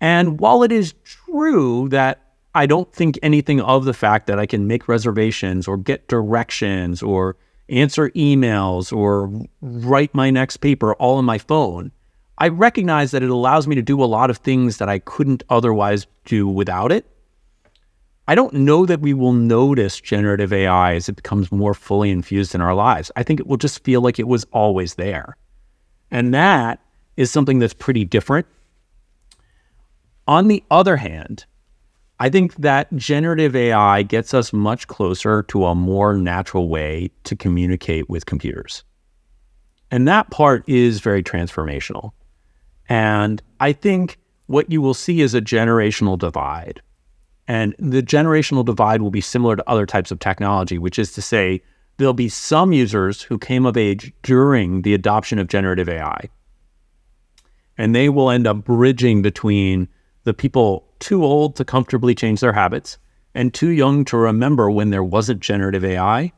And 0.00 0.38
while 0.40 0.62
it 0.62 0.72
is 0.72 0.94
true 1.04 1.88
that 1.88 2.20
I 2.54 2.66
don't 2.66 2.92
think 2.92 3.18
anything 3.22 3.60
of 3.60 3.84
the 3.84 3.94
fact 3.94 4.26
that 4.26 4.38
I 4.38 4.46
can 4.46 4.66
make 4.66 4.88
reservations 4.88 5.68
or 5.68 5.76
get 5.76 6.08
directions 6.08 7.02
or 7.02 7.36
answer 7.68 8.10
emails 8.10 8.96
or 8.96 9.30
write 9.60 10.14
my 10.14 10.30
next 10.30 10.58
paper 10.58 10.94
all 10.94 11.18
on 11.18 11.24
my 11.24 11.38
phone, 11.38 11.92
I 12.38 12.48
recognize 12.48 13.10
that 13.12 13.22
it 13.22 13.30
allows 13.30 13.66
me 13.66 13.74
to 13.74 13.82
do 13.82 14.02
a 14.02 14.04
lot 14.04 14.30
of 14.30 14.38
things 14.38 14.78
that 14.78 14.88
I 14.88 14.98
couldn't 14.98 15.42
otherwise 15.48 16.06
do 16.24 16.46
without 16.46 16.92
it. 16.92 17.06
I 18.28 18.34
don't 18.34 18.54
know 18.54 18.86
that 18.86 19.00
we 19.00 19.14
will 19.14 19.32
notice 19.32 20.00
generative 20.00 20.52
AI 20.52 20.94
as 20.94 21.08
it 21.08 21.16
becomes 21.16 21.52
more 21.52 21.74
fully 21.74 22.10
infused 22.10 22.54
in 22.54 22.60
our 22.60 22.74
lives. 22.74 23.10
I 23.16 23.22
think 23.22 23.38
it 23.38 23.46
will 23.46 23.56
just 23.56 23.84
feel 23.84 24.00
like 24.00 24.18
it 24.18 24.26
was 24.26 24.44
always 24.52 24.94
there. 24.94 25.36
And 26.10 26.34
that 26.34 26.80
is 27.16 27.30
something 27.30 27.58
that's 27.58 27.74
pretty 27.74 28.04
different. 28.04 28.46
On 30.26 30.48
the 30.48 30.62
other 30.70 30.96
hand, 30.96 31.44
I 32.18 32.30
think 32.30 32.54
that 32.56 32.94
generative 32.96 33.54
AI 33.54 34.02
gets 34.02 34.32
us 34.34 34.52
much 34.52 34.88
closer 34.88 35.42
to 35.44 35.66
a 35.66 35.74
more 35.74 36.14
natural 36.14 36.68
way 36.68 37.10
to 37.24 37.36
communicate 37.36 38.08
with 38.08 38.26
computers. 38.26 38.84
And 39.90 40.08
that 40.08 40.30
part 40.30 40.64
is 40.68 41.00
very 41.00 41.22
transformational. 41.22 42.12
And 42.88 43.42
I 43.60 43.72
think 43.72 44.18
what 44.46 44.70
you 44.70 44.80
will 44.80 44.94
see 44.94 45.20
is 45.20 45.34
a 45.34 45.40
generational 45.40 46.18
divide 46.18 46.80
and 47.48 47.74
the 47.78 48.02
generational 48.02 48.64
divide 48.64 49.02
will 49.02 49.10
be 49.10 49.20
similar 49.20 49.56
to 49.56 49.70
other 49.70 49.86
types 49.86 50.10
of 50.10 50.18
technology, 50.18 50.78
which 50.78 50.98
is 50.98 51.12
to 51.12 51.22
say, 51.22 51.62
there'll 51.96 52.12
be 52.12 52.28
some 52.28 52.72
users 52.72 53.22
who 53.22 53.38
came 53.38 53.64
of 53.66 53.76
age 53.76 54.12
during 54.22 54.82
the 54.82 54.94
adoption 54.94 55.38
of 55.38 55.48
generative 55.48 55.88
AI. 55.88 56.28
And 57.78 57.94
they 57.94 58.08
will 58.08 58.30
end 58.30 58.46
up 58.46 58.64
bridging 58.64 59.22
between 59.22 59.88
the 60.26 60.34
people 60.34 60.84
too 60.98 61.24
old 61.24 61.54
to 61.54 61.64
comfortably 61.64 62.12
change 62.12 62.40
their 62.40 62.52
habits 62.52 62.98
and 63.32 63.54
too 63.54 63.68
young 63.68 64.04
to 64.04 64.16
remember 64.16 64.68
when 64.68 64.90
there 64.90 65.04
wasn't 65.04 65.40
generative 65.40 65.84
AI. 65.84 66.32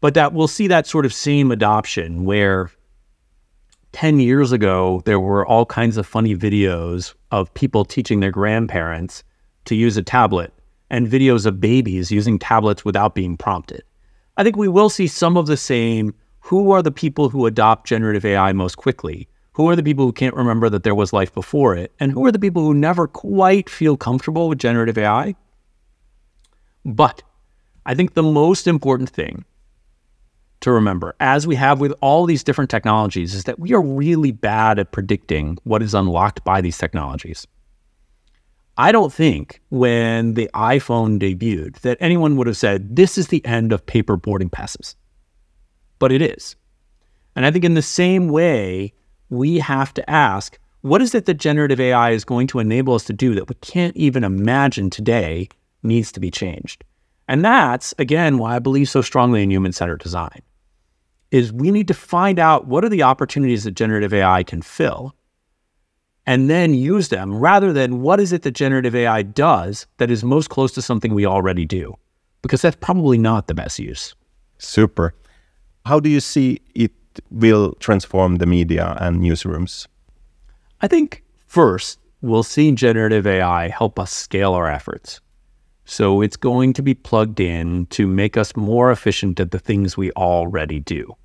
But 0.00 0.14
that 0.14 0.32
we'll 0.32 0.46
see 0.46 0.68
that 0.68 0.86
sort 0.86 1.04
of 1.04 1.12
same 1.12 1.50
adoption 1.50 2.24
where 2.24 2.70
10 3.90 4.20
years 4.20 4.52
ago, 4.52 5.02
there 5.04 5.18
were 5.18 5.44
all 5.44 5.66
kinds 5.66 5.96
of 5.96 6.06
funny 6.06 6.36
videos 6.36 7.12
of 7.32 7.52
people 7.54 7.84
teaching 7.84 8.20
their 8.20 8.30
grandparents 8.30 9.24
to 9.64 9.74
use 9.74 9.96
a 9.96 10.02
tablet 10.02 10.54
and 10.90 11.08
videos 11.08 11.46
of 11.46 11.60
babies 11.60 12.12
using 12.12 12.38
tablets 12.38 12.84
without 12.84 13.16
being 13.16 13.36
prompted. 13.36 13.82
I 14.36 14.44
think 14.44 14.56
we 14.56 14.68
will 14.68 14.90
see 14.90 15.08
some 15.08 15.36
of 15.36 15.46
the 15.46 15.56
same. 15.56 16.14
Who 16.42 16.70
are 16.70 16.82
the 16.82 16.92
people 16.92 17.30
who 17.30 17.46
adopt 17.46 17.88
generative 17.88 18.24
AI 18.24 18.52
most 18.52 18.76
quickly? 18.76 19.28
Who 19.52 19.68
are 19.68 19.76
the 19.76 19.82
people 19.82 20.04
who 20.04 20.12
can't 20.12 20.34
remember 20.34 20.68
that 20.70 20.84
there 20.84 20.94
was 20.94 21.12
life 21.12 21.32
before 21.34 21.74
it? 21.74 21.92
And 21.98 22.12
who 22.12 22.24
are 22.26 22.32
the 22.32 22.38
people 22.38 22.62
who 22.62 22.74
never 22.74 23.06
quite 23.06 23.68
feel 23.68 23.96
comfortable 23.96 24.48
with 24.48 24.58
generative 24.58 24.96
AI? 24.96 25.34
But 26.84 27.22
I 27.84 27.94
think 27.94 28.14
the 28.14 28.22
most 28.22 28.66
important 28.66 29.10
thing 29.10 29.44
to 30.60 30.72
remember, 30.72 31.16
as 31.20 31.46
we 31.46 31.56
have 31.56 31.80
with 31.80 31.92
all 32.00 32.26
these 32.26 32.44
different 32.44 32.70
technologies, 32.70 33.34
is 33.34 33.44
that 33.44 33.58
we 33.58 33.72
are 33.72 33.82
really 33.82 34.30
bad 34.30 34.78
at 34.78 34.92
predicting 34.92 35.58
what 35.64 35.82
is 35.82 35.94
unlocked 35.94 36.44
by 36.44 36.60
these 36.60 36.78
technologies. 36.78 37.46
I 38.76 38.92
don't 38.92 39.12
think 39.12 39.60
when 39.70 40.34
the 40.34 40.50
iPhone 40.54 41.18
debuted 41.18 41.80
that 41.80 41.98
anyone 42.00 42.36
would 42.36 42.46
have 42.46 42.56
said, 42.56 42.96
this 42.96 43.18
is 43.18 43.28
the 43.28 43.44
end 43.44 43.72
of 43.72 43.84
paper 43.84 44.16
boarding 44.16 44.48
passes. 44.48 44.96
But 45.98 46.12
it 46.12 46.22
is. 46.22 46.56
And 47.34 47.44
I 47.44 47.50
think 47.50 47.64
in 47.64 47.74
the 47.74 47.82
same 47.82 48.28
way, 48.28 48.94
we 49.30 49.58
have 49.58 49.94
to 49.94 50.10
ask, 50.10 50.58
what 50.82 51.02
is 51.02 51.14
it 51.14 51.26
that 51.26 51.34
generative 51.34 51.80
AI 51.80 52.10
is 52.10 52.24
going 52.24 52.46
to 52.48 52.58
enable 52.58 52.94
us 52.94 53.04
to 53.04 53.12
do 53.12 53.34
that 53.34 53.48
we 53.48 53.54
can't 53.56 53.96
even 53.96 54.24
imagine 54.24 54.90
today 54.90 55.48
needs 55.82 56.12
to 56.12 56.20
be 56.20 56.30
changed? 56.30 56.84
And 57.28 57.44
that's, 57.44 57.94
again, 57.98 58.38
why 58.38 58.56
I 58.56 58.58
believe 58.58 58.88
so 58.88 59.02
strongly 59.02 59.42
in 59.42 59.50
human-centered 59.50 60.00
design, 60.00 60.42
is 61.30 61.52
we 61.52 61.70
need 61.70 61.86
to 61.88 61.94
find 61.94 62.38
out 62.38 62.66
what 62.66 62.84
are 62.84 62.88
the 62.88 63.04
opportunities 63.04 63.64
that 63.64 63.72
generative 63.72 64.12
AI 64.12 64.42
can 64.42 64.62
fill 64.62 65.14
and 66.26 66.50
then 66.50 66.74
use 66.74 67.08
them 67.08 67.34
rather 67.34 67.72
than 67.72 68.00
what 68.00 68.20
is 68.20 68.32
it 68.32 68.42
that 68.42 68.50
generative 68.52 68.94
AI 68.94 69.22
does 69.22 69.86
that 69.98 70.10
is 70.10 70.24
most 70.24 70.50
close 70.50 70.72
to 70.72 70.82
something 70.82 71.14
we 71.14 71.24
already 71.24 71.64
do? 71.64 71.96
Because 72.42 72.62
that's 72.62 72.76
probably 72.76 73.18
not 73.18 73.46
the 73.46 73.54
best 73.54 73.78
use. 73.78 74.14
Super. 74.58 75.14
How 75.86 76.00
do 76.00 76.10
you 76.10 76.20
see 76.20 76.60
it 76.74 76.92
will 77.30 77.72
transform 77.80 78.36
the 78.36 78.46
media 78.46 78.96
and 79.00 79.20
newsrooms? 79.20 79.86
I 80.80 80.88
think 80.88 81.22
first, 81.46 81.98
we'll 82.22 82.42
see 82.42 82.72
generative 82.72 83.26
AI 83.26 83.68
help 83.68 83.98
us 83.98 84.12
scale 84.12 84.54
our 84.54 84.70
efforts. 84.70 85.20
So 85.84 86.20
it's 86.20 86.36
going 86.36 86.72
to 86.74 86.82
be 86.82 86.94
plugged 86.94 87.40
in 87.40 87.86
to 87.86 88.06
make 88.06 88.36
us 88.36 88.54
more 88.54 88.92
efficient 88.92 89.40
at 89.40 89.50
the 89.50 89.58
things 89.58 89.96
we 89.96 90.12
already 90.12 90.80
do. 90.80 91.16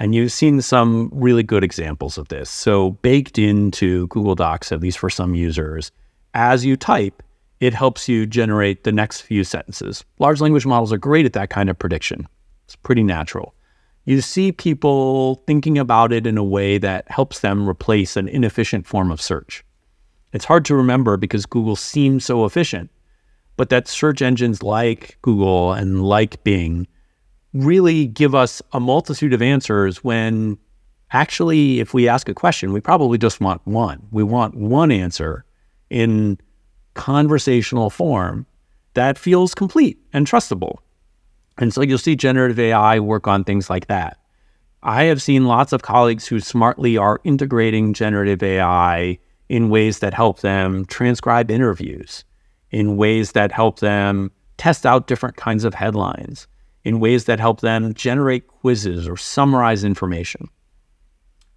And 0.00 0.14
you've 0.14 0.32
seen 0.32 0.62
some 0.62 1.10
really 1.12 1.42
good 1.42 1.62
examples 1.62 2.16
of 2.16 2.28
this. 2.28 2.48
So, 2.48 2.92
baked 3.02 3.38
into 3.38 4.06
Google 4.08 4.34
Docs, 4.34 4.72
at 4.72 4.80
least 4.80 4.98
for 4.98 5.10
some 5.10 5.34
users, 5.34 5.92
as 6.32 6.64
you 6.64 6.74
type, 6.74 7.22
it 7.60 7.74
helps 7.74 8.08
you 8.08 8.26
generate 8.26 8.84
the 8.84 8.92
next 8.92 9.20
few 9.20 9.44
sentences. 9.44 10.02
Large 10.18 10.40
language 10.40 10.64
models 10.64 10.92
are 10.92 10.98
great 10.98 11.26
at 11.26 11.34
that 11.34 11.50
kind 11.50 11.68
of 11.68 11.78
prediction. 11.78 12.26
It's 12.64 12.76
pretty 12.76 13.02
natural. 13.02 13.54
You 14.04 14.20
see 14.20 14.52
people 14.52 15.36
thinking 15.46 15.78
about 15.78 16.12
it 16.12 16.26
in 16.26 16.38
a 16.38 16.44
way 16.44 16.78
that 16.78 17.10
helps 17.10 17.40
them 17.40 17.68
replace 17.68 18.16
an 18.16 18.28
inefficient 18.28 18.86
form 18.86 19.10
of 19.10 19.20
search. 19.20 19.64
It's 20.32 20.44
hard 20.44 20.64
to 20.66 20.74
remember 20.74 21.16
because 21.16 21.46
Google 21.46 21.76
seems 21.76 22.24
so 22.24 22.44
efficient, 22.44 22.90
but 23.56 23.68
that 23.68 23.88
search 23.88 24.22
engines 24.22 24.62
like 24.62 25.18
Google 25.22 25.72
and 25.72 26.04
like 26.04 26.42
Bing 26.44 26.86
really 27.52 28.06
give 28.06 28.34
us 28.34 28.62
a 28.72 28.80
multitude 28.80 29.32
of 29.32 29.42
answers 29.42 30.04
when 30.04 30.56
actually, 31.12 31.80
if 31.80 31.92
we 31.92 32.08
ask 32.08 32.28
a 32.28 32.34
question, 32.34 32.72
we 32.72 32.80
probably 32.80 33.18
just 33.18 33.40
want 33.40 33.60
one. 33.66 34.06
We 34.12 34.22
want 34.22 34.54
one 34.54 34.92
answer 34.92 35.44
in 35.90 36.38
conversational 36.94 37.90
form 37.90 38.46
that 38.94 39.18
feels 39.18 39.54
complete 39.54 39.98
and 40.12 40.26
trustable. 40.26 40.78
And 41.60 41.72
so 41.74 41.82
you'll 41.82 41.98
see 41.98 42.16
generative 42.16 42.58
AI 42.58 42.98
work 42.98 43.28
on 43.28 43.44
things 43.44 43.68
like 43.68 43.86
that. 43.88 44.16
I 44.82 45.04
have 45.04 45.20
seen 45.20 45.44
lots 45.44 45.74
of 45.74 45.82
colleagues 45.82 46.26
who 46.26 46.40
smartly 46.40 46.96
are 46.96 47.20
integrating 47.22 47.92
generative 47.92 48.42
AI 48.42 49.18
in 49.50 49.68
ways 49.68 49.98
that 49.98 50.14
help 50.14 50.40
them 50.40 50.86
transcribe 50.86 51.50
interviews, 51.50 52.24
in 52.70 52.96
ways 52.96 53.32
that 53.32 53.52
help 53.52 53.80
them 53.80 54.30
test 54.56 54.86
out 54.86 55.06
different 55.06 55.36
kinds 55.36 55.64
of 55.64 55.74
headlines, 55.74 56.46
in 56.82 56.98
ways 56.98 57.26
that 57.26 57.38
help 57.38 57.60
them 57.60 57.92
generate 57.92 58.46
quizzes 58.46 59.06
or 59.06 59.18
summarize 59.18 59.84
information. 59.84 60.48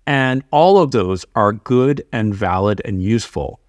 And 0.05 0.43
all 0.51 0.79
of 0.79 0.91
those 0.91 1.25
are 1.35 1.53
good 1.53 2.05
and 2.11 2.35
valid 2.35 2.81
and 2.83 3.01
useful, 3.01 3.61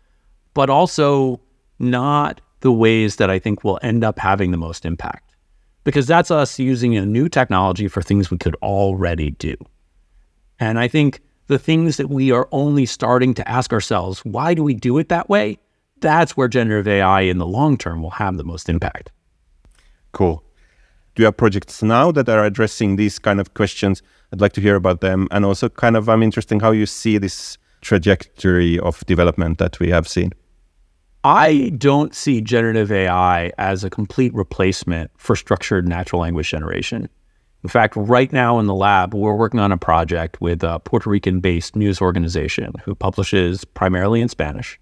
but 0.52 0.68
also 0.68 1.40
not 1.78 2.40
the 2.60 2.72
ways 2.72 3.16
that 3.16 3.30
I 3.30 3.38
think 3.38 3.62
will 3.62 3.78
end 3.82 4.02
up 4.02 4.18
having 4.18 4.50
the 4.50 4.56
most 4.56 4.84
impact. 4.84 5.33
Because 5.84 6.06
that's 6.06 6.30
us 6.30 6.58
using 6.58 6.96
a 6.96 7.06
new 7.06 7.28
technology 7.28 7.88
for 7.88 8.02
things 8.02 8.30
we 8.30 8.38
could 8.38 8.56
already 8.56 9.32
do. 9.32 9.54
And 10.58 10.78
I 10.78 10.88
think 10.88 11.20
the 11.46 11.58
things 11.58 11.98
that 11.98 12.08
we 12.08 12.32
are 12.32 12.48
only 12.52 12.86
starting 12.86 13.34
to 13.34 13.48
ask 13.48 13.72
ourselves, 13.72 14.24
why 14.24 14.54
do 14.54 14.62
we 14.62 14.74
do 14.74 14.98
it 14.98 15.10
that 15.10 15.28
way? 15.28 15.58
That's 16.00 16.36
where 16.36 16.48
generative 16.48 16.88
AI 16.88 17.22
in 17.22 17.38
the 17.38 17.46
long 17.46 17.76
term 17.76 18.02
will 18.02 18.10
have 18.10 18.36
the 18.36 18.44
most 18.44 18.68
impact. 18.68 19.10
Cool. 20.12 20.42
Do 21.14 21.22
you 21.22 21.26
have 21.26 21.36
projects 21.36 21.82
now 21.82 22.10
that 22.12 22.28
are 22.28 22.44
addressing 22.44 22.96
these 22.96 23.18
kind 23.18 23.40
of 23.40 23.54
questions? 23.54 24.02
I'd 24.32 24.40
like 24.40 24.52
to 24.54 24.60
hear 24.60 24.74
about 24.74 25.00
them. 25.00 25.28
And 25.30 25.44
also, 25.44 25.68
kind 25.68 25.96
of, 25.96 26.08
I'm 26.08 26.22
interested 26.22 26.54
in 26.54 26.60
how 26.60 26.72
you 26.72 26.86
see 26.86 27.18
this 27.18 27.56
trajectory 27.82 28.78
of 28.80 29.04
development 29.06 29.58
that 29.58 29.78
we 29.78 29.90
have 29.90 30.08
seen. 30.08 30.32
I 31.24 31.70
don't 31.78 32.14
see 32.14 32.42
generative 32.42 32.92
AI 32.92 33.50
as 33.56 33.82
a 33.82 33.88
complete 33.88 34.34
replacement 34.34 35.10
for 35.16 35.34
structured 35.34 35.88
natural 35.88 36.20
language 36.20 36.50
generation. 36.50 37.08
In 37.62 37.70
fact, 37.70 37.96
right 37.96 38.30
now 38.30 38.58
in 38.58 38.66
the 38.66 38.74
lab, 38.74 39.14
we're 39.14 39.34
working 39.34 39.58
on 39.58 39.72
a 39.72 39.78
project 39.78 40.38
with 40.42 40.62
a 40.62 40.80
Puerto 40.80 41.08
Rican 41.08 41.40
based 41.40 41.76
news 41.76 42.02
organization 42.02 42.74
who 42.84 42.94
publishes 42.94 43.64
primarily 43.64 44.20
in 44.20 44.28
Spanish. 44.28 44.78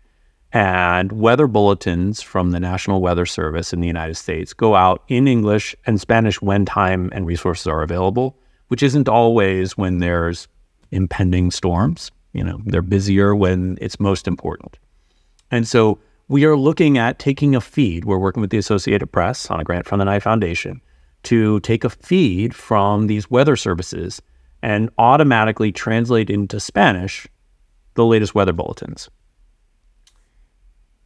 And 0.52 1.12
weather 1.12 1.46
bulletins 1.46 2.20
from 2.20 2.50
the 2.50 2.58
National 2.58 3.00
Weather 3.00 3.24
Service 3.24 3.72
in 3.72 3.80
the 3.80 3.86
United 3.86 4.16
States 4.16 4.52
go 4.52 4.74
out 4.74 5.04
in 5.06 5.28
English 5.28 5.76
and 5.86 6.00
Spanish 6.00 6.42
when 6.42 6.66
time 6.66 7.08
and 7.12 7.24
resources 7.24 7.68
are 7.68 7.82
available, 7.82 8.36
which 8.66 8.82
isn't 8.82 9.08
always 9.08 9.78
when 9.78 9.98
there's 10.00 10.48
impending 10.90 11.52
storms. 11.52 12.10
You 12.32 12.42
know, 12.42 12.60
they're 12.66 12.82
busier 12.82 13.36
when 13.36 13.78
it's 13.80 14.00
most 14.00 14.26
important. 14.26 14.80
And 15.52 15.68
so 15.68 16.00
we 16.32 16.46
are 16.46 16.56
looking 16.56 16.96
at 16.96 17.18
taking 17.18 17.54
a 17.54 17.60
feed. 17.60 18.06
We're 18.06 18.16
working 18.16 18.40
with 18.40 18.48
the 18.48 18.56
Associated 18.56 19.08
Press 19.08 19.50
on 19.50 19.60
a 19.60 19.64
grant 19.64 19.86
from 19.86 19.98
the 19.98 20.06
Knight 20.06 20.22
Foundation 20.22 20.80
to 21.24 21.60
take 21.60 21.84
a 21.84 21.90
feed 21.90 22.54
from 22.54 23.06
these 23.06 23.30
weather 23.30 23.54
services 23.54 24.22
and 24.62 24.88
automatically 24.96 25.70
translate 25.72 26.30
into 26.30 26.58
Spanish 26.58 27.28
the 27.96 28.06
latest 28.06 28.34
weather 28.34 28.54
bulletins. 28.54 29.10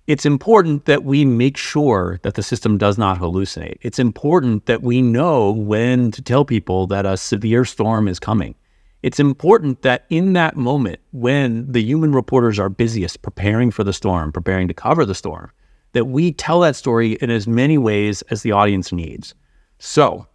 It's 0.06 0.24
important 0.24 0.84
that 0.84 1.02
we 1.02 1.24
make 1.24 1.56
sure 1.56 2.20
that 2.22 2.34
the 2.34 2.42
system 2.44 2.78
does 2.78 2.96
not 2.96 3.18
hallucinate. 3.18 3.78
It's 3.80 3.98
important 3.98 4.66
that 4.66 4.82
we 4.82 5.02
know 5.02 5.50
when 5.50 6.12
to 6.12 6.22
tell 6.22 6.44
people 6.44 6.86
that 6.86 7.04
a 7.04 7.16
severe 7.16 7.64
storm 7.64 8.06
is 8.06 8.20
coming. 8.20 8.54
It's 9.02 9.20
important 9.20 9.82
that 9.82 10.06
in 10.10 10.32
that 10.32 10.56
moment, 10.56 11.00
when 11.12 11.70
the 11.70 11.82
human 11.82 12.12
reporters 12.12 12.58
are 12.58 12.68
busiest 12.68 13.22
preparing 13.22 13.70
for 13.70 13.84
the 13.84 13.92
storm, 13.92 14.32
preparing 14.32 14.68
to 14.68 14.74
cover 14.74 15.04
the 15.04 15.14
storm, 15.14 15.52
that 15.92 16.06
we 16.06 16.32
tell 16.32 16.60
that 16.60 16.76
story 16.76 17.12
in 17.12 17.30
as 17.30 17.46
many 17.46 17.78
ways 17.78 18.22
as 18.22 18.42
the 18.42 18.52
audience 18.52 18.92
needs. 18.92 19.34
So, 19.78 20.26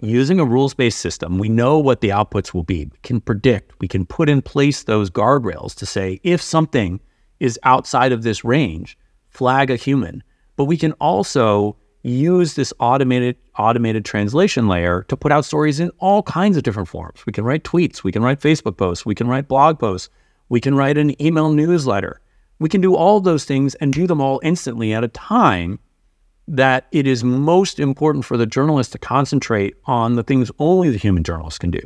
using 0.00 0.40
a 0.40 0.44
rules 0.44 0.74
based 0.74 1.00
system, 1.00 1.38
we 1.38 1.48
know 1.48 1.78
what 1.78 2.00
the 2.00 2.08
outputs 2.08 2.54
will 2.54 2.64
be. 2.64 2.86
We 2.86 2.98
can 3.02 3.20
predict, 3.20 3.74
we 3.80 3.88
can 3.88 4.06
put 4.06 4.28
in 4.28 4.42
place 4.42 4.82
those 4.82 5.10
guardrails 5.10 5.74
to 5.76 5.86
say 5.86 6.20
if 6.22 6.40
something 6.40 7.00
is 7.40 7.58
outside 7.64 8.12
of 8.12 8.22
this 8.22 8.44
range, 8.44 8.96
flag 9.28 9.70
a 9.70 9.76
human. 9.76 10.22
But 10.56 10.64
we 10.64 10.76
can 10.76 10.92
also 10.92 11.76
use 12.02 12.54
this 12.54 12.72
automated 12.80 13.36
automated 13.58 14.04
translation 14.04 14.66
layer 14.66 15.04
to 15.08 15.16
put 15.16 15.32
out 15.32 15.44
stories 15.44 15.78
in 15.80 15.90
all 15.98 16.22
kinds 16.22 16.56
of 16.56 16.62
different 16.62 16.88
forms. 16.88 17.24
We 17.26 17.32
can 17.32 17.44
write 17.44 17.64
tweets, 17.64 18.02
we 18.02 18.12
can 18.12 18.22
write 18.22 18.40
Facebook 18.40 18.76
posts, 18.76 19.06
we 19.06 19.14
can 19.14 19.28
write 19.28 19.48
blog 19.48 19.78
posts, 19.78 20.08
we 20.48 20.60
can 20.60 20.74
write 20.74 20.98
an 20.98 21.20
email 21.22 21.52
newsletter. 21.52 22.20
We 22.58 22.68
can 22.68 22.80
do 22.80 22.94
all 22.94 23.20
those 23.20 23.44
things 23.44 23.74
and 23.76 23.92
do 23.92 24.06
them 24.06 24.20
all 24.20 24.40
instantly 24.42 24.92
at 24.92 25.04
a 25.04 25.08
time 25.08 25.78
that 26.48 26.86
it 26.92 27.06
is 27.06 27.24
most 27.24 27.78
important 27.78 28.24
for 28.24 28.36
the 28.36 28.46
journalist 28.46 28.92
to 28.92 28.98
concentrate 28.98 29.74
on 29.86 30.16
the 30.16 30.22
things 30.22 30.50
only 30.58 30.90
the 30.90 30.98
human 30.98 31.22
journalist 31.24 31.60
can 31.60 31.70
do. 31.70 31.80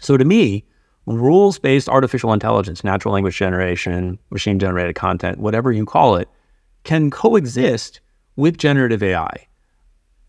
So 0.00 0.16
to 0.16 0.24
me, 0.24 0.64
rules 1.06 1.58
based 1.58 1.88
artificial 1.88 2.32
intelligence, 2.32 2.84
natural 2.84 3.12
language 3.14 3.36
generation, 3.36 4.18
machine 4.30 4.58
generated 4.58 4.96
content, 4.96 5.38
whatever 5.38 5.72
you 5.72 5.84
call 5.84 6.16
it, 6.16 6.28
can 6.84 7.10
coexist 7.10 8.00
with 8.40 8.58
generative 8.58 9.02
AI. 9.02 9.46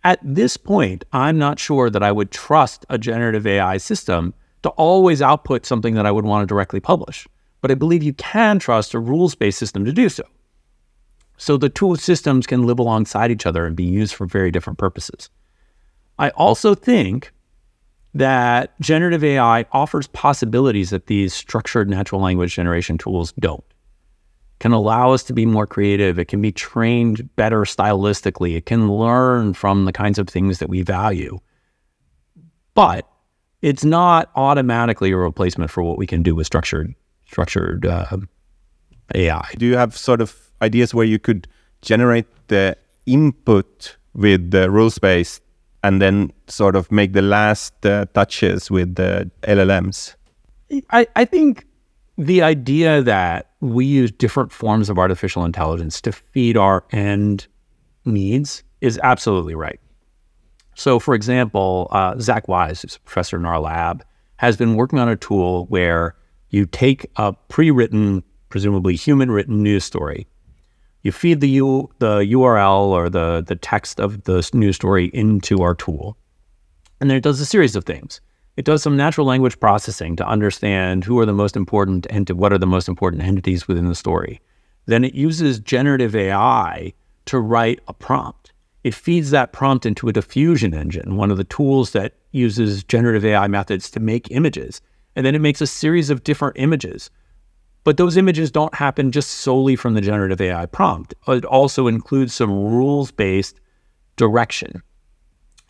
At 0.03 0.19
this 0.21 0.57
point, 0.57 1.05
I'm 1.11 1.37
not 1.37 1.59
sure 1.59 1.89
that 1.89 2.03
I 2.03 2.11
would 2.11 2.31
trust 2.31 2.85
a 2.89 2.97
generative 2.97 3.47
AI 3.47 3.77
system 3.77 4.33
to 4.63 4.69
always 4.71 5.21
output 5.21 5.65
something 5.65 5.95
that 5.95 6.05
I 6.05 6.11
would 6.11 6.25
want 6.25 6.43
to 6.43 6.47
directly 6.47 6.79
publish. 6.79 7.27
But 7.61 7.71
I 7.71 7.75
believe 7.75 8.03
you 8.03 8.13
can 8.13 8.59
trust 8.59 8.93
a 8.93 8.99
rules 8.99 9.35
based 9.35 9.59
system 9.59 9.85
to 9.85 9.91
do 9.91 10.09
so. 10.09 10.23
So 11.37 11.57
the 11.57 11.69
two 11.69 11.95
systems 11.95 12.45
can 12.45 12.67
live 12.67 12.77
alongside 12.77 13.31
each 13.31 13.45
other 13.45 13.65
and 13.65 13.75
be 13.75 13.83
used 13.83 14.13
for 14.13 14.25
very 14.27 14.51
different 14.51 14.77
purposes. 14.77 15.29
I 16.19 16.29
also 16.31 16.75
think 16.75 17.31
that 18.13 18.79
generative 18.79 19.23
AI 19.23 19.65
offers 19.71 20.07
possibilities 20.07 20.89
that 20.89 21.07
these 21.07 21.33
structured 21.33 21.89
natural 21.89 22.21
language 22.21 22.55
generation 22.55 22.97
tools 22.97 23.31
don't. 23.39 23.63
Can 24.61 24.73
allow 24.73 25.11
us 25.11 25.23
to 25.23 25.33
be 25.33 25.47
more 25.47 25.65
creative. 25.65 26.19
It 26.19 26.27
can 26.27 26.39
be 26.39 26.51
trained 26.51 27.35
better 27.35 27.61
stylistically. 27.61 28.55
It 28.55 28.67
can 28.67 28.87
learn 28.87 29.55
from 29.55 29.85
the 29.85 29.91
kinds 29.91 30.19
of 30.19 30.29
things 30.29 30.59
that 30.59 30.69
we 30.69 30.83
value. 30.83 31.39
But 32.75 33.07
it's 33.63 33.83
not 33.83 34.29
automatically 34.35 35.11
a 35.11 35.17
replacement 35.17 35.71
for 35.71 35.81
what 35.81 35.97
we 35.97 36.05
can 36.05 36.21
do 36.21 36.35
with 36.35 36.45
structured 36.45 36.93
structured 37.25 37.87
uh, 37.87 38.17
AI. 39.15 39.49
Do 39.57 39.65
you 39.65 39.77
have 39.77 39.97
sort 39.97 40.21
of 40.21 40.35
ideas 40.61 40.93
where 40.93 41.05
you 41.05 41.17
could 41.17 41.47
generate 41.81 42.27
the 42.47 42.77
input 43.07 43.97
with 44.13 44.51
the 44.51 44.69
rules 44.69 44.99
based 44.99 45.41
and 45.83 45.99
then 45.99 46.31
sort 46.47 46.75
of 46.75 46.91
make 46.91 47.13
the 47.13 47.21
last 47.23 47.83
uh, 47.83 48.05
touches 48.13 48.69
with 48.69 48.93
the 48.95 49.31
LLMs? 49.41 50.15
I, 50.91 51.07
I 51.15 51.25
think 51.25 51.65
the 52.25 52.41
idea 52.41 53.01
that 53.01 53.51
we 53.59 53.85
use 53.85 54.11
different 54.11 54.51
forms 54.51 54.89
of 54.89 54.97
artificial 54.97 55.45
intelligence 55.45 56.01
to 56.01 56.11
feed 56.11 56.57
our 56.57 56.83
end 56.91 57.47
needs 58.05 58.63
is 58.81 58.99
absolutely 59.03 59.55
right. 59.55 59.79
So, 60.75 60.99
for 60.99 61.13
example, 61.13 61.87
uh, 61.91 62.17
Zach 62.19 62.47
Wise, 62.47 62.81
who's 62.81 62.95
a 62.95 62.99
professor 63.01 63.37
in 63.37 63.45
our 63.45 63.59
lab, 63.59 64.03
has 64.37 64.57
been 64.57 64.75
working 64.75 64.99
on 64.99 65.09
a 65.09 65.15
tool 65.15 65.65
where 65.65 66.15
you 66.49 66.65
take 66.65 67.09
a 67.17 67.33
pre 67.49 67.71
written, 67.71 68.23
presumably 68.49 68.95
human 68.95 69.31
written 69.31 69.61
news 69.61 69.83
story 69.83 70.27
you 71.03 71.11
feed 71.11 71.41
the 71.41 71.49
U, 71.49 71.89
the 71.99 72.19
URL 72.19 72.87
or 72.87 73.09
the, 73.09 73.43
the 73.45 73.55
text 73.55 73.99
of 73.99 74.23
the 74.23 74.47
news 74.53 74.75
story 74.75 75.05
into 75.13 75.61
our 75.61 75.73
tool. 75.73 76.17
And 76.99 77.09
then 77.09 77.17
it 77.17 77.23
does 77.23 77.39
a 77.39 77.45
series 77.45 77.75
of 77.75 77.85
things. 77.85 78.21
It 78.57 78.65
does 78.65 78.83
some 78.83 78.97
natural 78.97 79.27
language 79.27 79.59
processing 79.59 80.15
to 80.17 80.27
understand 80.27 81.03
who 81.03 81.19
are 81.19 81.25
the 81.25 81.33
most 81.33 81.55
important 81.55 82.05
and 82.09 82.29
what 82.31 82.51
are 82.53 82.57
the 82.57 82.67
most 82.67 82.87
important 82.87 83.23
entities 83.23 83.67
within 83.67 83.87
the 83.87 83.95
story. 83.95 84.41
Then 84.85 85.03
it 85.03 85.13
uses 85.13 85.59
generative 85.59 86.15
AI 86.15 86.93
to 87.25 87.39
write 87.39 87.79
a 87.87 87.93
prompt. 87.93 88.51
It 88.83 88.95
feeds 88.95 89.31
that 89.31 89.53
prompt 89.53 89.85
into 89.85 90.09
a 90.09 90.13
diffusion 90.13 90.73
engine, 90.73 91.15
one 91.15 91.31
of 91.31 91.37
the 91.37 91.43
tools 91.43 91.91
that 91.91 92.13
uses 92.31 92.83
generative 92.83 93.23
AI 93.23 93.47
methods 93.47 93.89
to 93.91 93.99
make 93.99 94.31
images. 94.31 94.81
And 95.15 95.25
then 95.25 95.35
it 95.35 95.41
makes 95.41 95.61
a 95.61 95.67
series 95.67 96.09
of 96.09 96.23
different 96.23 96.57
images 96.57 97.09
but 97.83 97.97
those 97.97 98.17
images 98.17 98.51
don't 98.51 98.75
happen 98.75 99.11
just 99.11 99.31
solely 99.31 99.75
from 99.75 99.93
the 99.93 100.01
generative 100.01 100.39
AI 100.39 100.65
prompt. 100.67 101.13
It 101.27 101.45
also 101.45 101.87
includes 101.87 102.33
some 102.33 102.51
rules 102.51 103.11
based 103.11 103.59
direction. 104.17 104.83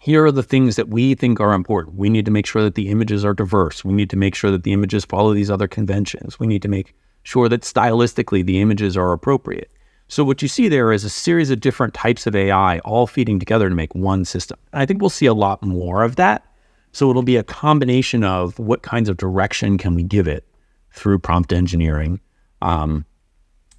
Here 0.04 0.26
are 0.26 0.32
the 0.32 0.42
things 0.42 0.78
that 0.78 0.90
we 0.90 1.14
think 1.14 1.40
are 1.40 1.54
important. 1.54 1.96
We 1.96 2.10
need 2.10 2.26
to 2.26 2.32
make 2.32 2.48
sure 2.48 2.64
that 2.64 2.74
the 2.74 2.90
images 2.90 3.24
are 3.24 3.36
diverse. 3.36 3.86
We 3.86 3.94
need 3.94 4.10
to 4.10 4.18
make 4.18 4.34
sure 4.34 4.50
that 4.50 4.64
the 4.64 4.74
images 4.74 5.06
follow 5.06 5.32
these 5.32 5.52
other 5.52 5.68
conventions. 5.68 6.40
We 6.40 6.48
need 6.48 6.64
to 6.64 6.68
make 6.68 6.96
sure 7.22 7.48
that 7.48 7.62
stylistically 7.62 8.44
the 8.44 8.62
images 8.62 8.98
are 8.98 9.14
appropriate. 9.14 9.72
So, 10.08 10.24
what 10.24 10.42
you 10.42 10.48
see 10.48 10.70
there 10.70 10.92
is 10.92 11.04
a 11.04 11.10
series 11.10 11.52
of 11.52 11.60
different 11.60 11.94
types 11.94 12.26
of 12.26 12.36
AI 12.36 12.80
all 12.80 13.06
feeding 13.06 13.38
together 13.38 13.70
to 13.70 13.76
make 13.76 13.94
one 13.94 14.26
system. 14.26 14.58
And 14.74 14.82
I 14.82 14.88
think 14.88 15.02
we'll 15.02 15.12
see 15.12 15.28
a 15.28 15.36
lot 15.36 15.62
more 15.62 16.04
of 16.04 16.16
that. 16.16 16.48
So, 16.94 17.12
it'll 17.12 17.22
be 17.22 17.38
a 17.38 17.44
combination 17.44 18.24
of 18.24 18.58
what 18.58 18.82
kinds 18.82 19.08
of 19.08 19.18
direction 19.18 19.78
can 19.78 19.94
we 19.94 20.02
give 20.02 20.28
it 20.28 20.48
through 20.94 21.20
prompt 21.20 21.54
engineering. 21.54 22.20
Um, 22.64 23.06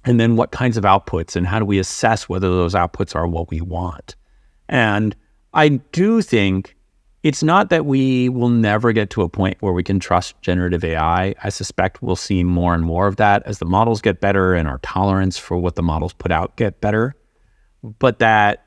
and 0.05 0.21
then 0.21 0.37
what 0.37 0.51
kinds 0.51 0.77
of 0.77 0.85
outputs 0.85 1.35
and 1.35 1.45
how 1.45 1.59
do 1.59 1.65
we 1.65 1.79
assess 1.79 2.29
whether 2.29 2.47
those 2.47 2.75
outputs 2.75 3.13
are 3.13 3.27
what 3.27 3.49
we 3.49 3.59
want? 3.59 4.15
And 4.69 5.17
I 5.53 5.69
do 5.69 6.21
think 6.21 6.75
It's 7.23 7.41
not 7.41 7.69
that 7.69 7.85
we 7.85 8.27
will 8.27 8.49
never 8.49 8.91
get 8.91 9.09
to 9.11 9.21
a 9.21 9.29
point 9.29 9.57
where 9.61 9.71
we 9.71 9.81
can 9.83 9.97
trust 9.99 10.41
generative 10.41 10.83
AI. 10.83 11.33
I 11.41 11.49
suspect 11.49 12.01
we'll 12.01 12.17
see 12.17 12.43
more 12.43 12.73
and 12.75 12.83
more 12.83 13.07
of 13.07 13.15
that 13.15 13.43
as 13.45 13.59
the 13.59 13.65
models 13.65 14.01
get 14.01 14.19
better 14.19 14.53
and 14.53 14.67
our 14.67 14.79
tolerance 14.79 15.37
for 15.37 15.57
what 15.57 15.75
the 15.75 15.83
models 15.83 16.11
put 16.13 16.31
out 16.33 16.57
get 16.57 16.81
better. 16.81 17.15
But 17.99 18.19
that 18.19 18.65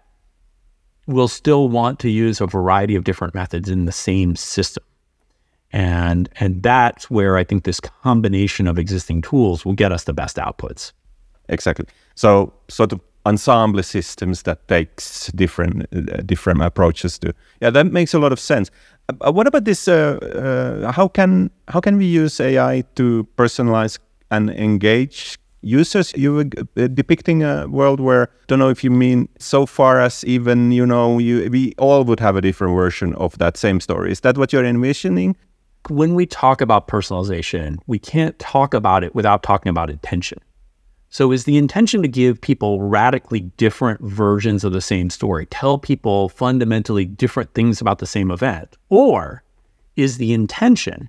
we'll 1.06 1.28
still 1.28 1.68
want 1.68 1.98
to 2.00 2.10
use 2.10 2.40
a 2.40 2.46
variety 2.46 2.96
of 2.96 3.04
different 3.04 3.34
methods 3.34 3.68
in 3.68 3.84
the 3.84 3.92
same 3.92 4.36
system. 4.36 4.84
And 5.72 6.28
and 6.40 6.62
that's 6.62 7.10
where 7.10 7.36
I 7.36 7.44
think 7.44 7.64
this 7.64 7.80
combination 7.80 8.66
of 8.68 8.78
existing 8.78 9.22
tools 9.22 9.64
will 9.64 9.74
get 9.74 9.92
us 9.92 10.04
the 10.04 10.14
best 10.14 10.36
outputs. 10.36 10.92
Exactly. 11.48 11.86
So 12.14 12.54
so 12.68 12.86
of 12.86 13.00
ensemble 13.26 13.82
systems 13.82 14.42
that 14.42 14.66
takes 14.68 15.30
different 15.34 15.86
uh, 15.92 16.22
different 16.24 16.62
approaches 16.62 17.18
to. 17.18 17.34
Yeah, 17.60 17.70
that 17.70 17.86
makes 17.92 18.14
a 18.14 18.18
lot 18.18 18.32
of 18.32 18.40
sense. 18.40 18.70
Uh, 19.08 19.32
what 19.32 19.46
about 19.46 19.64
this? 19.64 19.88
Uh, 19.88 20.18
uh 20.22 20.92
how 20.92 21.08
can 21.08 21.50
how 21.68 21.80
can 21.80 21.96
we 21.98 22.06
use 22.06 22.40
AI 22.40 22.84
to 22.94 23.26
personalize 23.36 23.98
and 24.30 24.50
engage 24.50 25.38
users? 25.62 26.12
You 26.16 26.34
were 26.34 26.46
uh, 26.76 26.86
depicting 26.86 27.42
a 27.42 27.66
world 27.66 28.00
where 28.00 28.28
don't 28.46 28.58
know 28.58 28.70
if 28.70 28.84
you 28.84 28.90
mean 28.90 29.28
so 29.38 29.66
far 29.66 30.00
as 30.00 30.24
even 30.24 30.72
you 30.72 30.86
know 30.86 31.18
you 31.18 31.50
we 31.50 31.74
all 31.78 32.04
would 32.04 32.20
have 32.20 32.36
a 32.36 32.40
different 32.40 32.74
version 32.74 33.14
of 33.14 33.36
that 33.38 33.56
same 33.56 33.80
story. 33.80 34.12
Is 34.12 34.20
that 34.20 34.38
what 34.38 34.52
you're 34.52 34.64
envisioning? 34.64 35.36
When 35.88 36.16
we 36.16 36.26
talk 36.26 36.60
about 36.60 36.88
personalization, 36.88 37.78
we 37.86 37.98
can't 37.98 38.36
talk 38.40 38.74
about 38.74 39.04
it 39.04 39.14
without 39.14 39.44
talking 39.44 39.70
about 39.70 39.88
intention. 39.88 40.38
So, 41.16 41.32
is 41.32 41.44
the 41.44 41.56
intention 41.56 42.02
to 42.02 42.08
give 42.08 42.42
people 42.42 42.82
radically 42.82 43.40
different 43.40 44.02
versions 44.02 44.64
of 44.64 44.74
the 44.74 44.82
same 44.82 45.08
story, 45.08 45.46
tell 45.46 45.78
people 45.78 46.28
fundamentally 46.28 47.06
different 47.06 47.54
things 47.54 47.80
about 47.80 48.00
the 48.00 48.06
same 48.06 48.30
event? 48.30 48.76
Or 48.90 49.42
is 49.96 50.18
the 50.18 50.34
intention 50.34 51.08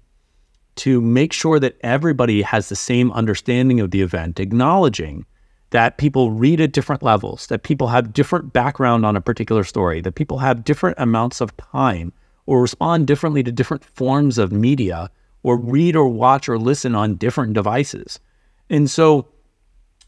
to 0.77 1.01
make 1.01 1.33
sure 1.33 1.59
that 1.59 1.75
everybody 1.81 2.41
has 2.41 2.69
the 2.69 2.75
same 2.77 3.11
understanding 3.11 3.81
of 3.81 3.91
the 3.91 4.01
event, 4.01 4.39
acknowledging 4.39 5.25
that 5.71 5.97
people 5.97 6.31
read 6.31 6.61
at 6.61 6.71
different 6.71 7.03
levels, 7.03 7.47
that 7.47 7.63
people 7.63 7.87
have 7.87 8.13
different 8.13 8.53
background 8.53 9.05
on 9.05 9.17
a 9.17 9.21
particular 9.21 9.65
story, 9.65 9.99
that 9.99 10.15
people 10.15 10.37
have 10.37 10.63
different 10.63 10.97
amounts 10.97 11.41
of 11.41 11.57
time 11.57 12.13
or 12.45 12.61
respond 12.61 13.07
differently 13.07 13.43
to 13.43 13.51
different 13.51 13.83
forms 13.83 14.37
of 14.37 14.53
media 14.53 15.09
or 15.43 15.57
read 15.57 15.97
or 15.97 16.07
watch 16.07 16.47
or 16.47 16.57
listen 16.57 16.95
on 16.95 17.15
different 17.15 17.51
devices. 17.51 18.21
And 18.69 18.89
so, 18.89 19.27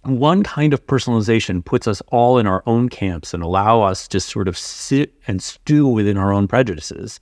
one 0.04 0.44
kind 0.44 0.74
of 0.74 0.86
personalization 0.88 1.64
puts 1.64 1.88
us 1.88 2.02
all 2.08 2.38
in 2.38 2.48
our 2.48 2.64
own 2.66 2.90
camps 2.90 3.34
and 3.34 3.44
allow 3.44 3.82
us 3.82 4.08
to 4.08 4.20
sort 4.20 4.48
of 4.48 4.58
sit 4.58 5.14
and 5.28 5.42
stew 5.42 5.88
within 5.88 6.18
our 6.18 6.32
own 6.32 6.48
prejudices. 6.48 7.20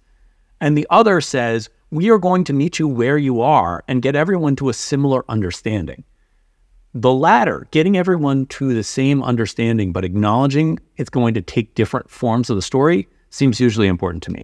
And 0.62 0.78
the 0.78 0.88
other 0.90 1.22
says, 1.22 1.70
we 1.90 2.10
are 2.10 2.18
going 2.18 2.44
to 2.46 2.54
meet 2.54 2.80
you 2.80 2.88
where 2.88 3.18
you 3.18 3.42
are 3.42 3.84
and 3.88 4.02
get 4.02 4.16
everyone 4.16 4.56
to 4.58 4.70
a 4.70 4.74
similar 4.74 5.24
understanding. 5.30 6.04
The 6.94 7.14
latter, 7.14 7.68
getting 7.72 7.98
everyone 7.98 8.46
to 8.48 8.74
the 8.74 8.84
same 8.84 9.24
understanding, 9.24 9.92
but 9.92 10.06
acknowledging 10.06 10.80
it's 10.98 11.10
going 11.10 11.34
to 11.36 11.42
take 11.42 11.76
different 11.76 12.10
forms 12.10 12.50
of 12.50 12.56
the 12.56 12.62
story, 12.62 13.08
seems 13.30 13.58
hugely 13.58 13.88
important 13.88 14.24
to 14.24 14.32
me. 14.32 14.44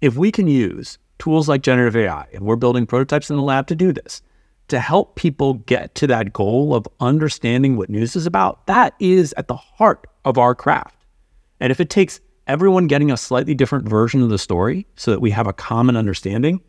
If 0.00 0.16
we 0.16 0.32
can 0.32 0.46
use 0.46 0.98
tools 1.18 1.48
like 1.48 1.62
generative 1.62 1.96
AI, 1.96 2.26
and 2.32 2.44
we're 2.44 2.56
building 2.56 2.86
prototypes 2.86 3.30
in 3.30 3.36
the 3.36 3.42
lab 3.42 3.66
to 3.68 3.74
do 3.74 3.92
this, 3.92 4.22
to 4.68 4.80
help 4.80 5.16
people 5.16 5.54
get 5.54 5.94
to 5.96 6.06
that 6.06 6.32
goal 6.32 6.74
of 6.74 6.86
understanding 7.00 7.76
what 7.76 7.90
news 7.90 8.14
is 8.16 8.26
about, 8.26 8.66
that 8.66 8.94
is 9.00 9.34
at 9.36 9.48
the 9.48 9.56
heart 9.56 10.06
of 10.24 10.38
our 10.38 10.54
craft. 10.54 11.04
And 11.60 11.70
if 11.72 11.80
it 11.80 11.90
takes 11.90 12.20
everyone 12.46 12.86
getting 12.86 13.10
a 13.10 13.16
slightly 13.16 13.54
different 13.54 13.88
version 13.88 14.22
of 14.22 14.28
the 14.28 14.38
story 14.38 14.86
so 14.96 15.10
that 15.10 15.20
we 15.20 15.30
have 15.30 15.46
a 15.46 15.52
common 15.52 15.96
understanding, 15.96 16.60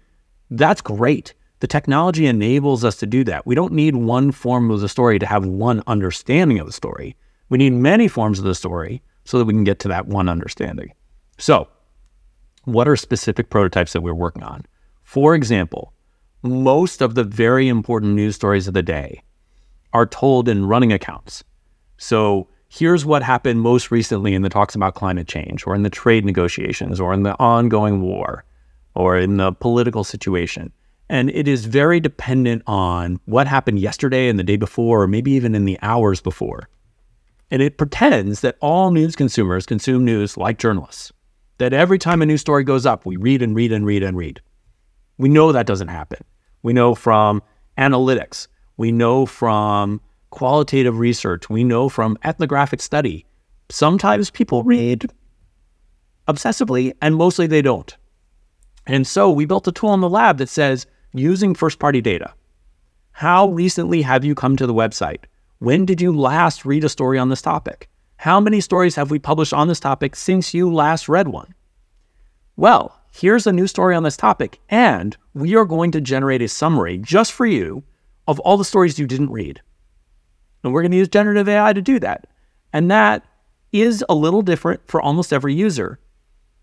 that's 0.50 0.82
great. 0.82 1.34
The 1.60 1.68
technology 1.68 2.26
enables 2.26 2.86
us 2.86 2.96
to 2.98 3.06
do 3.06 3.24
that. 3.26 3.46
We 3.46 3.56
don't 3.56 3.74
need 3.74 3.96
one 3.96 4.32
form 4.32 4.72
of 4.72 4.80
the 4.80 4.90
story 4.90 5.20
to 5.20 5.26
have 5.26 5.46
one 5.46 5.84
understanding 5.88 6.60
of 6.60 6.68
the 6.68 6.74
story. 6.74 7.18
We 7.50 7.58
need 7.58 7.74
many 7.74 8.08
forms 8.08 8.40
of 8.40 8.46
the 8.46 8.56
story 8.56 9.02
so 9.26 9.38
that 9.38 9.46
we 9.46 9.54
can 9.54 9.66
get 9.66 9.80
to 9.80 9.90
that 9.90 10.08
one 10.08 10.30
understanding. 10.30 10.94
So, 11.38 11.68
what 12.64 12.88
are 12.88 12.96
specific 12.96 13.50
prototypes 13.50 13.94
that 13.94 14.02
we're 14.02 14.14
working 14.14 14.44
on? 14.44 14.66
For 15.04 15.36
example, 15.36 15.94
most 16.42 17.02
of 17.02 17.16
the 17.16 17.24
very 17.24 17.68
important 17.68 18.14
news 18.14 18.36
stories 18.36 18.68
of 18.68 18.74
the 18.74 18.82
day 18.82 19.22
are 19.94 20.06
told 20.06 20.48
in 20.48 20.66
running 20.66 20.94
accounts. 20.94 21.44
So 21.98 22.48
here's 22.70 23.06
what 23.06 23.24
happened 23.24 23.62
most 23.62 23.92
recently 23.92 24.34
in 24.34 24.42
the 24.42 24.50
talks 24.50 24.76
about 24.76 24.96
climate 24.96 25.28
change, 25.28 25.66
or 25.66 25.76
in 25.76 25.84
the 25.84 25.90
trade 25.90 26.24
negotiations, 26.24 27.00
or 27.00 27.14
in 27.14 27.24
the 27.24 27.38
ongoing 27.40 28.02
war, 28.02 28.46
or 28.96 29.18
in 29.18 29.38
the 29.38 29.52
political 29.52 30.04
situation. 30.04 30.72
And 31.10 31.32
it 31.32 31.48
is 31.48 31.66
very 31.66 32.00
dependent 32.00 32.62
on 32.68 33.20
what 33.26 33.48
happened 33.48 33.80
yesterday 33.80 34.30
and 34.30 34.38
the 34.38 34.44
day 34.44 34.58
before, 34.58 35.02
or 35.02 35.08
maybe 35.08 35.32
even 35.32 35.56
in 35.56 35.66
the 35.66 35.80
hours 35.82 36.22
before. 36.22 36.70
And 37.52 37.64
it 37.64 37.78
pretends 37.78 38.42
that 38.42 38.58
all 38.62 38.92
news 38.92 39.16
consumers 39.16 39.66
consume 39.66 40.06
news 40.06 40.38
like 40.38 40.60
journalists, 40.60 41.12
that 41.58 41.74
every 41.74 41.98
time 41.98 42.22
a 42.22 42.26
news 42.28 42.42
story 42.42 42.64
goes 42.64 42.86
up, 42.86 43.08
we 43.08 43.18
read 43.18 43.42
and 43.42 43.56
read 43.56 43.72
and 43.72 43.86
read 43.88 44.04
and 44.04 44.16
read. 44.16 44.40
We 45.20 45.30
know 45.30 45.52
that 45.52 45.68
doesn't 45.68 45.90
happen. 45.90 46.24
We 46.64 46.74
know 46.74 46.96
from 46.96 47.44
analytics. 47.78 48.48
We 48.78 48.92
know 48.92 49.26
from 49.26 50.02
qualitative 50.32 50.98
research. 50.98 51.50
We 51.50 51.64
know 51.64 51.90
from 51.90 52.18
ethnographic 52.24 52.82
study. 52.82 53.26
Sometimes 53.70 54.30
people 54.30 54.64
read 54.64 55.12
obsessively 56.28 56.94
and 57.02 57.16
mostly 57.16 57.48
they 57.48 57.62
don't. 57.62 57.96
And 58.88 59.06
so 59.06 59.30
we 59.30 59.46
built 59.46 59.68
a 59.68 59.74
tool 59.74 59.94
in 59.94 60.00
the 60.00 60.10
lab 60.10 60.38
that 60.38 60.50
says 60.50 60.88
using 61.14 61.54
first 61.54 61.80
party 61.80 62.00
data. 62.00 62.34
How 63.12 63.50
recently 63.50 64.02
have 64.04 64.24
you 64.24 64.34
come 64.34 64.56
to 64.56 64.66
the 64.66 64.74
website? 64.74 65.26
When 65.60 65.86
did 65.86 66.00
you 66.00 66.18
last 66.18 66.64
read 66.64 66.86
a 66.86 66.90
story 66.90 67.20
on 67.20 67.28
this 67.28 67.42
topic? 67.42 67.90
How 68.16 68.40
many 68.40 68.62
stories 68.62 68.96
have 68.96 69.12
we 69.12 69.20
published 69.20 69.54
on 69.54 69.68
this 69.68 69.82
topic 69.82 70.16
since 70.16 70.54
you 70.54 70.74
last 70.74 71.10
read 71.10 71.28
one? 71.28 71.54
Well, 72.56 72.99
here's 73.20 73.46
a 73.46 73.52
new 73.52 73.68
story 73.68 73.96
on 73.96 74.04
this 74.04 74.18
topic, 74.18 74.60
and 74.70 75.18
we 75.34 75.56
are 75.56 75.66
going 75.66 75.92
to 75.92 76.02
generate 76.02 76.42
a 76.42 76.48
summary 76.48 76.98
just 76.98 77.32
for 77.34 77.46
you 77.46 77.84
of 78.28 78.40
all 78.40 78.58
the 78.58 78.66
stories 78.66 78.98
you 78.98 79.08
didn't 79.08 79.32
read. 79.32 79.62
And 80.64 80.74
we're 80.74 80.82
going 80.82 80.92
to 80.92 80.98
use 80.98 81.10
generative 81.10 81.50
AI 81.50 81.74
to 81.74 81.82
do 81.82 82.00
that. 82.00 82.28
And 82.72 82.90
that 82.92 83.26
is 83.72 84.04
a 84.08 84.16
little 84.16 84.42
different 84.42 84.82
for 84.86 85.02
almost 85.02 85.34
every 85.34 85.54
user, 85.54 86.00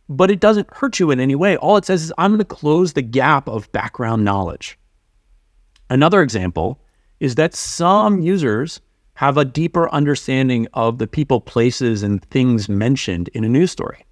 but 0.09 0.31
it 0.31 0.41
doesn't 0.41 0.73
hurt 0.73 0.99
you 0.99 1.11
in 1.11 1.21
any 1.21 1.35
way. 1.35 1.57
All 1.57 1.77
it 1.77 1.85
says 1.85 2.05
is, 2.05 2.13
I'm 2.17 2.31
going 2.31 2.39
to 2.39 2.45
close 2.45 2.93
the 2.93 3.03
gap 3.03 3.49
of 3.49 3.71
background 3.73 4.25
knowledge. 4.25 4.79
Another 5.91 6.23
example 6.23 6.81
is 7.21 7.35
that 7.35 7.55
some 7.55 8.21
users 8.21 8.81
have 9.15 9.37
a 9.37 9.45
deeper 9.45 9.91
understanding 9.91 10.69
of 10.75 10.99
the 10.99 11.07
people, 11.07 11.41
places, 11.41 12.03
and 12.03 12.25
things 12.27 12.69
mentioned 12.69 13.29
in 13.29 13.45
a 13.45 13.49
news 13.49 13.73
story. 13.73 14.06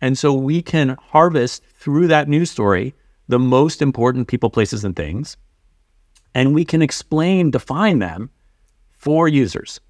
And 0.00 0.16
so 0.18 0.32
we 0.32 0.62
can 0.62 0.96
harvest 1.00 1.62
through 1.74 2.08
that 2.08 2.28
news 2.28 2.50
story 2.50 2.94
the 3.28 3.38
most 3.38 3.80
important 3.80 4.28
people, 4.28 4.50
places, 4.50 4.84
and 4.84 4.96
things. 4.96 5.36
And 6.34 6.54
we 6.54 6.64
can 6.64 6.82
explain, 6.82 7.50
define 7.50 7.98
them 7.98 8.30
for 8.92 9.28
users. 9.28 9.80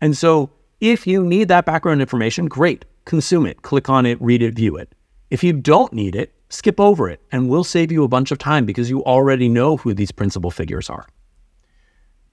And 0.00 0.16
so 0.16 0.50
if 0.80 1.06
you 1.06 1.24
need 1.24 1.48
that 1.48 1.64
background 1.64 2.00
information, 2.00 2.46
great, 2.46 2.84
consume 3.04 3.46
it, 3.46 3.62
click 3.62 3.88
on 3.88 4.06
it, 4.06 4.20
read 4.20 4.42
it, 4.42 4.54
view 4.54 4.76
it. 4.76 4.94
If 5.30 5.42
you 5.42 5.52
don't 5.52 5.92
need 5.92 6.14
it, 6.14 6.34
skip 6.48 6.78
over 6.78 7.08
it, 7.08 7.20
and 7.32 7.48
we'll 7.48 7.64
save 7.64 7.90
you 7.90 8.04
a 8.04 8.08
bunch 8.08 8.30
of 8.30 8.38
time 8.38 8.66
because 8.66 8.90
you 8.90 9.02
already 9.04 9.48
know 9.48 9.76
who 9.76 9.94
these 9.94 10.12
principal 10.12 10.50
figures 10.50 10.88
are. 10.88 11.06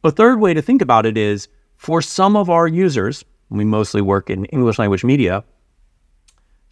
A 0.04 0.12
third 0.12 0.40
way 0.40 0.54
to 0.54 0.62
think 0.62 0.82
about 0.82 1.06
it 1.06 1.18
is 1.18 1.48
for 1.78 2.02
some 2.02 2.36
of 2.36 2.50
our 2.50 2.68
users, 2.68 3.26
we 3.50 3.64
mostly 3.64 4.02
work 4.02 4.30
in 4.30 4.46
English 4.46 4.78
language 4.78 5.04
media, 5.04 5.44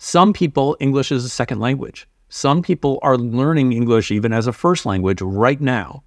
some 0.03 0.33
people, 0.33 0.75
English 0.79 1.11
is 1.11 1.23
a 1.23 1.29
second 1.29 1.59
language. 1.59 2.07
Some 2.27 2.63
people 2.63 2.97
are 3.03 3.19
learning 3.19 3.71
English 3.71 4.09
even 4.09 4.33
as 4.33 4.47
a 4.47 4.51
first 4.51 4.83
language 4.83 5.21
right 5.21 5.61
now. 5.61 6.01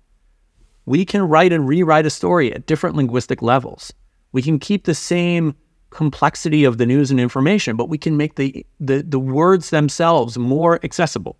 We 0.84 1.04
can 1.04 1.22
write 1.22 1.52
and 1.52 1.68
rewrite 1.68 2.04
a 2.04 2.10
story 2.10 2.52
at 2.52 2.66
different 2.66 2.96
linguistic 2.96 3.40
levels. 3.40 3.92
We 4.32 4.42
can 4.42 4.58
keep 4.58 4.82
the 4.84 4.96
same 4.96 5.54
complexity 5.90 6.64
of 6.64 6.78
the 6.78 6.86
news 6.86 7.12
and 7.12 7.20
information, 7.20 7.76
but 7.76 7.88
we 7.88 7.96
can 7.96 8.16
make 8.16 8.34
the, 8.34 8.66
the, 8.80 9.04
the 9.04 9.20
words 9.20 9.70
themselves 9.70 10.36
more 10.36 10.84
accessible. 10.84 11.38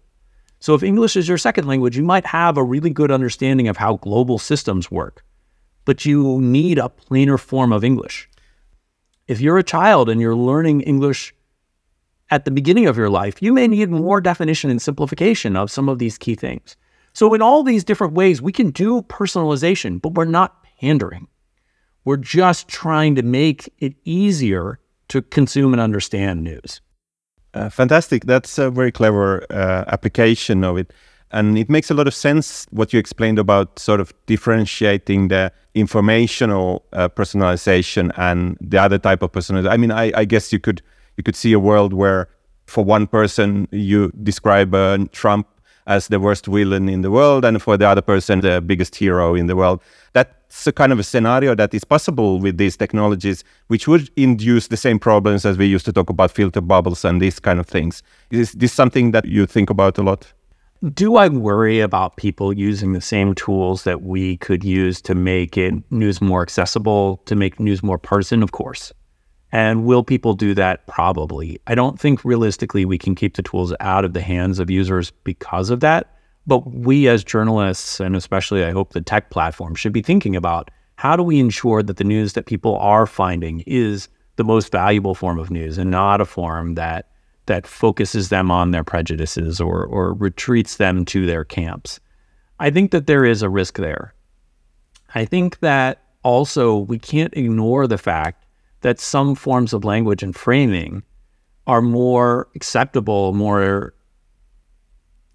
So 0.60 0.74
if 0.74 0.84
English 0.84 1.16
is 1.16 1.28
your 1.28 1.38
second 1.38 1.66
language, 1.66 1.96
you 1.96 2.04
might 2.04 2.24
have 2.24 2.56
a 2.56 2.62
really 2.62 2.90
good 2.90 3.10
understanding 3.10 3.66
of 3.66 3.78
how 3.78 3.96
global 3.96 4.38
systems 4.38 4.92
work, 4.92 5.24
but 5.84 6.04
you 6.04 6.40
need 6.40 6.78
a 6.78 6.88
plainer 6.88 7.36
form 7.36 7.72
of 7.72 7.82
English. 7.82 8.30
If 9.26 9.40
you're 9.40 9.58
a 9.58 9.64
child 9.64 10.08
and 10.08 10.20
you're 10.20 10.36
learning 10.36 10.82
English 10.82 11.34
at 12.30 12.44
the 12.44 12.50
beginning 12.50 12.86
of 12.86 12.96
your 12.96 13.10
life, 13.10 13.42
you 13.42 13.52
may 13.52 13.68
need 13.68 13.90
more 13.90 14.20
definition 14.20 14.70
and 14.70 14.80
simplification 14.80 15.56
of 15.56 15.70
some 15.70 15.88
of 15.88 15.98
these 15.98 16.18
key 16.18 16.34
things. 16.34 16.76
So, 17.12 17.32
in 17.34 17.42
all 17.42 17.62
these 17.62 17.84
different 17.84 18.14
ways, 18.14 18.42
we 18.42 18.52
can 18.52 18.70
do 18.70 19.02
personalization, 19.02 20.00
but 20.00 20.14
we're 20.14 20.24
not 20.24 20.64
pandering. 20.80 21.28
We're 22.04 22.16
just 22.16 22.68
trying 22.68 23.14
to 23.14 23.22
make 23.22 23.72
it 23.78 23.94
easier 24.04 24.80
to 25.08 25.22
consume 25.22 25.72
and 25.72 25.80
understand 25.80 26.42
news. 26.42 26.80
Uh, 27.54 27.70
fantastic. 27.70 28.24
That's 28.24 28.58
a 28.58 28.70
very 28.70 28.90
clever 28.90 29.46
uh, 29.50 29.84
application 29.88 30.64
of 30.64 30.76
it. 30.76 30.92
And 31.30 31.56
it 31.58 31.70
makes 31.70 31.90
a 31.90 31.94
lot 31.94 32.06
of 32.06 32.14
sense 32.14 32.66
what 32.70 32.92
you 32.92 32.98
explained 32.98 33.38
about 33.38 33.78
sort 33.78 34.00
of 34.00 34.12
differentiating 34.26 35.28
the 35.28 35.52
informational 35.74 36.84
uh, 36.92 37.08
personalization 37.08 38.12
and 38.16 38.56
the 38.60 38.78
other 38.78 38.98
type 38.98 39.22
of 39.22 39.32
personalization. 39.32 39.70
I 39.70 39.76
mean, 39.76 39.90
I, 39.90 40.12
I, 40.14 40.24
guess 40.24 40.52
you 40.52 40.60
could 40.60 40.80
you 41.16 41.22
could 41.22 41.36
see 41.36 41.52
a 41.52 41.58
world 41.58 41.92
where 41.92 42.28
for 42.66 42.84
one 42.84 43.06
person 43.06 43.68
you 43.70 44.10
describe 44.22 44.74
uh, 44.74 44.98
Trump 45.12 45.46
as 45.86 46.08
the 46.08 46.18
worst 46.18 46.46
villain 46.46 46.88
in 46.88 47.02
the 47.02 47.10
world, 47.10 47.44
and 47.44 47.60
for 47.60 47.76
the 47.76 47.86
other 47.86 48.00
person 48.00 48.40
the 48.40 48.60
biggest 48.60 48.96
hero 48.96 49.34
in 49.34 49.46
the 49.46 49.56
world. 49.56 49.82
That's 50.14 50.66
a 50.66 50.72
kind 50.72 50.92
of 50.92 50.98
a 50.98 51.02
scenario 51.02 51.54
that 51.54 51.74
is 51.74 51.84
possible 51.84 52.38
with 52.40 52.56
these 52.56 52.76
technologies, 52.76 53.44
which 53.66 53.86
would 53.86 54.08
induce 54.16 54.68
the 54.68 54.76
same 54.76 54.98
problems 54.98 55.44
as 55.44 55.58
we 55.58 55.66
used 55.66 55.84
to 55.84 55.92
talk 55.92 56.08
about 56.08 56.30
filter 56.30 56.62
bubbles 56.62 57.04
and 57.04 57.20
these 57.20 57.38
kind 57.38 57.60
of 57.60 57.66
things. 57.66 58.02
Is 58.30 58.52
this 58.52 58.72
something 58.72 59.10
that 59.10 59.26
you 59.26 59.46
think 59.46 59.68
about 59.68 59.98
a 59.98 60.02
lot? 60.02 60.32
Do 60.92 61.16
I 61.16 61.28
worry 61.28 61.80
about 61.80 62.16
people 62.16 62.52
using 62.52 62.92
the 62.92 63.00
same 63.00 63.34
tools 63.34 63.84
that 63.84 64.02
we 64.02 64.36
could 64.38 64.64
use 64.64 65.00
to 65.02 65.14
make 65.14 65.56
it 65.56 65.74
news 65.90 66.20
more 66.20 66.42
accessible, 66.42 67.22
to 67.24 67.34
make 67.34 67.58
news 67.58 67.82
more 67.82 67.98
partisan? 67.98 68.42
Of 68.42 68.52
course. 68.52 68.92
And 69.54 69.84
will 69.84 70.02
people 70.02 70.34
do 70.34 70.52
that? 70.54 70.84
Probably. 70.88 71.60
I 71.68 71.76
don't 71.76 71.98
think 71.98 72.24
realistically 72.24 72.84
we 72.84 72.98
can 72.98 73.14
keep 73.14 73.36
the 73.36 73.42
tools 73.42 73.72
out 73.78 74.04
of 74.04 74.12
the 74.12 74.20
hands 74.20 74.58
of 74.58 74.68
users 74.68 75.12
because 75.22 75.70
of 75.70 75.78
that. 75.78 76.12
But 76.44 76.66
we 76.74 77.06
as 77.06 77.22
journalists, 77.22 78.00
and 78.00 78.16
especially 78.16 78.64
I 78.64 78.72
hope 78.72 78.92
the 78.92 79.00
tech 79.00 79.30
platform, 79.30 79.76
should 79.76 79.92
be 79.92 80.02
thinking 80.02 80.34
about 80.34 80.72
how 80.96 81.14
do 81.14 81.22
we 81.22 81.38
ensure 81.38 81.84
that 81.84 81.98
the 81.98 82.04
news 82.04 82.32
that 82.32 82.46
people 82.46 82.76
are 82.78 83.06
finding 83.06 83.60
is 83.60 84.08
the 84.34 84.42
most 84.42 84.72
valuable 84.72 85.14
form 85.14 85.38
of 85.38 85.52
news 85.52 85.78
and 85.78 85.88
not 85.88 86.20
a 86.20 86.24
form 86.24 86.74
that 86.74 87.10
that 87.46 87.64
focuses 87.64 88.30
them 88.30 88.50
on 88.50 88.72
their 88.72 88.82
prejudices 88.82 89.60
or 89.60 89.86
or 89.86 90.14
retreats 90.14 90.78
them 90.78 91.04
to 91.04 91.26
their 91.26 91.44
camps. 91.44 92.00
I 92.58 92.70
think 92.70 92.90
that 92.90 93.06
there 93.06 93.24
is 93.24 93.42
a 93.42 93.48
risk 93.48 93.76
there. 93.76 94.14
I 95.14 95.24
think 95.24 95.60
that 95.60 96.02
also 96.24 96.76
we 96.76 96.98
can't 96.98 97.36
ignore 97.36 97.86
the 97.86 97.98
fact 97.98 98.43
that 98.84 99.00
some 99.00 99.34
forms 99.34 99.72
of 99.72 99.82
language 99.82 100.22
and 100.22 100.36
framing 100.36 101.02
are 101.66 101.80
more 101.80 102.48
acceptable, 102.54 103.32
more 103.32 103.94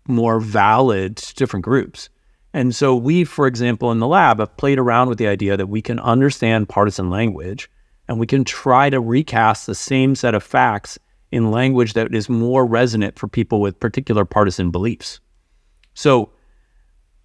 more 0.07 0.39
valid 0.39 1.17
to 1.17 1.33
different 1.33 1.65
groups. 1.65 2.09
And 2.53 2.75
so 2.75 2.95
we, 2.95 3.23
for 3.23 3.47
example, 3.47 3.91
in 3.91 3.99
the 3.99 4.07
lab 4.07 4.39
have 4.39 4.55
played 4.57 4.77
around 4.77 5.09
with 5.09 5.17
the 5.17 5.27
idea 5.27 5.57
that 5.57 5.67
we 5.67 5.81
can 5.81 5.99
understand 5.99 6.69
partisan 6.69 7.09
language 7.09 7.69
and 8.07 8.19
we 8.19 8.27
can 8.27 8.43
try 8.43 8.89
to 8.91 8.99
recast 8.99 9.65
the 9.65 9.75
same 9.75 10.13
set 10.13 10.35
of 10.35 10.43
facts 10.43 10.99
in 11.31 11.49
language 11.49 11.93
that 11.93 12.13
is 12.13 12.29
more 12.29 12.65
resonant 12.65 13.17
for 13.17 13.27
people 13.27 13.61
with 13.61 13.79
particular 13.79 14.25
partisan 14.25 14.69
beliefs. 14.69 15.19
So 15.95 16.31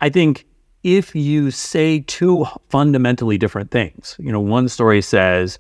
I 0.01 0.09
think 0.09 0.47
if 0.83 1.14
you 1.14 1.51
say 1.51 2.01
two 2.01 2.47
fundamentally 2.70 3.37
different 3.37 3.70
things, 3.70 4.16
you 4.18 4.33
know, 4.33 4.41
one 4.41 4.70
story 4.70 5.03
says 5.03 5.59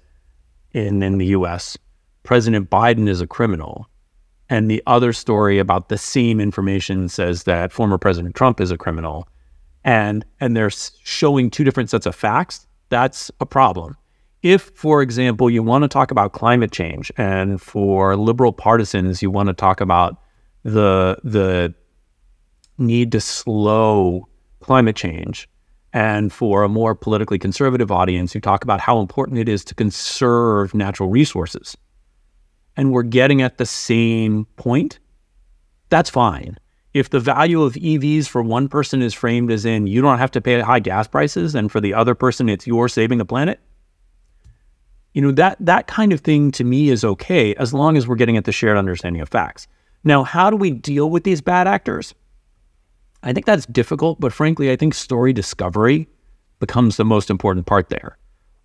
in, 0.74 1.02
in 1.02 1.18
the 1.18 1.26
US, 1.26 1.78
President 2.24 2.68
Biden 2.68 3.08
is 3.08 3.20
a 3.20 3.26
criminal. 3.26 3.88
And 4.50 4.70
the 4.70 4.82
other 4.86 5.12
story 5.12 5.58
about 5.58 5.88
the 5.88 5.96
same 5.96 6.40
information 6.40 7.08
says 7.08 7.44
that 7.44 7.72
former 7.72 7.96
President 7.96 8.34
Trump 8.34 8.60
is 8.60 8.70
a 8.70 8.76
criminal. 8.76 9.26
And, 9.84 10.24
and 10.40 10.56
they're 10.56 10.70
showing 10.70 11.50
two 11.50 11.64
different 11.64 11.90
sets 11.90 12.06
of 12.06 12.14
facts. 12.14 12.66
That's 12.90 13.30
a 13.40 13.46
problem. 13.46 13.96
If, 14.42 14.70
for 14.74 15.00
example, 15.00 15.48
you 15.48 15.62
want 15.62 15.82
to 15.82 15.88
talk 15.88 16.10
about 16.10 16.32
climate 16.32 16.70
change, 16.70 17.10
and 17.16 17.60
for 17.60 18.14
liberal 18.14 18.52
partisans, 18.52 19.22
you 19.22 19.30
want 19.30 19.46
to 19.46 19.54
talk 19.54 19.80
about 19.80 20.20
the, 20.64 21.16
the 21.24 21.74
need 22.76 23.12
to 23.12 23.20
slow 23.20 24.28
climate 24.60 24.96
change, 24.96 25.48
and 25.94 26.32
for 26.32 26.64
a 26.64 26.68
more 26.68 26.94
politically 26.94 27.38
conservative 27.38 27.92
audience 27.92 28.32
who 28.32 28.40
talk 28.40 28.64
about 28.64 28.80
how 28.80 28.98
important 28.98 29.38
it 29.38 29.48
is 29.48 29.64
to 29.64 29.76
conserve 29.76 30.74
natural 30.74 31.08
resources, 31.08 31.76
and 32.76 32.92
we're 32.92 33.04
getting 33.04 33.40
at 33.40 33.56
the 33.58 33.64
same 33.64 34.44
point, 34.56 34.98
that's 35.88 36.10
fine. 36.10 36.58
If 36.92 37.10
the 37.10 37.20
value 37.20 37.62
of 37.62 37.74
EVs 37.74 38.26
for 38.26 38.42
one 38.42 38.68
person 38.68 39.02
is 39.02 39.14
framed 39.14 39.50
as 39.50 39.64
in 39.64 39.86
you 39.86 40.02
don't 40.02 40.18
have 40.18 40.32
to 40.32 40.40
pay 40.40 40.60
high 40.60 40.80
gas 40.80 41.06
prices, 41.06 41.54
and 41.54 41.70
for 41.70 41.80
the 41.80 41.94
other 41.94 42.16
person 42.16 42.48
it's 42.48 42.66
you're 42.66 42.88
saving 42.88 43.18
the 43.18 43.24
planet, 43.24 43.60
you 45.12 45.22
know 45.22 45.30
that 45.30 45.56
that 45.60 45.86
kind 45.86 46.12
of 46.12 46.20
thing 46.20 46.50
to 46.52 46.64
me 46.64 46.90
is 46.90 47.04
okay 47.04 47.54
as 47.54 47.72
long 47.72 47.96
as 47.96 48.08
we're 48.08 48.16
getting 48.16 48.36
at 48.36 48.44
the 48.44 48.52
shared 48.52 48.76
understanding 48.76 49.22
of 49.22 49.28
facts. 49.28 49.68
Now, 50.02 50.24
how 50.24 50.50
do 50.50 50.56
we 50.56 50.72
deal 50.72 51.08
with 51.08 51.22
these 51.22 51.40
bad 51.40 51.68
actors? 51.68 52.14
I 53.24 53.32
think 53.32 53.46
that's 53.46 53.66
difficult, 53.66 54.20
but 54.20 54.32
frankly, 54.32 54.70
I 54.70 54.76
think 54.76 54.92
story 54.92 55.32
discovery 55.32 56.08
becomes 56.60 56.98
the 56.98 57.04
most 57.06 57.30
important 57.30 57.66
part 57.66 57.88
there. 57.88 58.18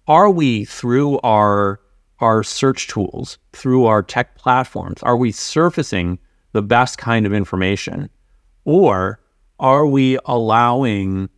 Are 0.07 0.29
we 0.29 0.65
through 0.65 1.19
our 1.19 1.79
our 2.19 2.43
search 2.43 2.87
tools, 2.87 3.37
through 3.53 3.85
our 3.85 4.03
tech 4.03 4.35
platforms, 4.35 5.01
are 5.03 5.15
we 5.15 5.31
surfacing 5.31 6.19
the 6.51 6.61
best 6.61 6.97
kind 6.97 7.25
of 7.25 7.31
information? 7.33 8.09
Or 8.65 9.21
are 9.57 9.85
we 9.85 10.19
allowing 10.25 11.29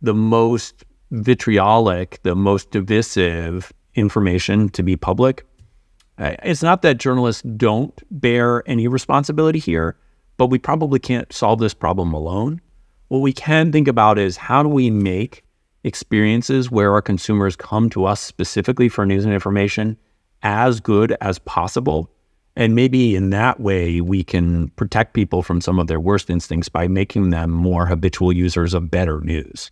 the 0.00 0.14
most 0.14 0.84
vitriolic, 1.10 2.22
the 2.22 2.36
most 2.36 2.70
divisive 2.70 3.72
information 3.96 4.68
to 4.68 4.84
be 4.84 4.94
public? 4.94 5.44
It's 6.16 6.62
not 6.62 6.82
that 6.82 6.98
journalists 6.98 7.42
don't 7.42 8.00
bear 8.12 8.62
any 8.68 8.86
responsibility 8.86 9.58
here 9.58 9.96
but 10.36 10.46
we 10.46 10.58
probably 10.58 10.98
can't 10.98 11.32
solve 11.32 11.58
this 11.58 11.74
problem 11.74 12.12
alone. 12.12 12.60
What 13.08 13.20
we 13.20 13.32
can 13.32 13.72
think 13.72 13.88
about 13.88 14.18
is 14.18 14.36
how 14.36 14.62
do 14.62 14.68
we 14.68 14.90
make 14.90 15.44
experiences 15.84 16.70
where 16.70 16.92
our 16.92 17.02
consumers 17.02 17.56
come 17.56 17.90
to 17.90 18.04
us 18.06 18.20
specifically 18.20 18.88
for 18.88 19.04
news 19.04 19.24
and 19.24 19.34
information 19.34 19.96
as 20.42 20.80
good 20.80 21.16
as 21.20 21.38
possible? 21.38 22.10
And 22.56 22.74
maybe 22.74 23.16
in 23.16 23.30
that 23.30 23.60
way, 23.60 24.00
we 24.00 24.22
can 24.22 24.68
protect 24.70 25.14
people 25.14 25.42
from 25.42 25.60
some 25.60 25.78
of 25.78 25.88
their 25.88 26.00
worst 26.00 26.30
instincts 26.30 26.68
by 26.68 26.88
making 26.88 27.30
them 27.30 27.50
more 27.50 27.86
habitual 27.86 28.32
users 28.32 28.74
of 28.74 28.90
better 28.90 29.20
news. 29.20 29.70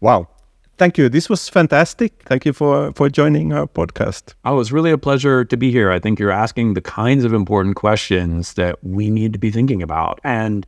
Wow. 0.00 0.28
Thank 0.78 0.96
you. 0.96 1.08
This 1.08 1.28
was 1.28 1.48
fantastic. 1.48 2.22
Thank 2.24 2.46
you 2.46 2.52
for, 2.52 2.92
for 2.92 3.08
joining 3.08 3.52
our 3.52 3.66
podcast. 3.66 4.34
Oh, 4.44 4.54
it 4.54 4.56
was 4.56 4.70
really 4.70 4.92
a 4.92 4.98
pleasure 4.98 5.44
to 5.44 5.56
be 5.56 5.72
here. 5.72 5.90
I 5.90 5.98
think 5.98 6.20
you're 6.20 6.30
asking 6.30 6.74
the 6.74 6.80
kinds 6.80 7.24
of 7.24 7.32
important 7.34 7.74
questions 7.74 8.54
that 8.54 8.82
we 8.84 9.10
need 9.10 9.32
to 9.32 9.40
be 9.40 9.50
thinking 9.50 9.82
about. 9.82 10.20
And 10.22 10.64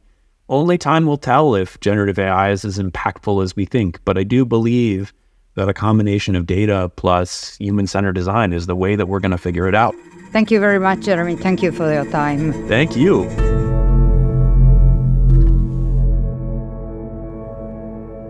only 0.49 0.77
time 0.79 1.07
will 1.07 1.17
tell 1.17 1.55
if 1.55 1.79
generative 1.79 2.19
AI 2.19 2.51
is 2.51 2.65
as 2.65 2.77
impactful 2.77 3.41
as 3.45 3.55
we 3.55 3.67
think. 3.67 4.05
But 4.05 4.19
I 4.19 4.25
do 4.25 4.45
believe 4.45 5.13
that 5.55 5.69
a 5.69 5.75
combination 5.75 6.35
of 6.35 6.45
data 6.45 6.91
plus 6.97 7.57
human 7.59 7.87
centered 7.87 8.15
design 8.15 8.53
is 8.53 8.67
the 8.67 8.75
way 8.75 8.97
that 8.97 9.07
we're 9.07 9.21
going 9.21 9.31
to 9.31 9.39
figure 9.39 9.69
it 9.69 9.77
out. 9.77 9.95
Thank 10.33 10.51
you 10.51 10.59
very 10.59 10.81
much, 10.81 11.03
Jeremy. 11.03 11.37
Thank 11.37 11.63
you 11.63 11.71
for 11.71 11.93
your 11.93 12.05
time. 12.11 12.53
Thank 12.67 12.97
you. 12.97 13.27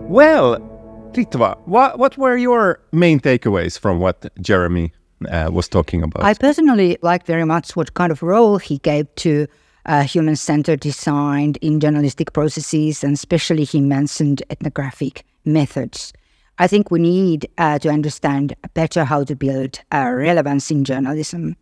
Well, 0.07 0.70
Ritva, 1.13 1.57
what, 1.65 1.99
what 1.99 2.17
were 2.17 2.37
your 2.37 2.79
main 2.91 3.19
takeaways 3.19 3.77
from 3.77 3.99
what 3.99 4.31
Jeremy 4.41 4.93
uh, 5.29 5.49
was 5.51 5.67
talking 5.67 6.03
about? 6.03 6.23
I 6.23 6.33
personally 6.33 6.97
like 7.01 7.25
very 7.25 7.45
much 7.45 7.75
what 7.75 7.93
kind 7.93 8.11
of 8.11 8.23
role 8.23 8.57
he 8.57 8.77
gave 8.79 9.13
to 9.15 9.47
uh, 9.85 10.03
human 10.03 10.35
centered 10.35 10.79
design 10.79 11.55
in 11.61 11.79
journalistic 11.79 12.33
processes, 12.33 13.03
and 13.03 13.13
especially 13.13 13.63
he 13.63 13.81
mentioned 13.81 14.43
ethnographic 14.49 15.25
methods. 15.43 16.13
I 16.59 16.67
think 16.67 16.91
we 16.91 16.99
need 16.99 17.49
uh, 17.57 17.79
to 17.79 17.89
understand 17.89 18.55
better 18.73 19.03
how 19.03 19.23
to 19.23 19.35
build 19.35 19.79
uh, 19.91 20.11
relevance 20.13 20.69
in 20.69 20.83
journalism. 20.83 21.55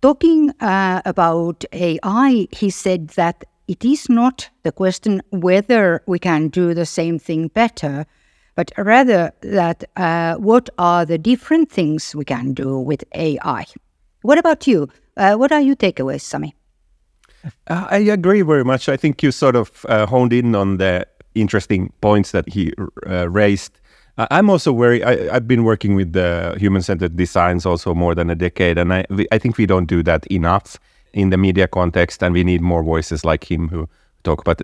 Talking 0.00 0.50
uh, 0.60 1.02
about 1.04 1.64
AI, 1.72 2.48
he 2.50 2.70
said 2.70 3.08
that 3.08 3.44
it 3.68 3.84
is 3.84 4.08
not 4.08 4.48
the 4.64 4.72
question 4.72 5.22
whether 5.30 6.02
we 6.06 6.18
can 6.18 6.48
do 6.48 6.74
the 6.74 6.86
same 6.86 7.18
thing 7.18 7.48
better, 7.48 8.06
but 8.54 8.70
rather 8.76 9.32
that 9.40 9.84
uh, 9.96 10.34
what 10.36 10.68
are 10.78 11.04
the 11.04 11.18
different 11.18 11.70
things 11.70 12.14
we 12.14 12.24
can 12.24 12.52
do 12.52 12.78
with 12.78 13.04
AI. 13.14 13.64
What 14.22 14.38
about 14.38 14.66
you? 14.66 14.88
Uh, 15.16 15.34
what 15.34 15.52
are 15.52 15.60
your 15.60 15.76
takeaways, 15.76 16.22
Sami? 16.22 16.54
Uh, 17.66 17.86
I 17.90 17.98
agree 17.98 18.42
very 18.42 18.64
much. 18.64 18.88
I 18.88 18.96
think 18.96 19.22
you 19.22 19.32
sort 19.32 19.56
of 19.56 19.84
uh, 19.88 20.06
honed 20.06 20.32
in 20.32 20.54
on 20.54 20.76
the 20.76 21.06
interesting 21.34 21.92
points 22.00 22.30
that 22.32 22.48
he 22.48 22.72
uh, 23.06 23.28
raised. 23.28 23.80
I'm 24.18 24.50
also 24.50 24.76
very. 24.76 25.02
I, 25.02 25.32
have 25.32 25.48
been 25.48 25.64
working 25.64 25.94
with 25.94 26.12
the 26.12 26.54
human-centered 26.58 27.16
designs 27.16 27.64
also 27.64 27.94
more 27.94 28.14
than 28.14 28.28
a 28.28 28.34
decade, 28.34 28.76
and 28.76 28.92
I 28.92 29.06
I 29.32 29.38
think 29.38 29.56
we 29.56 29.64
don't 29.64 29.86
do 29.86 30.02
that 30.02 30.26
enough 30.26 30.78
in 31.14 31.30
the 31.30 31.38
media 31.38 31.66
context, 31.66 32.22
and 32.22 32.34
we 32.34 32.44
need 32.44 32.60
more 32.60 32.82
voices 32.82 33.24
like 33.24 33.50
him 33.50 33.68
who 33.68 33.88
talk 34.22 34.40
about 34.42 34.60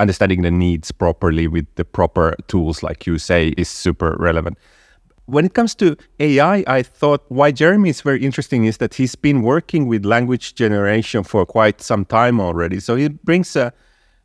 understanding 0.00 0.42
the 0.42 0.50
needs 0.50 0.92
properly 0.92 1.46
with 1.48 1.66
the 1.76 1.84
proper 1.84 2.36
tools, 2.48 2.82
like 2.82 3.06
you 3.06 3.18
say, 3.18 3.48
is 3.56 3.68
super 3.68 4.16
relevant. 4.18 4.58
When 5.26 5.46
it 5.46 5.54
comes 5.54 5.74
to 5.76 5.96
AI, 6.20 6.64
I 6.66 6.82
thought 6.82 7.24
why 7.28 7.50
Jeremy 7.50 7.88
is 7.88 8.02
very 8.02 8.22
interesting 8.22 8.66
is 8.66 8.76
that 8.76 8.94
he's 8.94 9.14
been 9.14 9.42
working 9.42 9.86
with 9.86 10.04
language 10.04 10.54
generation 10.54 11.24
for 11.24 11.46
quite 11.46 11.80
some 11.80 12.04
time 12.04 12.40
already. 12.40 12.78
So 12.78 12.96
he 12.96 13.08
brings 13.08 13.56
a 13.56 13.72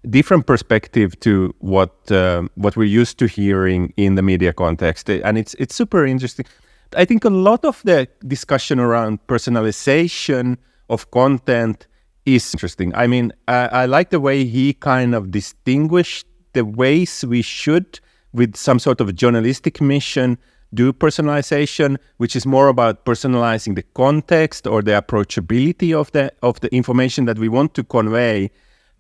different 0.10 0.46
perspective 0.46 1.20
to 1.22 1.54
what 1.60 2.12
uh, 2.12 2.44
what 2.56 2.76
we're 2.76 3.00
used 3.02 3.18
to 3.20 3.28
hearing 3.28 3.94
in 3.98 4.16
the 4.16 4.22
media 4.22 4.54
context, 4.54 5.10
and 5.10 5.38
it's 5.38 5.54
it's 5.56 5.76
super 5.76 6.06
interesting. 6.06 6.46
I 6.96 7.06
think 7.06 7.24
a 7.24 7.30
lot 7.30 7.66
of 7.66 7.82
the 7.84 8.08
discussion 8.28 8.80
around 8.80 9.20
personalization 9.28 10.58
of 10.90 11.12
content 11.12 11.88
is 12.36 12.54
interesting. 12.54 12.94
I 12.96 13.08
mean, 13.08 13.32
I, 13.48 13.68
I 13.68 13.86
like 13.86 14.10
the 14.10 14.20
way 14.20 14.46
he 14.46 14.74
kind 14.74 15.16
of 15.16 15.32
distinguished 15.32 16.28
the 16.54 16.66
ways 16.66 17.24
we 17.26 17.42
should, 17.42 18.00
with 18.34 18.56
some 18.56 18.80
sort 18.80 19.02
of 19.02 19.16
journalistic 19.16 19.82
mission, 19.82 20.38
do 20.74 20.94
personalization, 20.94 21.98
which 22.18 22.36
is 22.36 22.46
more 22.46 22.68
about 22.68 23.06
personalizing 23.06 23.76
the 23.76 23.84
context 23.94 24.68
or 24.68 24.82
the 24.82 24.92
approachability 24.92 25.94
of 25.94 26.12
the 26.12 26.32
of 26.44 26.60
the 26.60 26.74
information 26.74 27.26
that 27.26 27.40
we 27.40 27.50
want 27.50 27.74
to 27.74 27.84
convey. 27.84 28.52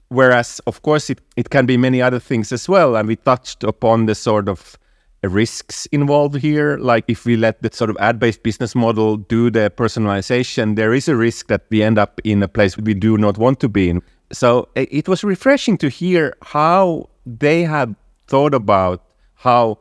Whereas, 0.09 0.59
of 0.65 0.82
course, 0.82 1.11
it, 1.11 1.21
it 1.36 1.51
can 1.51 1.67
be 1.67 1.77
many 1.77 2.01
other 2.01 2.19
things 2.19 2.51
as 2.51 2.67
well. 2.67 2.95
And 2.95 3.07
we 3.07 3.15
touched 3.15 3.63
upon 3.63 4.07
the 4.07 4.15
sort 4.15 4.49
of 4.49 4.77
risks 5.24 5.86
involved 5.88 6.36
here. 6.36 6.78
Like 6.78 7.05
if 7.07 7.26
we 7.26 7.36
let 7.36 7.61
the 7.61 7.70
sort 7.74 7.89
of 7.89 7.97
ad-based 7.99 8.43
business 8.43 8.76
model 8.76 9.17
do 9.17 9.49
the 9.49 9.72
personalization, 9.76 10.76
there 10.76 10.93
is 10.93 11.07
a 11.07 11.15
risk 11.15 11.47
that 11.47 11.65
we 11.70 11.84
end 11.84 11.97
up 11.97 12.22
in 12.24 12.41
a 12.41 12.47
place 12.47 12.78
we 12.78 12.93
do 12.93 13.17
not 13.17 13.38
want 13.38 13.59
to 13.59 13.70
be 13.70 13.89
in. 13.89 14.01
So 14.32 14.70
eh, 14.76 14.86
it 14.89 15.09
was 15.09 15.24
refreshing 15.24 15.78
to 15.80 15.89
hear 15.89 16.36
how 16.41 17.09
they 17.26 17.63
have 17.63 17.95
thought 18.28 18.53
about 18.53 19.03
how 19.36 19.80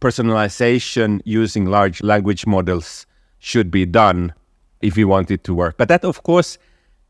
personalization 0.00 1.20
using 1.24 1.66
large 1.66 2.02
language 2.02 2.46
models 2.46 3.06
should 3.38 3.70
be 3.70 3.86
done 3.86 4.32
if 4.80 4.96
we 4.96 5.04
want 5.04 5.30
it 5.30 5.44
to 5.44 5.54
work. 5.54 5.76
But 5.76 5.88
that, 5.88 6.04
of 6.04 6.22
course, 6.22 6.58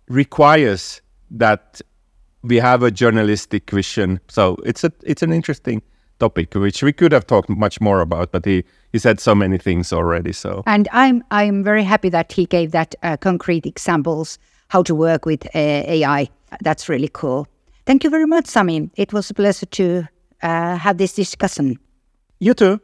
requires 0.08 1.00
that 1.30 1.80
we 2.42 2.56
have 2.56 2.82
a 2.82 2.90
journalistic 2.90 3.70
vision. 3.70 4.20
So 4.28 4.56
it's 4.64 4.84
a 4.84 4.92
it's 5.02 5.22
an 5.22 5.32
interesting 5.32 5.82
topic, 6.24 6.54
which 6.54 6.82
we 6.82 6.92
could 6.92 7.12
have 7.12 7.26
talked 7.26 7.48
much 7.48 7.80
more 7.80 8.00
about, 8.00 8.32
but 8.32 8.44
he, 8.44 8.64
he 8.92 8.98
said 8.98 9.20
so 9.20 9.34
many 9.34 9.58
things 9.58 9.92
already. 9.92 10.32
So 10.32 10.62
and 10.66 10.88
I'm 10.92 11.22
I'm 11.30 11.64
very 11.64 11.84
happy 11.84 12.10
that 12.10 12.32
he 12.32 12.46
gave 12.46 12.70
that 12.70 12.94
uh, 13.02 13.16
concrete 13.16 13.66
examples 13.66 14.38
how 14.68 14.82
to 14.82 14.94
work 14.94 15.26
with 15.26 15.44
uh, 15.54 15.96
AI. 15.96 16.28
That's 16.62 16.88
really 16.88 17.10
cool. 17.12 17.46
Thank 17.86 18.04
you 18.04 18.10
very 18.10 18.26
much, 18.26 18.46
Sami. 18.46 18.90
It 18.96 19.12
was 19.12 19.30
a 19.30 19.34
pleasure 19.34 19.66
to 19.66 19.84
uh, 20.42 20.76
have 20.76 20.96
this 20.96 21.14
discussion. 21.14 21.78
You 22.40 22.54
too. 22.54 22.80